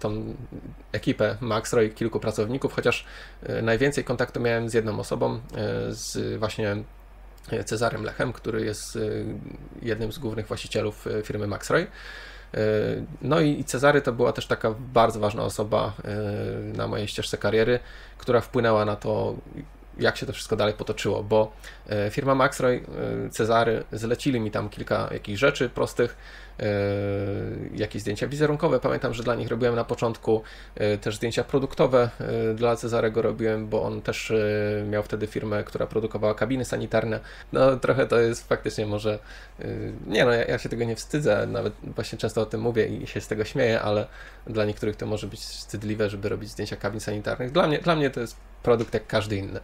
tą 0.00 0.34
ekipę 0.92 1.36
Maxroy, 1.40 1.90
kilku 1.90 2.20
pracowników, 2.20 2.72
chociaż 2.72 3.04
y, 3.48 3.62
najwięcej 3.62 4.04
kontaktu 4.04 4.40
miałem 4.40 4.68
z 4.68 4.74
jedną 4.74 5.00
osobą, 5.00 5.34
y, 5.34 5.40
z 5.94 6.38
właśnie 6.38 6.76
Cezarem 7.64 8.04
Lechem, 8.04 8.32
który 8.32 8.64
jest 8.64 8.98
jednym 9.82 10.12
z 10.12 10.18
głównych 10.18 10.46
właścicielów 10.46 11.06
firmy 11.24 11.46
Maxroy. 11.46 11.86
E, 12.54 12.58
no 13.22 13.40
i 13.40 13.64
Cezary 13.64 14.02
to 14.02 14.12
była 14.12 14.32
też 14.32 14.46
taka 14.46 14.74
bardzo 14.92 15.20
ważna 15.20 15.42
osoba 15.42 15.92
e, 16.04 16.76
na 16.76 16.88
mojej 16.88 17.08
ścieżce 17.08 17.38
kariery, 17.38 17.78
która 18.18 18.40
wpłynęła 18.40 18.84
na 18.84 18.96
to, 18.96 19.34
jak 19.98 20.16
się 20.16 20.26
to 20.26 20.32
wszystko 20.32 20.56
dalej 20.56 20.74
potoczyło, 20.74 21.22
bo 21.22 21.52
e, 21.88 22.10
firma 22.10 22.34
Maxroy, 22.34 22.84
Cezary 23.30 23.84
zlecili 23.92 24.40
mi 24.40 24.50
tam 24.50 24.68
kilka 24.68 25.08
jakichś 25.12 25.40
rzeczy 25.40 25.68
prostych, 25.68 26.16
jakieś 27.74 28.02
zdjęcia 28.02 28.28
wizerunkowe. 28.28 28.80
Pamiętam, 28.80 29.14
że 29.14 29.22
dla 29.22 29.34
nich 29.34 29.48
robiłem 29.48 29.74
na 29.74 29.84
początku 29.84 30.42
też 31.00 31.16
zdjęcia 31.16 31.44
produktowe 31.44 32.10
dla 32.54 32.76
Cezarego 32.76 33.22
robiłem, 33.22 33.68
bo 33.68 33.82
on 33.82 34.02
też 34.02 34.32
miał 34.90 35.02
wtedy 35.02 35.26
firmę, 35.26 35.64
która 35.64 35.86
produkowała 35.86 36.34
kabiny 36.34 36.64
sanitarne. 36.64 37.20
No 37.52 37.76
trochę 37.76 38.06
to 38.06 38.20
jest 38.20 38.48
faktycznie 38.48 38.86
może, 38.86 39.18
nie 40.06 40.24
no, 40.24 40.32
ja, 40.32 40.44
ja 40.44 40.58
się 40.58 40.68
tego 40.68 40.84
nie 40.84 40.96
wstydzę, 40.96 41.46
nawet 41.46 41.72
właśnie 41.82 42.18
często 42.18 42.40
o 42.40 42.46
tym 42.46 42.60
mówię 42.60 42.86
i 42.86 43.06
się 43.06 43.20
z 43.20 43.28
tego 43.28 43.44
śmieję, 43.44 43.80
ale 43.80 44.06
dla 44.46 44.64
niektórych 44.64 44.96
to 44.96 45.06
może 45.06 45.26
być 45.26 45.40
wstydliwe, 45.40 46.10
żeby 46.10 46.28
robić 46.28 46.50
zdjęcia 46.50 46.76
kabin 46.76 47.00
sanitarnych. 47.00 47.52
Dla 47.52 47.66
mnie, 47.66 47.78
dla 47.78 47.96
mnie 47.96 48.10
to 48.10 48.20
jest 48.20 48.36
produkt 48.64 48.94
jak 48.94 49.06
każdy 49.06 49.36
inny. 49.36 49.60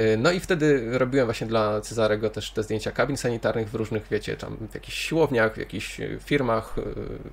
Y, 0.00 0.16
no 0.18 0.32
i 0.32 0.40
wtedy 0.40 0.98
robiłem 0.98 1.26
właśnie 1.26 1.46
dla 1.46 1.80
Cezarego 1.80 2.30
też 2.30 2.50
te 2.50 2.62
zdjęcia 2.62 2.90
kabin 2.90 3.16
sanitarnych 3.16 3.70
w 3.70 3.74
różnych, 3.74 4.08
wiecie, 4.10 4.36
tam 4.36 4.56
w 4.70 4.74
jakichś 4.74 4.98
siłowniach, 4.98 5.54
w 5.54 5.56
jakichś 5.56 6.00
y, 6.00 6.18
firmach, 6.24 6.78
y, 6.78 6.82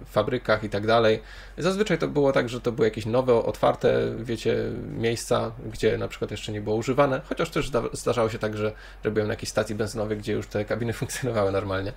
fabrykach 0.06 0.64
i 0.64 0.70
tak 0.70 0.88
dalej. 0.88 1.22
Zazwyczaj 1.58 1.98
to 1.98 2.08
było 2.08 2.32
tak, 2.32 2.50
że 2.50 2.62
to 2.62 2.72
były 2.72 2.88
jakieś 2.88 3.06
nowe, 3.06 3.34
otwarte, 3.34 4.16
wiecie, 4.20 4.56
miejsca, 4.98 5.52
gdzie 5.72 5.98
na 5.98 6.08
przykład 6.08 6.32
jeszcze 6.32 6.52
nie 6.52 6.62
było 6.62 6.76
używane, 6.76 7.22
chociaż 7.30 7.50
też 7.50 7.72
zdarzało 7.94 8.30
się 8.30 8.40
tak, 8.40 8.58
że 8.58 8.72
robiłem 9.04 9.28
na 9.28 9.34
jakiejś 9.34 9.50
stacji 9.50 9.76
benzynowej, 9.76 10.18
gdzie 10.18 10.34
już 10.34 10.48
te 10.48 10.66
kabiny 10.66 10.94
funkcjonowały 11.00 11.52
normalnie. 11.52 11.94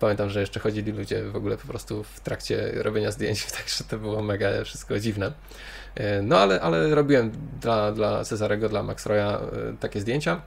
Pamiętam, 0.00 0.30
że 0.30 0.40
jeszcze 0.40 0.60
chodzili 0.60 0.92
ludzie 0.92 1.24
w 1.24 1.36
ogóle 1.36 1.56
po 1.56 1.68
prostu 1.68 2.02
w 2.02 2.20
trakcie 2.20 2.72
robienia 2.74 3.10
zdjęć, 3.10 3.46
także 3.56 3.84
to 3.84 3.98
było 3.98 4.22
mega 4.22 4.64
wszystko 4.64 4.98
dziwne. 4.98 5.32
No 6.22 6.38
ale, 6.38 6.60
ale 6.60 6.94
robiłem 6.94 7.32
dla, 7.60 7.92
dla 7.92 8.24
Cezarego, 8.24 8.68
dla 8.68 8.82
Max 8.82 9.06
Roya 9.06 9.40
takie 9.80 10.00
zdjęcia, 10.00 10.40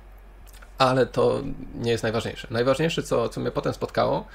ale 0.78 1.06
to 1.06 1.42
nie 1.76 1.92
jest 1.92 2.04
najważniejsze. 2.04 2.48
Najważniejsze, 2.52 3.04
co, 3.04 3.30
co 3.30 3.42
mnie 3.42 3.52
potem 3.52 3.74
spotkało, 3.74 4.28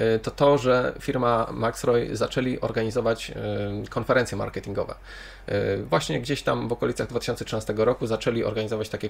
y, 0.00 0.18
to 0.18 0.30
to, 0.30 0.58
że 0.58 0.94
firma 1.00 1.46
Maxroy 1.52 2.16
zaczęli 2.16 2.60
organizować 2.60 3.30
y, 3.86 3.88
konferencje 3.88 4.38
marketingowe. 4.38 4.94
Y, 5.48 5.82
właśnie 5.82 6.20
gdzieś 6.20 6.42
tam 6.42 6.68
w 6.68 6.72
okolicach 6.72 7.08
2013 7.08 7.74
roku 7.76 8.06
zaczęli 8.06 8.44
organizować 8.44 8.88
takie, 8.88 9.08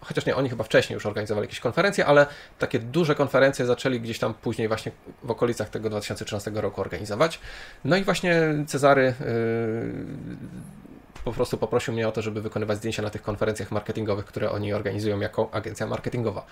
chociaż 0.00 0.26
nie, 0.26 0.36
oni 0.36 0.48
chyba 0.48 0.64
wcześniej 0.64 0.94
już 0.94 1.06
organizowali 1.06 1.44
jakieś 1.44 1.60
konferencje, 1.60 2.06
ale 2.06 2.26
takie 2.58 2.78
duże 2.78 3.14
konferencje 3.14 3.66
zaczęli 3.66 4.00
gdzieś 4.00 4.18
tam 4.18 4.34
później 4.34 4.68
właśnie 4.68 4.92
w 5.22 5.30
okolicach 5.30 5.68
tego 5.68 5.90
2013 5.90 6.50
roku 6.54 6.80
organizować. 6.80 7.40
No 7.84 7.96
i 7.96 8.04
właśnie 8.04 8.42
Cezary 8.66 9.14
po 11.24 11.32
prostu 11.32 11.58
poprosił 11.58 11.94
mnie 11.94 12.08
o 12.08 12.12
to, 12.12 12.22
żeby 12.22 12.42
wykonywać 12.42 12.78
zdjęcia 12.78 13.02
na 13.02 13.10
tych 13.10 13.22
konferencjach 13.22 13.70
marketingowych, 13.70 14.24
które 14.24 14.50
oni 14.50 14.72
organizują 14.72 15.20
jako 15.20 15.48
agencja 15.52 15.86
marketingowa. 15.86 16.46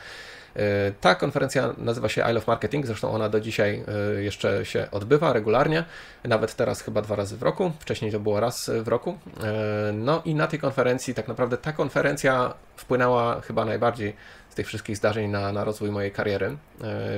E, 0.56 0.92
ta 1.00 1.14
konferencja 1.14 1.74
nazywa 1.78 2.08
się 2.08 2.24
I 2.30 2.32
Love 2.32 2.44
Marketing, 2.46 2.86
zresztą 2.86 3.10
ona 3.10 3.28
do 3.28 3.40
dzisiaj 3.40 3.84
e, 4.16 4.22
jeszcze 4.22 4.64
się 4.64 4.88
odbywa 4.92 5.32
regularnie, 5.32 5.84
nawet 6.24 6.54
teraz 6.54 6.80
chyba 6.80 7.02
dwa 7.02 7.16
razy 7.16 7.36
w 7.36 7.42
roku, 7.42 7.72
wcześniej 7.78 8.12
to 8.12 8.20
było 8.20 8.40
raz 8.40 8.70
w 8.82 8.88
roku. 8.88 9.18
E, 9.42 9.92
no 9.92 10.22
i 10.24 10.34
na 10.34 10.46
tej 10.46 10.58
konferencji, 10.58 11.14
tak 11.14 11.28
naprawdę 11.28 11.56
ta 11.56 11.72
konferencja 11.72 12.54
wpłynęła 12.76 13.40
chyba 13.40 13.64
najbardziej 13.64 14.16
z 14.50 14.54
tych 14.54 14.66
wszystkich 14.66 14.96
zdarzeń 14.96 15.30
na, 15.30 15.52
na 15.52 15.64
rozwój 15.64 15.90
mojej 15.90 16.12
kariery, 16.12 16.56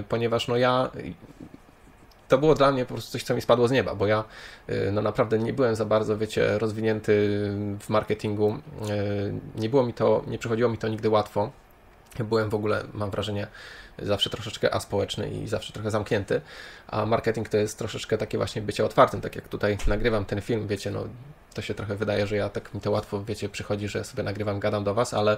ponieważ 0.08 0.48
no 0.48 0.56
ja 0.56 0.90
to 2.28 2.38
było 2.38 2.54
dla 2.54 2.72
mnie 2.72 2.84
po 2.84 2.94
prostu 2.94 3.12
coś, 3.12 3.22
co 3.22 3.34
mi 3.34 3.40
spadło 3.40 3.68
z 3.68 3.70
nieba, 3.70 3.94
bo 3.94 4.06
ja 4.06 4.24
y, 4.68 4.92
no 4.92 5.02
naprawdę 5.02 5.38
nie 5.38 5.52
byłem 5.52 5.74
za 5.74 5.84
bardzo, 5.84 6.18
wiecie, 6.18 6.58
rozwinięty 6.58 7.12
w 7.80 7.88
marketingu. 7.88 8.58
Y, 9.56 9.60
nie 9.60 9.68
było 9.68 9.82
mi 9.82 9.94
to, 9.94 10.22
nie 10.26 10.38
przychodziło 10.38 10.70
mi 10.70 10.78
to 10.78 10.88
nigdy 10.88 11.10
łatwo. 11.10 11.50
Byłem 12.18 12.50
w 12.50 12.54
ogóle, 12.54 12.84
mam 12.94 13.10
wrażenie, 13.10 13.46
zawsze 13.98 14.30
troszeczkę 14.30 14.74
aspołeczny 14.74 15.30
i 15.30 15.48
zawsze 15.48 15.72
trochę 15.72 15.90
zamknięty, 15.90 16.40
a 16.88 17.06
marketing 17.06 17.48
to 17.48 17.56
jest 17.56 17.78
troszeczkę 17.78 18.18
takie 18.18 18.38
właśnie 18.38 18.62
bycie 18.62 18.84
otwartym, 18.84 19.20
tak 19.20 19.36
jak 19.36 19.48
tutaj 19.48 19.78
nagrywam 19.86 20.24
ten 20.24 20.40
film, 20.40 20.68
wiecie, 20.68 20.90
no 20.90 21.04
to 21.58 21.62
się 21.62 21.74
trochę 21.74 21.96
wydaje, 21.96 22.26
że 22.26 22.36
ja 22.36 22.48
tak 22.48 22.74
mi 22.74 22.80
to 22.80 22.90
łatwo, 22.90 23.24
wiecie, 23.24 23.48
przychodzi, 23.48 23.88
że 23.88 24.04
sobie 24.04 24.22
nagrywam, 24.22 24.60
gadam 24.60 24.84
do 24.84 24.94
Was, 24.94 25.14
ale 25.14 25.36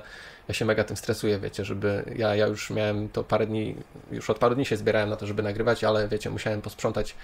ja 0.49 0.55
się 0.55 0.65
mega 0.65 0.85
tym 0.85 0.97
stresuję, 0.97 1.39
wiecie, 1.39 1.65
żeby, 1.65 2.05
ja, 2.17 2.35
ja 2.35 2.47
już 2.47 2.71
miałem 2.71 3.09
to 3.09 3.25
parę 3.25 3.47
dni, 3.47 3.77
już 4.11 4.31
od 4.31 4.39
paru 4.39 4.55
dni 4.55 4.67
się 4.67 4.77
zbierałem 4.77 5.11
na 5.11 5.17
to, 5.17 5.27
żeby 5.27 5.43
nagrywać, 5.43 5.85
ale 5.85 6.09
wiecie, 6.09 6.31
musiałem 6.31 6.63
posprzątać 6.63 7.15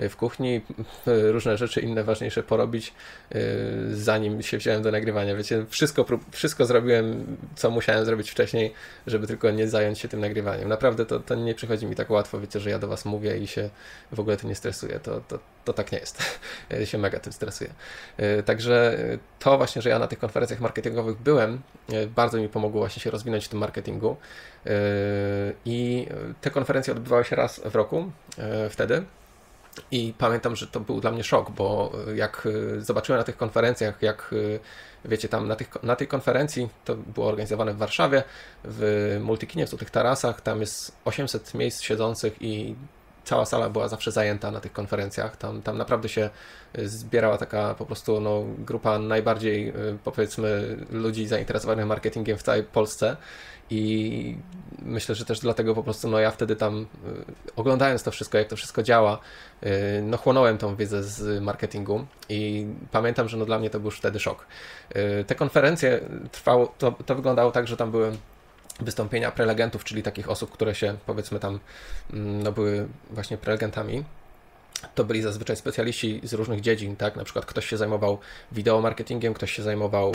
y, 0.00 0.08
w 0.08 0.16
kuchni, 0.16 0.60
różne 1.32 1.56
rzeczy 1.56 1.80
inne 1.80 2.04
ważniejsze 2.04 2.42
porobić, 2.42 2.92
y, 3.34 3.40
zanim 3.90 4.42
się 4.42 4.58
wziąłem 4.58 4.82
do 4.82 4.90
nagrywania, 4.90 5.36
wiecie, 5.36 5.66
wszystko, 5.68 6.04
wszystko 6.30 6.66
zrobiłem, 6.66 7.36
co 7.56 7.70
musiałem 7.70 8.04
zrobić 8.04 8.30
wcześniej, 8.30 8.72
żeby 9.06 9.26
tylko 9.26 9.50
nie 9.50 9.68
zająć 9.68 9.98
się 9.98 10.08
tym 10.08 10.20
nagrywaniem. 10.20 10.68
Naprawdę 10.68 11.06
to, 11.06 11.20
to 11.20 11.34
nie 11.34 11.54
przychodzi 11.54 11.86
mi 11.86 11.96
tak 11.96 12.10
łatwo, 12.10 12.40
wiecie, 12.40 12.60
że 12.60 12.70
ja 12.70 12.78
do 12.78 12.88
Was 12.88 13.04
mówię 13.04 13.38
i 13.38 13.46
się 13.46 13.70
w 14.12 14.20
ogóle 14.20 14.36
tym 14.36 14.48
nie 14.48 14.54
stresuję, 14.54 15.00
to, 15.00 15.20
to, 15.20 15.38
to 15.64 15.72
tak 15.72 15.92
nie 15.92 15.98
jest. 15.98 16.22
Ja 16.70 16.86
się 16.86 16.98
mega 16.98 17.20
tym 17.20 17.32
stresuję. 17.32 17.70
Także 18.44 18.98
to 19.38 19.56
właśnie, 19.56 19.82
że 19.82 19.90
ja 19.90 19.98
na 19.98 20.06
tych 20.06 20.18
konferencjach 20.18 20.60
marketingowych 20.60 21.16
byłem, 21.16 21.60
bardzo 22.16 22.38
mi 22.38 22.48
pomogło 22.48 22.80
właśnie 22.80 23.02
się 23.02 23.10
rozwinąć 23.10 23.44
w 23.44 23.48
tym 23.48 23.58
marketingu. 23.58 24.16
I 25.64 26.06
te 26.40 26.50
konferencje 26.50 26.92
odbywały 26.92 27.24
się 27.24 27.36
raz 27.36 27.60
w 27.64 27.74
roku 27.74 28.10
wtedy. 28.70 29.04
I 29.90 30.14
pamiętam, 30.18 30.56
że 30.56 30.66
to 30.66 30.80
był 30.80 31.00
dla 31.00 31.10
mnie 31.10 31.24
szok, 31.24 31.50
bo 31.50 31.92
jak 32.14 32.48
zobaczyłem 32.78 33.18
na 33.18 33.24
tych 33.24 33.36
konferencjach, 33.36 34.02
jak 34.02 34.34
wiecie, 35.04 35.28
tam 35.28 35.48
na, 35.48 35.56
tych, 35.56 35.82
na 35.82 35.96
tej 35.96 36.08
konferencji, 36.08 36.68
to 36.84 36.94
było 36.94 37.26
organizowane 37.26 37.74
w 37.74 37.76
Warszawie, 37.76 38.22
w 38.64 39.18
Multikinie, 39.20 39.66
w 39.66 39.76
tych 39.76 39.90
tarasach, 39.90 40.40
tam 40.40 40.60
jest 40.60 40.96
800 41.04 41.54
miejsc 41.54 41.82
siedzących 41.82 42.36
i 42.40 42.74
cała 43.26 43.44
sala 43.44 43.70
była 43.70 43.88
zawsze 43.88 44.12
zajęta 44.12 44.50
na 44.50 44.60
tych 44.60 44.72
konferencjach. 44.72 45.36
Tam, 45.36 45.62
tam 45.62 45.78
naprawdę 45.78 46.08
się 46.08 46.30
y, 46.78 46.88
zbierała 46.88 47.38
taka 47.38 47.74
po 47.74 47.86
prostu 47.86 48.20
no, 48.20 48.44
grupa 48.58 48.98
najbardziej, 48.98 49.68
y, 49.68 49.72
powiedzmy, 50.04 50.76
ludzi 50.90 51.26
zainteresowanych 51.26 51.86
marketingiem 51.86 52.38
w 52.38 52.42
całej 52.42 52.62
Polsce. 52.62 53.16
I 53.70 54.36
myślę, 54.82 55.14
że 55.14 55.24
też 55.24 55.40
dlatego 55.40 55.74
po 55.74 55.82
prostu, 55.82 56.08
no 56.08 56.18
ja 56.18 56.30
wtedy 56.30 56.56
tam 56.56 56.80
y, 56.82 56.86
oglądając 57.56 58.02
to 58.02 58.10
wszystko, 58.10 58.38
jak 58.38 58.48
to 58.48 58.56
wszystko 58.56 58.82
działa, 58.82 59.18
no 60.02 60.16
chłonąłem 60.16 60.58
tą 60.58 60.76
wiedzę 60.76 61.02
z 61.02 61.42
marketingu 61.42 62.06
i 62.28 62.66
pamiętam, 62.90 63.28
że 63.28 63.36
no 63.36 63.44
dla 63.44 63.58
mnie 63.58 63.70
to 63.70 63.80
był 63.80 63.86
już 63.86 63.98
wtedy 63.98 64.20
szok. 64.20 64.46
Te 65.26 65.34
konferencje 65.34 66.00
trwało, 66.32 66.74
to, 66.78 66.92
to 67.06 67.14
wyglądało 67.14 67.50
tak, 67.50 67.68
że 67.68 67.76
tam 67.76 67.90
były 67.90 68.12
wystąpienia 68.80 69.30
prelegentów, 69.30 69.84
czyli 69.84 70.02
takich 70.02 70.30
osób, 70.30 70.50
które 70.50 70.74
się 70.74 70.96
powiedzmy 71.06 71.40
tam 71.40 71.60
mm, 72.12 72.42
no, 72.42 72.52
były 72.52 72.88
właśnie 73.10 73.36
prelegentami. 73.38 74.04
To 74.94 75.04
byli 75.04 75.22
zazwyczaj 75.22 75.56
specjaliści 75.56 76.20
z 76.22 76.32
różnych 76.32 76.60
dziedzin, 76.60 76.96
tak? 76.96 77.16
Na 77.16 77.24
przykład 77.24 77.46
ktoś 77.46 77.66
się 77.66 77.76
zajmował 77.76 78.18
wideomarketingiem, 78.52 79.34
ktoś 79.34 79.52
się 79.52 79.62
zajmował 79.62 80.12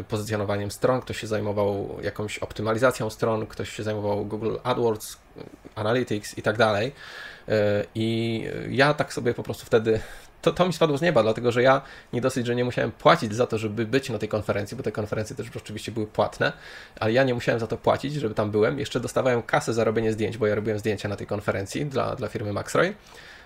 y, 0.00 0.04
pozycjonowaniem 0.04 0.70
stron, 0.70 1.00
ktoś 1.00 1.20
się 1.20 1.26
zajmował 1.26 1.98
jakąś 2.02 2.38
optymalizacją 2.38 3.10
stron, 3.10 3.46
ktoś 3.46 3.70
się 3.76 3.82
zajmował 3.82 4.24
Google 4.24 4.56
AdWords, 4.62 5.16
Analytics 5.74 6.38
i 6.38 6.42
tak 6.42 6.56
dalej. 6.56 6.92
Y, 7.48 7.52
I 7.94 8.44
ja 8.70 8.94
tak 8.94 9.12
sobie 9.12 9.34
po 9.34 9.42
prostu 9.42 9.66
wtedy 9.66 10.00
to, 10.42 10.52
to 10.52 10.66
mi 10.66 10.72
spadło 10.72 10.98
z 10.98 11.02
nieba, 11.02 11.22
dlatego 11.22 11.52
że 11.52 11.62
ja 11.62 11.82
nie 12.12 12.20
dosyć, 12.20 12.46
że 12.46 12.54
nie 12.54 12.64
musiałem 12.64 12.92
płacić 12.92 13.34
za 13.34 13.46
to, 13.46 13.58
żeby 13.58 13.86
być 13.86 14.10
na 14.10 14.18
tej 14.18 14.28
konferencji, 14.28 14.76
bo 14.76 14.82
te 14.82 14.92
konferencje 14.92 15.36
też 15.36 15.46
oczywiście 15.56 15.92
były 15.92 16.06
płatne, 16.06 16.52
ale 17.00 17.12
ja 17.12 17.24
nie 17.24 17.34
musiałem 17.34 17.60
za 17.60 17.66
to 17.66 17.76
płacić, 17.76 18.14
żeby 18.14 18.34
tam 18.34 18.50
byłem. 18.50 18.78
Jeszcze 18.78 19.00
dostawałem 19.00 19.42
kasę 19.42 19.74
za 19.74 19.84
robienie 19.84 20.12
zdjęć, 20.12 20.38
bo 20.38 20.46
ja 20.46 20.54
robiłem 20.54 20.78
zdjęcia 20.78 21.08
na 21.08 21.16
tej 21.16 21.26
konferencji 21.26 21.86
dla, 21.86 22.16
dla 22.16 22.28
firmy 22.28 22.52
Maxroy. 22.52 22.94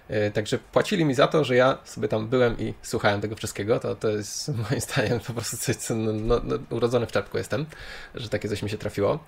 E, 0.08 0.30
także 0.30 0.58
płacili 0.58 1.04
mi 1.04 1.14
za 1.14 1.26
to, 1.26 1.44
że 1.44 1.56
ja 1.56 1.78
sobie 1.84 2.08
tam 2.08 2.28
byłem 2.28 2.58
i 2.58 2.74
słuchałem 2.82 3.20
tego 3.20 3.36
wszystkiego. 3.36 3.80
To, 3.80 3.96
to 3.96 4.08
jest 4.08 4.48
moim 4.70 4.80
zdaniem 4.80 5.20
po 5.20 5.32
prostu 5.32 5.56
coś, 5.56 5.76
co 5.76 5.94
no, 5.94 6.12
no, 6.12 6.40
no, 6.44 6.58
urodzony 6.70 7.06
w 7.06 7.12
czepku 7.12 7.38
jestem, 7.38 7.66
że 8.14 8.28
takie 8.28 8.48
coś 8.48 8.62
mi 8.62 8.70
się 8.70 8.78
trafiło. 8.78 9.18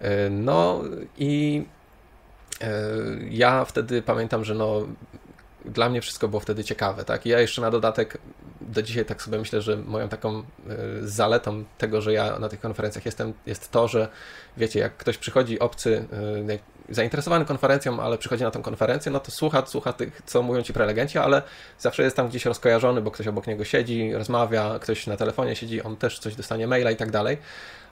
E, 0.00 0.30
no 0.30 0.82
i 1.18 1.64
e, 2.60 2.70
ja 3.30 3.64
wtedy 3.64 4.02
pamiętam, 4.02 4.44
że 4.44 4.54
no, 4.54 4.86
dla 5.68 5.88
mnie 5.88 6.00
wszystko 6.00 6.28
było 6.28 6.40
wtedy 6.40 6.64
ciekawe, 6.64 7.04
tak? 7.04 7.26
I 7.26 7.28
ja 7.28 7.40
jeszcze 7.40 7.62
na 7.62 7.70
dodatek 7.70 8.18
do 8.60 8.82
dzisiaj 8.82 9.04
tak 9.04 9.22
sobie 9.22 9.38
myślę, 9.38 9.62
że 9.62 9.76
moją 9.76 10.08
taką 10.08 10.38
e, 10.38 10.42
zaletą 11.02 11.64
tego, 11.78 12.00
że 12.00 12.12
ja 12.12 12.38
na 12.38 12.48
tych 12.48 12.60
konferencjach 12.60 13.06
jestem, 13.06 13.32
jest 13.46 13.70
to, 13.70 13.88
że 13.88 14.08
wiecie, 14.56 14.80
jak 14.80 14.96
ktoś 14.96 15.18
przychodzi 15.18 15.58
obcy, 15.58 16.04
e, 16.48 16.58
zainteresowany 16.88 17.44
konferencją, 17.44 18.00
ale 18.00 18.18
przychodzi 18.18 18.44
na 18.44 18.50
tę 18.50 18.62
konferencję, 18.62 19.12
no 19.12 19.20
to 19.20 19.30
słucha, 19.30 19.66
słucha 19.66 19.92
tych, 19.92 20.22
co 20.26 20.42
mówią 20.42 20.62
ci 20.62 20.72
prelegenci, 20.72 21.18
ale 21.18 21.42
zawsze 21.78 22.02
jest 22.02 22.16
tam 22.16 22.28
gdzieś 22.28 22.44
rozkojarzony, 22.44 23.02
bo 23.02 23.10
ktoś 23.10 23.28
obok 23.28 23.46
niego 23.46 23.64
siedzi, 23.64 24.12
rozmawia, 24.12 24.78
ktoś 24.78 25.06
na 25.06 25.16
telefonie 25.16 25.56
siedzi, 25.56 25.82
on 25.82 25.96
też 25.96 26.18
coś 26.18 26.34
dostanie 26.34 26.66
maila 26.66 26.90
i 26.90 26.96
tak 26.96 27.10
dalej 27.10 27.38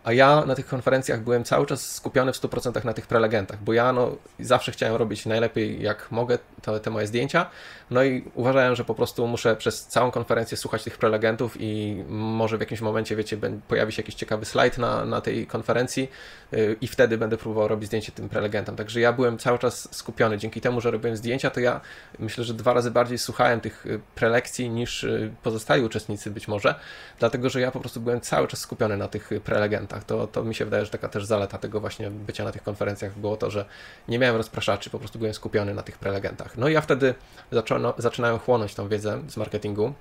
a 0.07 0.12
ja 0.12 0.45
na 0.47 0.55
tych 0.55 0.66
konferencjach 0.66 1.21
byłem 1.21 1.45
cały 1.45 1.66
czas 1.66 1.95
skupiony 1.95 2.33
w 2.33 2.37
100% 2.37 2.85
na 2.85 2.92
tych 2.92 3.07
prelegentach, 3.07 3.62
bo 3.62 3.73
ja 3.73 3.92
no, 3.92 4.16
zawsze 4.40 4.73
chciałem 4.73 4.97
robić 4.97 5.27
najlepiej 5.27 5.83
jak 5.83 6.11
mogę 6.11 6.38
te, 6.62 6.81
te 6.81 6.90
moje 6.90 7.07
zdjęcia, 7.07 7.51
no 7.90 8.05
i 8.05 8.25
uważałem, 8.35 8.77
że 8.77 8.85
po 8.85 8.95
prostu 8.95 9.27
muszę 9.27 9.57
przez 9.57 9.87
całą 9.87 10.11
konferencję 10.11 10.57
słuchać 10.57 10.85
tych 10.85 10.99
prelegentów 10.99 11.57
i 11.61 12.05
może 12.09 12.57
w 12.57 12.61
jakimś 12.61 12.81
momencie, 12.81 13.16
wiecie, 13.16 13.38
pojawi 13.69 13.92
się 13.92 14.03
jakiś 14.03 14.14
ciekawy 14.14 14.45
slajd 14.45 14.79
na, 14.79 15.05
na 15.05 15.21
tej 15.21 15.47
konferencji 15.47 16.09
yy, 16.53 16.77
i 16.81 16.88
wtedy 16.88 17.19
będę 17.19 17.37
próbował 17.37 17.69
robić 17.69 17.87
zdjęcie 17.87 18.12
tym 18.12 18.29
prelegentom. 18.29 18.77
Także 18.77 19.01
ja 19.01 19.13
byłem 19.13 19.38
cały 19.38 19.59
czas 19.59 19.88
skupiony. 19.96 20.38
Dzięki 20.38 20.61
temu, 20.61 20.81
że 20.81 20.90
robiłem 20.90 21.17
zdjęcia, 21.17 21.50
to 21.50 21.61
ja 21.61 21.81
myślę, 22.19 22.44
że 22.44 22.54
dwa 22.54 22.73
razy 22.73 22.90
bardziej 22.90 23.19
słuchałem 23.19 23.61
tych 23.61 23.87
y, 23.87 24.00
prelekcji 24.15 24.71
niż 24.71 25.04
y, 25.04 25.35
pozostali 25.42 25.83
uczestnicy 25.83 26.31
być 26.31 26.48
może, 26.48 26.75
dlatego 27.19 27.50
że 27.50 27.61
ja 27.61 27.71
po 27.71 27.81
prostu 27.81 28.00
byłem 28.00 28.21
cały 28.21 28.48
czas 28.48 28.61
skupiony 28.61 28.96
na 28.96 29.09
tych 29.09 29.31
prelegentach. 29.44 29.96
To, 30.05 30.27
to 30.27 30.44
mi 30.44 30.55
się 30.55 30.65
wydaje, 30.65 30.85
że 30.85 30.90
taka 30.90 31.09
też 31.09 31.25
zaleta 31.25 31.59
tego 31.59 31.81
właśnie 31.81 32.11
bycia 32.11 32.44
na 32.44 32.53
tych 32.53 32.63
konferencjach 32.63 33.19
było 33.19 33.37
to, 33.37 33.51
że 33.51 33.65
nie 34.09 34.19
miałem 34.19 34.37
rozpraszaczy, 34.37 34.90
po 34.90 34.99
prostu 34.99 35.19
byłem 35.19 35.35
skupiony 35.35 35.75
na 35.75 35.83
tych 35.83 35.99
prelegentach. 35.99 36.57
No 36.57 36.69
i 36.69 36.73
ja 36.73 36.81
wtedy 36.81 37.15
zaczęno, 37.53 37.94
zaczynałem 37.99 38.38
chłonąć 38.38 38.75
tą 38.75 38.88
wiedzę 38.88 39.23
z 39.29 39.37
marketingu 39.37 39.94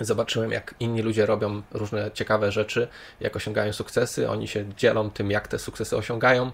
Zobaczyłem, 0.00 0.52
jak 0.52 0.74
inni 0.80 1.02
ludzie 1.02 1.26
robią 1.26 1.62
różne 1.72 2.10
ciekawe 2.14 2.52
rzeczy, 2.52 2.88
jak 3.20 3.36
osiągają 3.36 3.72
sukcesy. 3.72 4.30
Oni 4.30 4.48
się 4.48 4.64
dzielą 4.76 5.10
tym, 5.10 5.30
jak 5.30 5.48
te 5.48 5.58
sukcesy 5.58 5.96
osiągają. 5.96 6.50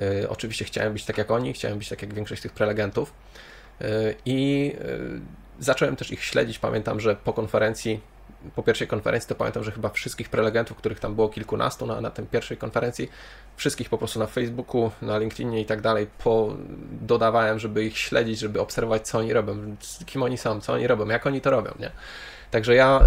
Yy, 0.00 0.28
oczywiście 0.28 0.64
chciałem 0.64 0.92
być 0.92 1.04
tak 1.04 1.18
jak 1.18 1.30
oni, 1.30 1.52
chciałem 1.52 1.78
być 1.78 1.88
tak 1.88 2.02
jak 2.02 2.14
większość 2.14 2.42
tych 2.42 2.52
prelegentów. 2.52 3.12
Yy, 3.80 4.14
I 4.24 4.66
yy, 4.80 5.20
zacząłem 5.60 5.96
też 5.96 6.10
ich 6.10 6.24
śledzić. 6.24 6.58
Pamiętam, 6.58 7.00
że 7.00 7.16
po 7.16 7.32
konferencji, 7.32 8.00
po 8.54 8.62
pierwszej 8.62 8.88
konferencji, 8.88 9.28
to 9.28 9.34
pamiętam, 9.34 9.64
że 9.64 9.72
chyba 9.72 9.88
wszystkich 9.88 10.28
prelegentów, 10.28 10.76
których 10.76 11.00
tam 11.00 11.14
było 11.14 11.28
kilkunastu 11.28 11.86
na, 11.86 12.00
na 12.00 12.10
tej 12.10 12.26
pierwszej 12.26 12.56
konferencji, 12.56 13.10
wszystkich 13.56 13.88
po 13.88 13.98
prostu 13.98 14.18
na 14.18 14.26
Facebooku, 14.26 14.90
na 15.02 15.18
LinkedInie 15.18 15.60
i 15.60 15.64
tak 15.64 15.80
dalej, 15.80 16.06
dodawałem, 17.02 17.58
żeby 17.58 17.84
ich 17.84 17.98
śledzić, 17.98 18.38
żeby 18.38 18.60
obserwować, 18.60 19.08
co 19.08 19.18
oni 19.18 19.32
robią, 19.32 19.76
kim 20.06 20.22
oni 20.22 20.38
są, 20.38 20.60
co 20.60 20.72
oni 20.72 20.86
robią, 20.86 21.08
jak 21.08 21.26
oni 21.26 21.40
to 21.40 21.50
robią, 21.50 21.74
nie? 21.78 21.90
Także 22.50 22.74
ja 22.74 23.00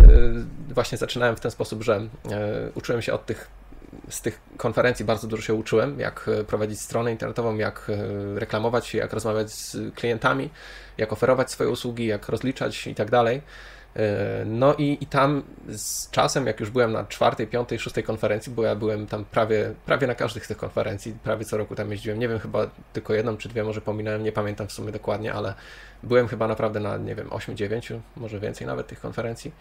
y, 0.69 0.73
właśnie 0.73 0.97
zaczynałem 0.97 1.35
w 1.35 1.39
ten 1.39 1.51
sposób, 1.51 1.83
że 1.83 1.97
y, 1.97 2.07
uczyłem 2.75 3.01
się 3.01 3.13
od 3.13 3.25
tych 3.25 3.47
z 4.09 4.21
tych 4.21 4.39
konferencji 4.57 5.05
bardzo 5.05 5.27
dużo 5.27 5.43
się 5.43 5.53
uczyłem, 5.53 5.99
jak 5.99 6.27
y, 6.27 6.43
prowadzić 6.43 6.81
stronę 6.81 7.11
internetową, 7.11 7.55
jak 7.55 7.91
reklamować, 8.35 8.93
jak 8.93 9.13
rozmawiać 9.13 9.51
z 9.51 9.95
klientami, 9.95 10.49
jak 10.97 11.13
oferować 11.13 11.51
swoje 11.51 11.69
usługi, 11.69 12.05
jak 12.05 12.29
rozliczać 12.29 12.87
i 12.87 12.95
tak 12.95 13.09
dalej. 13.09 13.41
No 14.45 14.73
i, 14.73 14.97
i 15.01 15.05
tam 15.05 15.43
z 15.67 16.09
czasem, 16.11 16.47
jak 16.47 16.59
już 16.59 16.69
byłem 16.69 16.91
na 16.91 17.03
czwartej, 17.03 17.47
piątej, 17.47 17.79
szóstej 17.79 18.03
konferencji, 18.03 18.53
bo 18.53 18.63
ja 18.63 18.75
byłem 18.75 19.07
tam 19.07 19.25
prawie, 19.25 19.73
prawie 19.85 20.07
na 20.07 20.15
każdych 20.15 20.45
z 20.45 20.47
tych 20.47 20.57
konferencji, 20.57 21.15
prawie 21.23 21.45
co 21.45 21.57
roku 21.57 21.75
tam 21.75 21.91
jeździłem, 21.91 22.19
nie 22.19 22.27
wiem, 22.27 22.39
chyba 22.39 22.69
tylko 22.93 23.13
jedną 23.13 23.37
czy 23.37 23.49
dwie 23.49 23.63
może 23.63 23.81
pominąłem, 23.81 24.23
nie 24.23 24.31
pamiętam 24.31 24.67
w 24.67 24.71
sumie 24.71 24.91
dokładnie, 24.91 25.33
ale 25.33 25.53
byłem 26.03 26.27
chyba 26.27 26.47
naprawdę 26.47 26.79
na, 26.79 26.97
nie 26.97 27.15
wiem, 27.15 27.29
8-9, 27.29 27.99
może 28.15 28.39
więcej 28.39 28.67
nawet 28.67 28.87
tych 28.87 28.99
konferencji. 28.99 29.51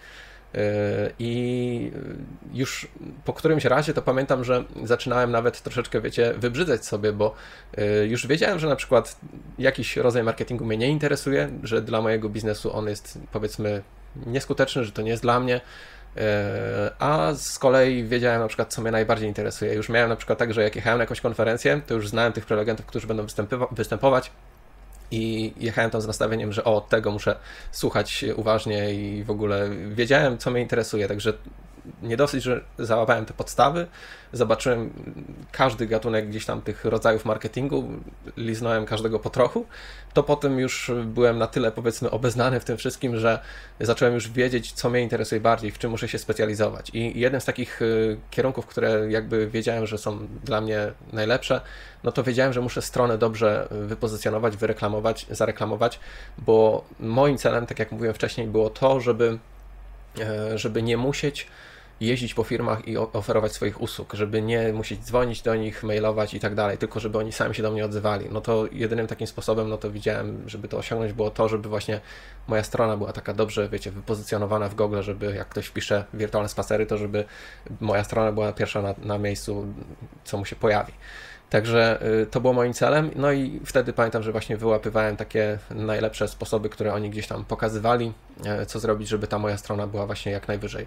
I 1.18 1.92
już 2.54 2.88
po 3.24 3.32
którymś 3.32 3.64
razie 3.64 3.94
to 3.94 4.02
pamiętam, 4.02 4.44
że 4.44 4.64
zaczynałem 4.84 5.30
nawet 5.30 5.62
troszeczkę, 5.62 6.00
wiecie, 6.00 6.34
wybrzydzać 6.36 6.84
sobie, 6.84 7.12
bo 7.12 7.34
już 8.08 8.26
wiedziałem, 8.26 8.58
że 8.58 8.68
na 8.68 8.76
przykład 8.76 9.16
jakiś 9.58 9.96
rodzaj 9.96 10.22
marketingu 10.22 10.64
mnie 10.64 10.76
nie 10.76 10.88
interesuje, 10.88 11.50
że 11.62 11.82
dla 11.82 12.00
mojego 12.02 12.28
biznesu 12.28 12.76
on 12.76 12.88
jest 12.88 13.18
powiedzmy 13.32 13.82
nieskuteczny, 14.26 14.84
że 14.84 14.92
to 14.92 15.02
nie 15.02 15.10
jest 15.10 15.22
dla 15.22 15.40
mnie. 15.40 15.60
E, 16.16 16.90
a 16.98 17.34
z 17.34 17.58
kolei 17.58 18.04
wiedziałem 18.04 18.40
na 18.40 18.48
przykład, 18.48 18.74
co 18.74 18.82
mnie 18.82 18.90
najbardziej 18.90 19.28
interesuje. 19.28 19.74
Już 19.74 19.88
miałem 19.88 20.08
na 20.08 20.16
przykład 20.16 20.38
tak, 20.38 20.54
że 20.54 20.62
jak 20.62 20.76
jechałem 20.76 20.98
na 20.98 21.02
jakąś 21.02 21.20
konferencję, 21.20 21.80
to 21.86 21.94
już 21.94 22.08
znałem 22.08 22.32
tych 22.32 22.46
prelegentów, 22.46 22.86
którzy 22.86 23.06
będą 23.06 23.26
występować 23.70 24.30
i 25.10 25.52
jechałem 25.56 25.90
tam 25.90 26.00
z 26.00 26.06
nastawieniem, 26.06 26.52
że 26.52 26.64
o, 26.64 26.80
tego 26.80 27.10
muszę 27.10 27.36
słuchać 27.72 28.24
uważnie 28.36 28.94
i 28.94 29.24
w 29.24 29.30
ogóle 29.30 29.70
wiedziałem, 29.88 30.38
co 30.38 30.50
mnie 30.50 30.60
interesuje, 30.60 31.08
także 31.08 31.32
nie 32.02 32.16
dosyć, 32.16 32.42
że 32.42 32.60
załapałem 32.78 33.26
te 33.26 33.34
podstawy, 33.34 33.86
zobaczyłem 34.32 34.90
każdy 35.52 35.86
gatunek 35.86 36.28
gdzieś 36.28 36.46
tam 36.46 36.62
tych 36.62 36.84
rodzajów 36.84 37.24
marketingu, 37.24 37.88
liznąłem 38.36 38.86
każdego 38.86 39.18
po 39.18 39.30
trochu, 39.30 39.66
to 40.14 40.22
potem 40.22 40.58
już 40.58 40.90
byłem 41.04 41.38
na 41.38 41.46
tyle 41.46 41.72
powiedzmy 41.72 42.10
obeznany 42.10 42.60
w 42.60 42.64
tym 42.64 42.76
wszystkim, 42.76 43.16
że 43.16 43.38
zacząłem 43.80 44.14
już 44.14 44.30
wiedzieć, 44.30 44.72
co 44.72 44.90
mnie 44.90 45.00
interesuje 45.00 45.40
bardziej, 45.40 45.70
w 45.70 45.78
czym 45.78 45.90
muszę 45.90 46.08
się 46.08 46.18
specjalizować. 46.18 46.90
I 46.94 47.20
jeden 47.20 47.40
z 47.40 47.44
takich 47.44 47.82
y, 47.82 48.18
kierunków, 48.30 48.66
które 48.66 49.10
jakby 49.10 49.46
wiedziałem, 49.46 49.86
że 49.86 49.98
są 49.98 50.26
dla 50.44 50.60
mnie 50.60 50.92
najlepsze, 51.12 51.60
no 52.04 52.12
to 52.12 52.22
wiedziałem, 52.22 52.52
że 52.52 52.60
muszę 52.60 52.82
stronę 52.82 53.18
dobrze 53.18 53.68
wypozycjonować, 53.70 54.56
wyreklamować, 54.56 55.26
zareklamować, 55.30 56.00
bo 56.38 56.84
moim 57.00 57.38
celem, 57.38 57.66
tak 57.66 57.78
jak 57.78 57.92
mówiłem 57.92 58.14
wcześniej, 58.14 58.46
było 58.46 58.70
to, 58.70 59.00
żeby, 59.00 59.38
e, 60.20 60.58
żeby 60.58 60.82
nie 60.82 60.96
musieć 60.96 61.46
jeździć 62.00 62.34
po 62.34 62.44
firmach 62.44 62.88
i 62.88 62.96
oferować 62.96 63.52
swoich 63.52 63.80
usług, 63.80 64.14
żeby 64.14 64.42
nie 64.42 64.72
musieć 64.72 65.00
dzwonić 65.04 65.42
do 65.42 65.54
nich, 65.54 65.82
mailować 65.82 66.34
i 66.34 66.40
tak 66.40 66.54
dalej, 66.54 66.78
tylko 66.78 67.00
żeby 67.00 67.18
oni 67.18 67.32
sami 67.32 67.54
się 67.54 67.62
do 67.62 67.70
mnie 67.70 67.84
odzywali. 67.84 68.28
No 68.30 68.40
to 68.40 68.66
jedynym 68.72 69.06
takim 69.06 69.26
sposobem, 69.26 69.68
no 69.68 69.78
to 69.78 69.90
widziałem, 69.90 70.42
żeby 70.46 70.68
to 70.68 70.78
osiągnąć, 70.78 71.12
było 71.12 71.30
to, 71.30 71.48
żeby 71.48 71.68
właśnie 71.68 72.00
moja 72.48 72.64
strona 72.64 72.96
była 72.96 73.12
taka 73.12 73.34
dobrze, 73.34 73.68
wiecie, 73.68 73.90
wypozycjonowana 73.90 74.68
w 74.68 74.74
Google, 74.74 75.02
żeby 75.02 75.34
jak 75.34 75.48
ktoś 75.48 75.66
wpisze 75.66 76.04
wirtualne 76.14 76.48
spacery, 76.48 76.86
to 76.86 76.98
żeby 76.98 77.24
moja 77.80 78.04
strona 78.04 78.32
była 78.32 78.52
pierwsza 78.52 78.82
na, 78.82 78.94
na 78.98 79.18
miejscu, 79.18 79.66
co 80.24 80.38
mu 80.38 80.44
się 80.44 80.56
pojawi. 80.56 80.92
Także 81.50 82.06
y, 82.22 82.26
to 82.26 82.40
było 82.40 82.52
moim 82.52 82.72
celem. 82.72 83.10
No 83.16 83.32
i 83.32 83.60
wtedy 83.64 83.92
pamiętam, 83.92 84.22
że 84.22 84.32
właśnie 84.32 84.56
wyłapywałem 84.56 85.16
takie 85.16 85.58
najlepsze 85.70 86.28
sposoby, 86.28 86.68
które 86.68 86.94
oni 86.94 87.10
gdzieś 87.10 87.26
tam 87.26 87.44
pokazywali, 87.44 88.12
e, 88.44 88.66
co 88.66 88.80
zrobić, 88.80 89.08
żeby 89.08 89.26
ta 89.26 89.38
moja 89.38 89.56
strona 89.56 89.86
była 89.86 90.06
właśnie 90.06 90.32
jak 90.32 90.48
najwyżej. 90.48 90.86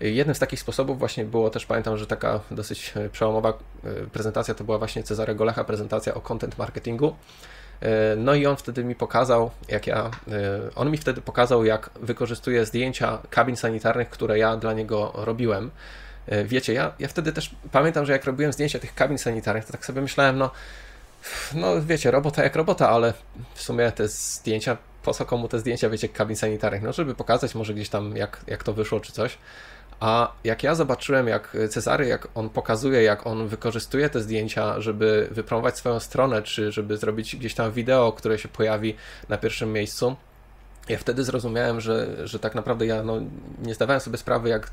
Jednym 0.00 0.34
z 0.34 0.38
takich 0.38 0.60
sposobów 0.60 0.98
właśnie 0.98 1.24
było 1.24 1.50
też, 1.50 1.66
pamiętam, 1.66 1.96
że 1.96 2.06
taka 2.06 2.40
dosyć 2.50 2.92
e, 2.96 3.08
przełomowa 3.08 3.48
e, 3.84 3.90
prezentacja 4.12 4.54
to 4.54 4.64
była 4.64 4.78
właśnie 4.78 5.02
Cezarego 5.02 5.44
Lecha 5.44 5.64
prezentacja 5.64 6.14
o 6.14 6.20
content 6.20 6.58
marketingu. 6.58 7.16
No 8.16 8.34
i 8.34 8.46
on 8.46 8.56
wtedy 8.56 8.84
mi 8.84 8.94
pokazał, 8.94 9.50
jak 9.68 9.86
ja, 9.86 10.10
on 10.76 10.90
mi 10.90 10.98
wtedy 10.98 11.20
pokazał, 11.20 11.64
jak 11.64 11.90
wykorzystuję 12.00 12.66
zdjęcia 12.66 13.18
kabin 13.30 13.56
sanitarnych, 13.56 14.10
które 14.10 14.38
ja 14.38 14.56
dla 14.56 14.72
niego 14.72 15.12
robiłem. 15.14 15.70
E, 16.30 16.44
wiecie, 16.44 16.72
ja, 16.72 16.92
ja 16.98 17.08
wtedy 17.08 17.32
też 17.32 17.50
pamiętam, 17.72 18.06
że 18.06 18.12
jak 18.12 18.24
robiłem 18.24 18.52
zdjęcia 18.52 18.78
tych 18.78 18.94
kabin 18.94 19.18
sanitarnych, 19.18 19.64
to 19.64 19.72
tak 19.72 19.86
sobie 19.86 20.00
myślałem, 20.00 20.38
no, 20.38 20.50
no 21.54 21.82
wiecie, 21.82 22.10
robota 22.10 22.42
jak 22.42 22.56
robota, 22.56 22.90
ale 22.90 23.12
w 23.54 23.62
sumie 23.62 23.92
te 23.92 24.08
zdjęcia, 24.08 24.76
po 25.02 25.14
co 25.14 25.26
komu 25.26 25.48
te 25.48 25.58
zdjęcia, 25.58 25.90
wiecie, 25.90 26.08
kabin 26.08 26.36
sanitarnych? 26.36 26.82
No, 26.82 26.92
żeby 26.92 27.14
pokazać 27.14 27.54
może 27.54 27.74
gdzieś 27.74 27.88
tam, 27.88 28.16
jak, 28.16 28.40
jak 28.46 28.62
to 28.62 28.72
wyszło, 28.72 29.00
czy 29.00 29.12
coś. 29.12 29.38
A 30.00 30.32
jak 30.44 30.62
ja 30.62 30.74
zobaczyłem, 30.74 31.28
jak 31.28 31.56
Cezary, 31.70 32.06
jak 32.06 32.28
on 32.34 32.50
pokazuje, 32.50 33.02
jak 33.02 33.26
on 33.26 33.48
wykorzystuje 33.48 34.10
te 34.10 34.20
zdjęcia, 34.20 34.80
żeby 34.80 35.28
wypromować 35.30 35.76
swoją 35.76 36.00
stronę, 36.00 36.42
czy 36.42 36.72
żeby 36.72 36.96
zrobić 36.96 37.36
gdzieś 37.36 37.54
tam 37.54 37.72
wideo, 37.72 38.12
które 38.12 38.38
się 38.38 38.48
pojawi 38.48 38.96
na 39.28 39.38
pierwszym 39.38 39.72
miejscu, 39.72 40.16
ja 40.88 40.98
wtedy 40.98 41.24
zrozumiałem, 41.24 41.80
że, 41.80 42.28
że 42.28 42.38
tak 42.38 42.54
naprawdę 42.54 42.86
ja 42.86 43.02
no, 43.02 43.20
nie 43.62 43.74
zdawałem 43.74 44.00
sobie 44.00 44.18
sprawy, 44.18 44.48
jak 44.48 44.70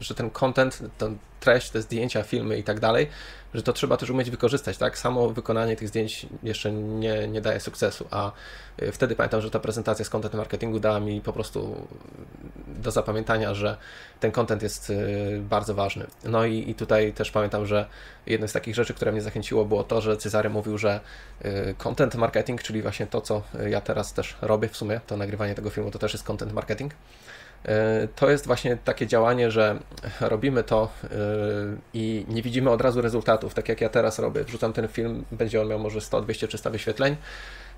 że 0.00 0.14
ten 0.14 0.30
content, 0.30 0.78
ten 0.98 1.18
treść, 1.40 1.70
te 1.70 1.82
zdjęcia, 1.82 2.22
filmy 2.22 2.58
i 2.58 2.64
tak 2.64 2.80
dalej, 2.80 3.08
że 3.54 3.62
to 3.62 3.72
trzeba 3.72 3.96
też 3.96 4.10
umieć 4.10 4.30
wykorzystać, 4.30 4.76
tak? 4.76 4.98
Samo 4.98 5.30
wykonanie 5.30 5.76
tych 5.76 5.88
zdjęć 5.88 6.26
jeszcze 6.42 6.72
nie, 6.72 7.28
nie 7.28 7.40
daje 7.40 7.60
sukcesu, 7.60 8.06
a 8.10 8.32
y, 8.82 8.92
wtedy 8.92 9.16
pamiętam, 9.16 9.40
że 9.40 9.50
ta 9.50 9.58
prezentacja 9.58 10.04
z 10.04 10.10
content 10.10 10.34
marketingu 10.34 10.80
dała 10.80 11.00
mi 11.00 11.20
po 11.20 11.32
prostu 11.32 11.86
do 12.66 12.90
zapamiętania, 12.90 13.54
że 13.54 13.76
ten 14.20 14.32
content 14.32 14.62
jest 14.62 14.90
y, 14.90 15.40
bardzo 15.40 15.74
ważny. 15.74 16.06
No 16.24 16.44
i, 16.44 16.70
i 16.70 16.74
tutaj 16.74 17.12
też 17.12 17.30
pamiętam, 17.30 17.66
że 17.66 17.86
jedną 18.26 18.48
z 18.48 18.52
takich 18.52 18.74
rzeczy, 18.74 18.94
które 18.94 19.12
mnie 19.12 19.22
zachęciło, 19.22 19.64
było 19.64 19.84
to, 19.84 20.00
że 20.00 20.16
Cezary 20.16 20.50
mówił, 20.50 20.78
że 20.78 21.00
y, 21.44 21.74
content 21.78 22.14
marketing, 22.14 22.62
czyli 22.62 22.82
właśnie 22.82 23.06
to, 23.06 23.20
co 23.20 23.42
ja 23.68 23.80
teraz 23.80 24.12
też 24.12 24.36
robię 24.42 24.68
w 24.68 24.76
sumie, 24.76 25.00
to 25.06 25.16
nagrywanie 25.16 25.54
tego 25.54 25.70
filmu, 25.70 25.90
to 25.90 25.98
też 25.98 26.12
jest 26.12 26.24
content 26.24 26.52
marketing. 26.52 26.94
E, 27.64 28.08
to 28.16 28.30
jest 28.30 28.46
właśnie 28.46 28.76
takie 28.84 29.06
działanie, 29.06 29.50
że 29.50 29.78
robimy 30.20 30.64
to 30.64 30.88
e, 31.04 31.08
i 31.94 32.24
nie 32.28 32.42
widzimy 32.42 32.70
od 32.70 32.80
razu 32.80 33.00
rezultatów, 33.00 33.54
tak 33.54 33.68
jak 33.68 33.80
ja 33.80 33.88
teraz 33.88 34.18
robię. 34.18 34.44
Wrzucam 34.44 34.72
ten 34.72 34.88
film, 34.88 35.24
będzie 35.32 35.60
on 35.60 35.68
miał 35.68 35.78
może 35.78 36.00
100, 36.00 36.20
200, 36.20 36.48
300 36.48 36.70
wyświetleń 36.70 37.16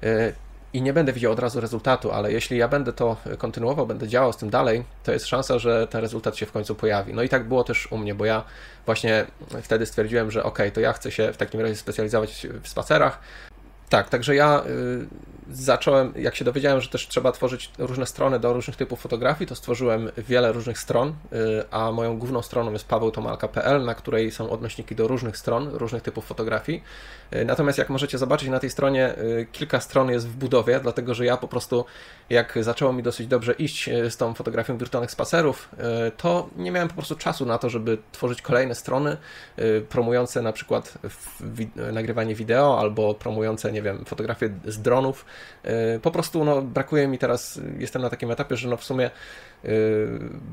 e, 0.02 0.32
i 0.72 0.82
nie 0.82 0.92
będę 0.92 1.12
widział 1.12 1.32
od 1.32 1.38
razu 1.38 1.60
rezultatu, 1.60 2.12
ale 2.12 2.32
jeśli 2.32 2.58
ja 2.58 2.68
będę 2.68 2.92
to 2.92 3.16
kontynuował, 3.38 3.86
będę 3.86 4.08
działał 4.08 4.32
z 4.32 4.36
tym 4.36 4.50
dalej, 4.50 4.84
to 5.04 5.12
jest 5.12 5.26
szansa, 5.26 5.58
że 5.58 5.86
ten 5.86 6.00
rezultat 6.00 6.36
się 6.36 6.46
w 6.46 6.52
końcu 6.52 6.74
pojawi. 6.74 7.14
No 7.14 7.22
i 7.22 7.28
tak 7.28 7.48
było 7.48 7.64
też 7.64 7.92
u 7.92 7.98
mnie, 7.98 8.14
bo 8.14 8.24
ja 8.24 8.44
właśnie 8.86 9.26
wtedy 9.62 9.86
stwierdziłem, 9.86 10.30
że 10.30 10.42
ok, 10.44 10.58
to 10.74 10.80
ja 10.80 10.92
chcę 10.92 11.10
się 11.10 11.32
w 11.32 11.36
takim 11.36 11.60
razie 11.60 11.76
specjalizować 11.76 12.46
w 12.62 12.68
spacerach, 12.68 13.18
tak, 13.88 14.08
także 14.08 14.34
ja 14.34 14.62
zacząłem, 15.52 16.12
jak 16.16 16.36
się 16.36 16.44
dowiedziałem, 16.44 16.80
że 16.80 16.88
też 16.88 17.08
trzeba 17.08 17.32
tworzyć 17.32 17.70
różne 17.78 18.06
strony 18.06 18.38
do 18.38 18.52
różnych 18.52 18.76
typów 18.76 19.00
fotografii, 19.00 19.48
to 19.48 19.54
stworzyłem 19.54 20.10
wiele 20.18 20.52
różnych 20.52 20.78
stron, 20.78 21.08
y, 21.08 21.14
a 21.70 21.92
moją 21.92 22.18
główną 22.18 22.42
stroną 22.42 22.72
jest 22.72 22.88
pawełtomalka.pl, 22.88 23.84
na 23.84 23.94
której 23.94 24.30
są 24.30 24.50
odnośniki 24.50 24.94
do 24.94 25.08
różnych 25.08 25.36
stron, 25.36 25.68
różnych 25.68 26.02
typów 26.02 26.26
fotografii. 26.26 26.82
Y, 27.36 27.44
natomiast 27.44 27.78
jak 27.78 27.90
możecie 27.90 28.18
zobaczyć 28.18 28.48
na 28.48 28.58
tej 28.58 28.70
stronie, 28.70 29.18
y, 29.18 29.46
kilka 29.52 29.80
stron 29.80 30.10
jest 30.10 30.28
w 30.28 30.36
budowie, 30.36 30.80
dlatego 30.80 31.14
że 31.14 31.24
ja 31.24 31.36
po 31.36 31.48
prostu, 31.48 31.84
jak 32.30 32.58
zaczęło 32.60 32.92
mi 32.92 33.02
dosyć 33.02 33.26
dobrze 33.26 33.52
iść 33.52 33.90
z 34.10 34.16
tą 34.16 34.34
fotografią 34.34 34.78
wirtualnych 34.78 35.10
spacerów, 35.10 35.68
to 36.16 36.48
nie 36.56 36.70
miałem 36.70 36.88
po 36.88 36.94
prostu 36.94 37.16
czasu 37.16 37.46
na 37.46 37.58
to, 37.58 37.70
żeby 37.70 37.98
tworzyć 38.12 38.42
kolejne 38.42 38.74
strony 38.74 39.16
promujące 39.88 40.42
na 40.42 40.52
przykład 40.52 40.98
nagrywanie 41.92 42.34
wideo 42.34 42.80
albo 42.80 43.14
promujące, 43.14 43.72
nie 43.72 43.82
wiem, 43.82 44.04
fotografie 44.04 44.50
z 44.66 44.82
dronów. 44.82 45.24
Y, 45.96 46.00
po 46.00 46.10
prostu 46.10 46.44
no, 46.44 46.62
brakuje 46.62 47.08
mi 47.08 47.18
teraz, 47.18 47.60
jestem 47.78 48.02
na 48.02 48.10
takim 48.10 48.30
etapie, 48.30 48.56
że 48.56 48.68
no 48.68 48.76
w 48.76 48.84
sumie 48.84 49.10
y, 49.64 49.68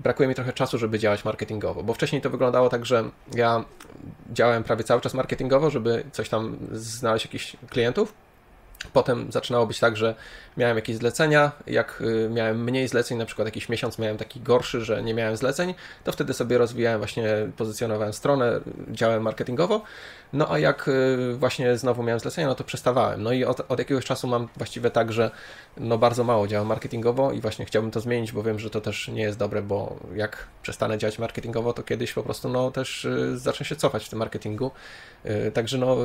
brakuje 0.03 0.29
mi 0.29 0.35
trochę 0.35 0.53
czasu, 0.53 0.77
żeby 0.77 0.99
działać 0.99 1.25
marketingowo, 1.25 1.83
bo 1.83 1.93
wcześniej 1.93 2.21
to 2.21 2.29
wyglądało 2.29 2.69
tak, 2.69 2.85
że 2.85 3.03
ja 3.35 3.65
działałem 4.33 4.63
prawie 4.63 4.83
cały 4.83 5.01
czas 5.01 5.13
marketingowo, 5.13 5.69
żeby 5.69 6.03
coś 6.11 6.29
tam 6.29 6.57
znaleźć 6.71 7.25
jakichś 7.25 7.55
klientów, 7.69 8.13
Potem 8.93 9.31
zaczynało 9.31 9.67
być 9.67 9.79
tak, 9.79 9.97
że 9.97 10.15
miałem 10.57 10.77
jakieś 10.77 10.95
zlecenia. 10.95 11.51
Jak 11.67 12.01
y, 12.01 12.29
miałem 12.29 12.63
mniej 12.63 12.87
zleceń, 12.87 13.17
na 13.17 13.25
przykład 13.25 13.47
jakiś 13.47 13.69
miesiąc 13.69 13.99
miałem 13.99 14.17
taki 14.17 14.41
gorszy, 14.41 14.85
że 14.85 15.03
nie 15.03 15.13
miałem 15.13 15.37
zleceń, 15.37 15.73
to 16.03 16.11
wtedy 16.11 16.33
sobie 16.33 16.57
rozwijałem, 16.57 16.99
właśnie 16.99 17.25
pozycjonowałem 17.57 18.13
stronę, 18.13 18.59
działałem 18.91 19.23
marketingowo. 19.23 19.81
No 20.33 20.51
a 20.51 20.59
jak 20.59 20.87
y, 20.87 21.35
właśnie 21.35 21.77
znowu 21.77 22.03
miałem 22.03 22.19
zlecenia, 22.19 22.47
no 22.47 22.55
to 22.55 22.63
przestawałem. 22.63 23.23
No 23.23 23.31
i 23.31 23.43
od, 23.43 23.71
od 23.71 23.79
jakiegoś 23.79 24.05
czasu 24.05 24.27
mam 24.27 24.47
właściwie 24.57 24.91
tak, 24.91 25.11
że 25.11 25.31
no 25.77 25.97
bardzo 25.97 26.23
mało 26.23 26.47
działam 26.47 26.67
marketingowo 26.67 27.31
i 27.31 27.41
właśnie 27.41 27.65
chciałbym 27.65 27.91
to 27.91 27.99
zmienić, 27.99 28.31
bo 28.31 28.43
wiem, 28.43 28.59
że 28.59 28.69
to 28.69 28.81
też 28.81 29.07
nie 29.07 29.21
jest 29.21 29.37
dobre, 29.37 29.61
bo 29.61 29.95
jak 30.15 30.47
przestanę 30.61 30.97
działać 30.97 31.19
marketingowo, 31.19 31.73
to 31.73 31.83
kiedyś 31.83 32.13
po 32.13 32.23
prostu 32.23 32.49
no 32.49 32.71
też 32.71 33.05
y, 33.05 33.37
zacznę 33.37 33.65
się 33.65 33.75
cofać 33.75 34.05
w 34.05 34.09
tym 34.09 34.19
marketingu. 34.19 34.71
Także 35.53 35.77
no, 35.77 35.97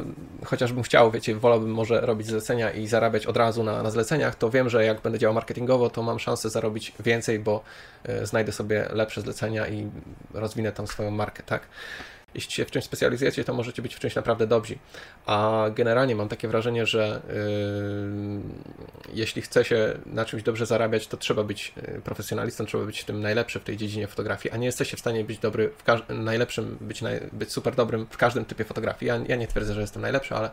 chociażbym 0.45 0.83
chciał, 0.83 1.11
wiecie, 1.11 1.35
wolałbym 1.35 1.71
może 1.71 2.01
robić 2.01 2.27
zlecenia 2.27 2.71
i 2.71 2.87
zarabiać 2.87 3.27
od 3.27 3.37
razu 3.37 3.63
na, 3.63 3.83
na 3.83 3.91
zleceniach, 3.91 4.35
to 4.35 4.51
wiem, 4.51 4.69
że 4.69 4.85
jak 4.85 5.01
będę 5.01 5.19
działał 5.19 5.35
marketingowo, 5.35 5.91
to 5.91 6.03
mam 6.03 6.19
szansę 6.19 6.51
zarobić 6.51 6.93
więcej, 7.01 7.39
bo 7.39 7.63
znajdę 8.23 8.53
sobie 8.53 8.89
lepsze 8.93 9.21
zlecenia 9.21 9.69
i 9.69 9.91
rozwinę 10.35 10.73
tam 10.73 10.87
swoją 10.87 11.11
markę, 11.11 11.43
tak? 11.43 11.63
Jeśli 12.35 12.53
się 12.53 12.65
w 12.65 12.71
czymś 12.71 12.85
specjalizujecie, 12.85 13.45
to 13.45 13.55
możecie 13.55 13.83
być 13.83 13.95
w 13.95 13.99
czymś 13.99 14.15
naprawdę 14.15 14.47
dobrzy. 14.47 14.79
A 15.27 15.67
generalnie 15.75 16.17
mam 16.17 16.29
takie 16.29 16.49
wrażenie, 16.49 16.87
że 16.87 17.23
yy, 17.29 19.15
jeśli 19.15 19.43
chce 19.43 19.65
się 19.65 19.99
na 20.07 20.25
czymś 20.25 20.43
dobrze 20.43 20.67
zarabiać, 20.67 21.07
to 21.07 21.17
trzeba 21.17 21.45
być 21.45 21.73
yy, 21.77 22.01
profesjonalistą, 22.01 22.67
trzeba 22.67 22.85
być 22.85 23.05
tym 23.05 23.21
najlepszy 23.21 23.61
w 23.61 23.65
tej 23.65 23.77
dziedzinie 23.77 24.07
fotografii, 24.07 24.55
a 24.55 24.57
nie 24.57 24.67
jesteście 24.67 24.97
w 24.97 25.01
stanie 25.01 25.25
być 25.25 25.39
dobry, 25.39 25.71
w 25.71 26.15
najlepszym, 26.15 26.77
być, 26.81 27.03
naj 27.03 27.21
być 27.33 27.53
super 27.53 27.75
dobrym 27.75 28.07
w 28.11 28.17
każdym 28.17 28.45
typie 28.45 28.65
fotografii. 28.65 29.09
Ja, 29.09 29.21
ja 29.29 29.37
nie 29.37 29.47
twierdzę, 29.47 29.75
że 29.75 29.81
jestem 29.81 30.03
najlepszy, 30.03 30.35
ale 30.35 30.51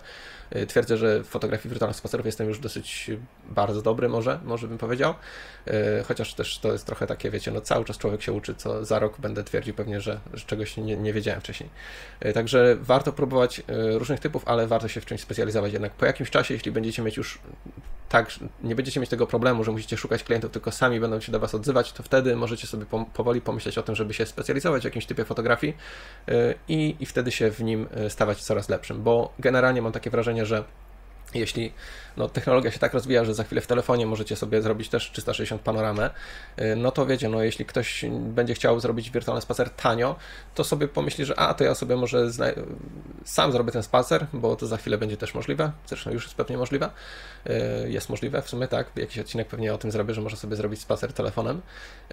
yy, 0.52 0.66
twierdzę, 0.66 0.98
że 0.98 1.24
w 1.24 1.28
fotografii 1.28 1.70
wirtualnych 1.70 1.98
spacerów 1.98 2.26
jestem 2.26 2.48
już 2.48 2.60
dosyć 2.60 3.12
bardzo 3.50 3.82
dobry, 3.82 4.10
może, 4.10 4.40
może 4.44 4.68
bym 4.68 4.78
powiedział. 4.78 5.14
Yy, 5.66 5.74
chociaż 6.08 6.34
też 6.34 6.60
to 6.60 6.72
jest 6.72 6.86
trochę 6.86 7.08
takie, 7.08 7.32
wiecie, 7.32 7.52
no 7.52 7.62
cały 7.62 7.86
czas 7.86 7.98
człowiek 7.98 8.22
się 8.22 8.32
uczy, 8.32 8.56
co 8.56 8.86
za 8.86 9.00
rok 9.00 9.20
będę 9.20 9.44
twierdził 9.44 9.74
pewnie, 9.74 10.02
że, 10.02 10.20
że 10.34 10.46
czegoś 10.46 10.78
nie, 10.78 10.98
nie 10.98 11.14
wiedziałem 11.14 11.42
wcześniej. 11.42 11.70
E, 12.20 12.34
także 12.34 12.76
warto 12.80 13.14
próbować 13.14 13.60
e, 13.60 13.64
różnych 13.98 14.20
typów, 14.20 14.44
ale 14.48 14.68
warto 14.68 14.88
się 14.88 15.02
w 15.02 15.06
czymś 15.06 15.22
specjalizować. 15.22 15.74
Jednak 15.74 15.92
po 15.92 16.06
jakimś 16.06 16.30
czasie, 16.30 16.54
jeśli 16.54 16.72
będziecie 16.72 17.02
mieć 17.02 17.18
już 17.18 17.40
tak, 18.10 18.30
nie 18.64 18.76
będziecie 18.76 19.00
mieć 19.00 19.10
tego 19.10 19.28
problemu, 19.28 19.64
że 19.64 19.72
musicie 19.72 19.98
szukać 19.98 20.24
klientów, 20.24 20.52
tylko 20.52 20.72
sami 20.72 21.00
będą 21.00 21.20
się 21.20 21.32
do 21.32 21.40
Was 21.40 21.56
odzywać, 21.56 21.94
to 21.94 22.04
wtedy 22.04 22.36
możecie 22.36 22.68
sobie 22.68 22.86
powoli 23.14 23.42
pomyśleć 23.42 23.78
o 23.78 23.84
tym, 23.84 23.96
żeby 23.96 24.14
się 24.14 24.26
specjalizować 24.26 24.82
w 24.82 24.86
jakimś 24.86 25.06
typie 25.06 25.26
fotografii 25.26 25.78
e, 26.28 26.54
i, 26.68 26.96
i 27.00 27.06
wtedy 27.06 27.32
się 27.32 27.52
w 27.52 27.64
nim 27.64 27.88
stawać 28.10 28.44
coraz 28.44 28.70
lepszym. 28.70 29.04
Bo 29.04 29.34
generalnie 29.40 29.82
mam 29.82 29.92
takie 29.92 30.10
wrażenie, 30.10 30.46
że 30.46 30.64
jeśli 31.34 31.74
no, 32.18 32.30
technologia 32.30 32.72
się 32.72 32.80
tak 32.80 32.94
rozwija, 32.94 33.26
że 33.26 33.34
za 33.34 33.44
chwilę 33.44 33.62
w 33.62 33.68
telefonie 33.68 34.06
możecie 34.06 34.36
sobie 34.36 34.62
zrobić 34.62 34.90
też 34.90 35.12
360 35.12 35.62
panoramę, 35.62 36.10
y, 36.62 36.76
no 36.76 36.92
to 36.92 37.06
wiecie, 37.06 37.30
no, 37.30 37.44
jeśli 37.44 37.66
ktoś 37.66 38.06
będzie 38.12 38.54
chciał 38.54 38.80
zrobić 38.80 39.12
wirtualny 39.12 39.42
spacer 39.42 39.70
tanio, 39.70 40.16
to 40.56 40.64
sobie 40.64 40.88
pomyśli, 40.88 41.26
że 41.26 41.40
a, 41.40 41.54
to 41.54 41.64
ja 41.64 41.76
sobie 41.76 41.96
może 41.96 42.30
sam 43.26 43.52
zrobię 43.52 43.72
ten 43.72 43.84
spacer, 43.84 44.26
bo 44.34 44.56
to 44.56 44.68
za 44.68 44.78
chwilę 44.78 44.98
będzie 44.98 45.18
też 45.18 45.34
możliwe, 45.34 45.72
zresztą 45.86 46.12
już 46.12 46.24
jest 46.24 46.36
pewnie 46.36 46.58
możliwe, 46.58 46.90
y, 47.48 47.90
jest 47.90 48.10
możliwe 48.10 48.42
w 48.42 48.50
sumie, 48.50 48.68
tak, 48.68 48.92
jakiś 48.96 49.20
odcinek 49.20 49.48
pewnie 49.48 49.74
o 49.74 49.78
tym 49.78 49.92
zrobię, 49.92 50.14
że 50.14 50.22
można 50.22 50.40
sobie 50.40 50.56
zrobić 50.56 50.82
spacer 50.82 51.14
telefonem. 51.14 51.62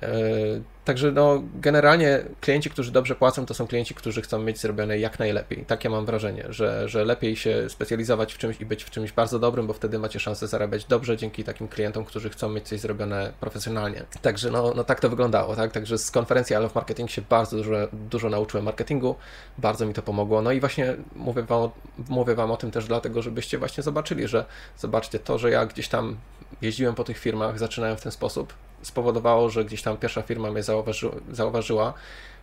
Y, 0.02 0.62
także 0.84 1.12
no, 1.12 1.42
generalnie 1.54 2.22
klienci, 2.40 2.70
którzy 2.70 2.92
dobrze 2.92 3.14
płacą, 3.14 3.46
to 3.46 3.54
są 3.54 3.66
klienci, 3.66 3.94
którzy 3.94 4.22
chcą 4.22 4.38
mieć 4.38 4.58
zrobione 4.58 4.98
jak 4.98 5.18
najlepiej. 5.18 5.64
Takie 5.64 5.90
mam 5.90 6.06
wrażenie, 6.06 6.44
że, 6.48 6.88
że 6.88 7.04
lepiej 7.04 7.36
się 7.36 7.68
specjalizować 7.68 8.34
w 8.34 8.38
czymś 8.38 8.60
i 8.60 8.66
być 8.66 8.84
w 8.84 8.90
czymś 8.90 9.07
bardzo 9.12 9.38
dobrym, 9.38 9.66
bo 9.66 9.72
wtedy 9.72 9.98
macie 9.98 10.20
szansę 10.20 10.48
zarabiać 10.48 10.84
dobrze 10.84 11.16
dzięki 11.16 11.44
takim 11.44 11.68
klientom, 11.68 12.04
którzy 12.04 12.30
chcą 12.30 12.48
mieć 12.48 12.68
coś 12.68 12.80
zrobione 12.80 13.32
profesjonalnie. 13.40 14.04
Także 14.22 14.50
no, 14.50 14.72
no 14.76 14.84
tak 14.84 15.00
to 15.00 15.08
wyglądało, 15.10 15.56
tak? 15.56 15.72
Także 15.72 15.98
z 15.98 16.10
konferencji 16.10 16.56
I 16.56 16.58
Love 16.58 16.74
Marketing 16.74 17.10
się 17.10 17.22
bardzo 17.22 17.56
dużo, 17.56 17.70
dużo 17.92 18.28
nauczyłem 18.28 18.64
marketingu, 18.64 19.14
bardzo 19.58 19.86
mi 19.86 19.94
to 19.94 20.02
pomogło. 20.02 20.42
No 20.42 20.52
i 20.52 20.60
właśnie 20.60 20.96
mówię 21.16 21.42
wam, 21.42 21.70
mówię 22.08 22.34
wam 22.34 22.50
o 22.50 22.56
tym 22.56 22.70
też 22.70 22.86
dlatego, 22.86 23.22
żebyście 23.22 23.58
właśnie 23.58 23.82
zobaczyli, 23.82 24.28
że 24.28 24.44
zobaczcie 24.78 25.18
to, 25.18 25.38
że 25.38 25.50
ja 25.50 25.66
gdzieś 25.66 25.88
tam 25.88 26.16
jeździłem 26.62 26.94
po 26.94 27.04
tych 27.04 27.18
firmach, 27.18 27.58
zaczynałem 27.58 27.96
w 27.96 28.00
ten 28.00 28.12
sposób, 28.12 28.54
spowodowało, 28.88 29.50
że 29.50 29.64
gdzieś 29.64 29.82
tam 29.82 29.96
pierwsza 29.96 30.22
firma 30.22 30.50
mnie 30.50 30.62
zauważy, 30.62 31.10
zauważyła, 31.32 31.94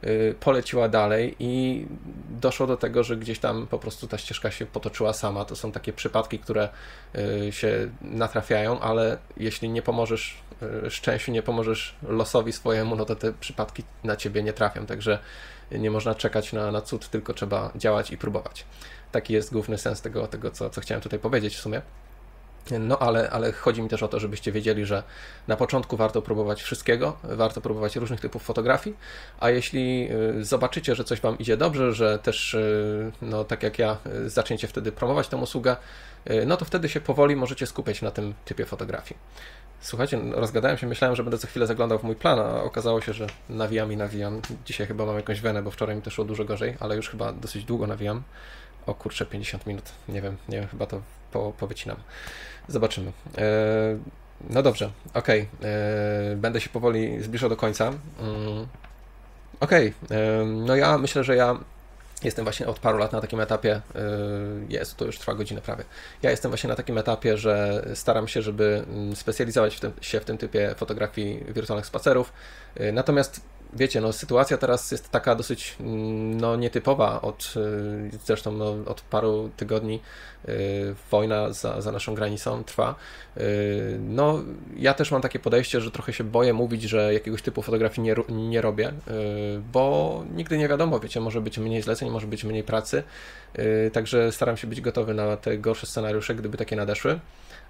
yy, 0.04 0.36
poleciła 0.40 0.90
dalej 0.90 1.36
i 1.40 1.86
doszło 2.30 2.68
do 2.68 2.78
tego, 2.78 3.04
że 3.04 3.18
gdzieś 3.18 3.40
tam 3.40 3.68
po 3.68 3.80
prostu 3.80 4.08
ta 4.08 4.18
ścieżka 4.18 4.52
się 4.52 4.66
potoczyła 4.66 5.14
sama. 5.14 5.46
To 5.46 5.56
są 5.56 5.72
takie 5.72 5.94
przypadki, 5.94 6.40
które 6.40 6.70
yy, 7.14 7.52
się 7.52 7.90
natrafiają, 8.02 8.80
ale 8.80 9.18
jeśli 9.38 9.70
nie 9.70 9.82
pomożesz 9.82 10.38
yy, 10.62 10.92
szczęściu, 10.92 11.32
nie 11.32 11.42
pomożesz 11.42 11.96
losowi 12.04 12.52
swojemu, 12.52 12.96
no 12.96 13.06
to 13.06 13.16
te 13.16 13.34
przypadki 13.34 13.84
na 14.04 14.16
ciebie 14.16 14.44
nie 14.44 14.54
trafią. 14.54 14.86
Także 14.86 15.20
nie 15.72 15.92
można 15.92 16.16
czekać 16.16 16.54
na, 16.54 16.72
na 16.72 16.82
cud, 16.82 17.10
tylko 17.10 17.34
trzeba 17.34 17.72
działać 17.76 18.12
i 18.12 18.18
próbować. 18.18 18.66
Taki 19.12 19.34
jest 19.34 19.54
główny 19.54 19.78
sens 19.78 20.02
tego, 20.02 20.28
tego 20.28 20.52
co, 20.52 20.70
co 20.70 20.82
chciałem 20.82 21.02
tutaj 21.02 21.20
powiedzieć 21.20 21.56
w 21.56 21.62
sumie. 21.62 21.82
No 22.72 23.00
ale, 23.00 23.30
ale 23.30 23.52
chodzi 23.52 23.82
mi 23.82 23.90
też 23.90 24.04
o 24.04 24.08
to, 24.08 24.20
żebyście 24.20 24.52
wiedzieli, 24.52 24.86
że 24.86 25.04
na 25.48 25.56
początku 25.56 25.98
warto 25.98 26.22
próbować 26.22 26.64
wszystkiego, 26.64 27.18
warto 27.24 27.62
próbować 27.62 27.96
różnych 27.96 28.22
typów 28.22 28.44
fotografii, 28.44 28.96
a 29.40 29.50
jeśli 29.50 30.10
y, 30.40 30.44
zobaczycie, 30.46 30.96
że 30.96 31.04
coś 31.04 31.22
Wam 31.22 31.38
idzie 31.38 31.58
dobrze, 31.58 31.94
że 31.94 32.20
też, 32.20 32.54
y, 32.54 33.12
no 33.22 33.44
tak 33.44 33.64
jak 33.64 33.80
ja, 33.80 33.98
y, 34.26 34.30
zaczniecie 34.30 34.68
wtedy 34.68 34.92
promować 34.92 35.28
tę 35.28 35.38
usługę, 35.38 35.76
no 36.46 36.58
to 36.58 36.66
wtedy 36.66 36.90
się 36.90 37.02
powoli 37.02 37.36
możecie 37.36 37.68
skupiać 37.68 38.02
na 38.02 38.12
tym 38.12 38.34
typie 38.46 38.66
fotografii. 38.66 39.20
Słuchajcie, 39.80 40.20
rozgadałem 40.32 40.78
się, 40.78 40.88
myślałem, 40.88 41.16
że 41.16 41.24
będę 41.24 41.38
co 41.38 41.48
chwilę 41.48 41.68
zaglądał 41.68 42.00
w 42.00 42.04
mój 42.04 42.16
plan, 42.16 42.40
a 42.40 42.64
okazało 42.64 43.02
się, 43.02 43.14
że 43.14 43.28
nawijam 43.50 43.92
i 43.92 43.98
nawijam. 43.98 44.42
Dzisiaj 44.66 44.88
chyba 44.88 45.06
mam 45.06 45.16
jakąś 45.16 45.42
wenę, 45.42 45.62
bo 45.62 45.72
wczoraj 45.72 45.96
mi 45.96 46.02
to 46.02 46.10
szło 46.10 46.26
dużo 46.26 46.46
gorzej, 46.46 46.78
ale 46.80 46.96
już 46.96 47.10
chyba 47.10 47.34
dosyć 47.34 47.66
długo 47.66 47.88
nawijam. 47.88 48.24
O 48.86 48.94
kurczę, 48.94 49.26
50 49.26 49.66
minut. 49.66 49.92
Nie 50.10 50.22
wiem, 50.22 50.38
nie 50.50 50.60
wiem, 50.60 50.68
chyba 50.68 50.86
to 50.86 51.02
po, 51.36 51.54
powycinam. 51.58 51.98
Zobaczymy. 52.68 53.12
E, 53.38 53.44
no 54.50 54.64
dobrze, 54.64 54.90
ok. 55.14 55.30
E, 55.30 55.46
będę 56.36 56.62
się 56.62 56.70
powoli 56.70 57.24
zbliżał 57.24 57.50
do 57.50 57.58
końca. 57.58 57.86
Mm, 57.88 58.68
ok, 59.60 59.72
e, 59.72 59.92
no 60.46 60.76
ja 60.76 60.98
myślę, 60.98 61.24
że 61.24 61.36
ja 61.36 61.58
Jestem 62.24 62.46
właśnie 62.46 62.68
od 62.68 62.80
paru 62.80 62.98
lat 62.98 63.12
na 63.12 63.22
takim 63.22 63.40
etapie, 63.40 63.82
jest, 64.70 64.98
to 64.98 65.06
już 65.06 65.20
trwa 65.20 65.34
godzinę 65.34 65.62
prawie. 65.62 65.84
Ja 66.24 66.32
jestem 66.32 66.52
właśnie 66.52 66.68
na 66.68 66.76
takim 66.76 66.98
etapie, 66.98 67.38
że 67.38 67.86
staram 67.94 68.28
się, 68.28 68.42
żeby 68.42 68.84
mm, 68.88 69.16
specjalizować 69.16 69.76
w 69.76 69.80
tym, 69.80 69.94
się 70.02 70.20
w 70.20 70.26
tym 70.26 70.38
typie 70.38 70.76
fotografii 70.78 71.46
wirtualnych 71.48 71.86
spacerów. 71.86 72.34
Natomiast 72.94 73.42
wiecie, 73.74 74.02
no, 74.02 74.14
sytuacja 74.14 74.58
teraz 74.58 74.92
jest 74.92 75.10
taka 75.10 75.36
dosyć 75.36 75.76
mm, 75.80 76.42
no, 76.42 76.56
nietypowa. 76.56 77.22
Od, 77.22 77.54
y, 78.14 78.18
zresztą 78.26 78.52
no, 78.52 78.76
od 78.86 79.02
paru 79.02 79.50
tygodni 79.58 80.00
y, 80.50 80.96
wojna 81.12 81.54
za, 81.54 81.82
za 81.82 81.92
naszą 81.92 82.16
granicą 82.16 82.64
trwa. 82.64 82.96
Y, 83.38 83.98
no, 84.00 84.40
ja 84.78 84.94
też 84.94 85.12
mam 85.12 85.22
takie 85.22 85.40
podejście, 85.40 85.82
że 85.82 85.92
trochę 85.92 86.14
się 86.14 86.24
boję 86.24 86.54
mówić, 86.54 86.84
że 86.84 87.14
jakiegoś 87.14 87.42
typu 87.42 87.62
fotografii 87.62 88.08
nie, 88.08 88.16
nie 88.30 88.62
robię, 88.62 88.94
bo 89.74 90.24
nigdy 90.36 90.58
nie 90.58 90.68
wiadomo, 90.68 91.00
wiecie, 91.00 91.22
może 91.22 91.42
być 91.42 91.58
mniej 91.58 91.82
zleceń, 91.82 92.10
może 92.10 92.28
być 92.28 92.44
mniej 92.44 92.64
pracy. 92.64 93.04
Także 93.94 94.32
staram 94.32 94.58
się 94.58 94.68
być 94.68 94.82
gotowy 94.82 95.14
na 95.14 95.38
te 95.38 95.58
gorsze 95.58 95.88
scenariusze, 95.88 96.36
gdyby 96.36 96.58
takie 96.58 96.76
nadeszły 96.76 97.20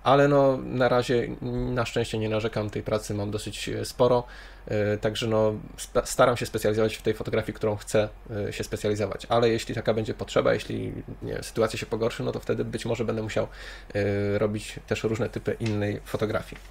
ale 0.06 0.28
no 0.28 0.58
na 0.58 0.90
razie 0.90 1.28
na 1.42 1.86
szczęście 1.86 2.18
nie 2.18 2.30
narzekam, 2.30 2.70
tej 2.70 2.84
pracy 2.84 3.14
mam 3.14 3.32
dosyć 3.32 3.70
sporo. 3.84 4.24
E, 4.68 4.98
także 4.98 5.28
no, 5.28 5.54
staram 6.04 6.38
się 6.38 6.46
specjalizować 6.46 6.96
w 6.96 7.02
tej 7.02 7.14
fotografii, 7.14 7.54
którą 7.54 7.76
chcę 7.76 8.10
e, 8.48 8.54
się 8.54 8.64
specjalizować, 8.64 9.26
ale 9.30 9.50
jeśli 9.50 9.76
taka 9.76 9.94
będzie 9.94 10.14
potrzeba, 10.14 10.54
jeśli 10.54 10.94
nie, 11.22 11.44
sytuacja 11.44 11.80
się 11.80 11.86
pogorszy, 11.86 12.24
no 12.24 12.32
to 12.32 12.40
wtedy 12.40 12.66
być 12.66 12.86
może 12.86 13.06
będę 13.06 13.22
musiał 13.22 13.48
e, 13.96 14.40
robić 14.40 14.80
też 14.88 15.04
różne 15.04 15.30
typy 15.30 15.56
innej 15.60 16.02
fotografii. 16.06 16.62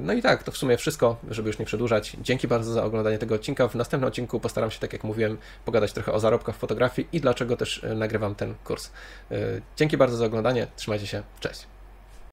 No 0.00 0.12
i 0.12 0.22
tak, 0.22 0.42
to 0.42 0.52
w 0.52 0.56
sumie 0.56 0.76
wszystko, 0.76 1.16
żeby 1.30 1.48
już 1.48 1.58
nie 1.58 1.66
przedłużać. 1.66 2.16
Dzięki 2.20 2.48
bardzo 2.48 2.72
za 2.72 2.84
oglądanie 2.84 3.18
tego 3.18 3.34
odcinka. 3.34 3.68
W 3.68 3.74
następnym 3.74 4.08
odcinku 4.08 4.40
postaram 4.40 4.70
się, 4.70 4.80
tak 4.80 4.92
jak 4.92 5.04
mówiłem, 5.04 5.38
pogadać 5.64 5.92
trochę 5.92 6.12
o 6.12 6.20
zarobkach 6.20 6.56
fotografii 6.56 7.08
i 7.12 7.20
dlaczego 7.20 7.56
też 7.56 7.86
nagrywam 7.94 8.34
ten 8.34 8.54
kurs. 8.64 8.90
Dzięki 9.76 9.96
bardzo 9.96 10.16
za 10.16 10.24
oglądanie, 10.26 10.66
trzymajcie 10.76 11.06
się, 11.06 11.22
cześć. 11.40 11.75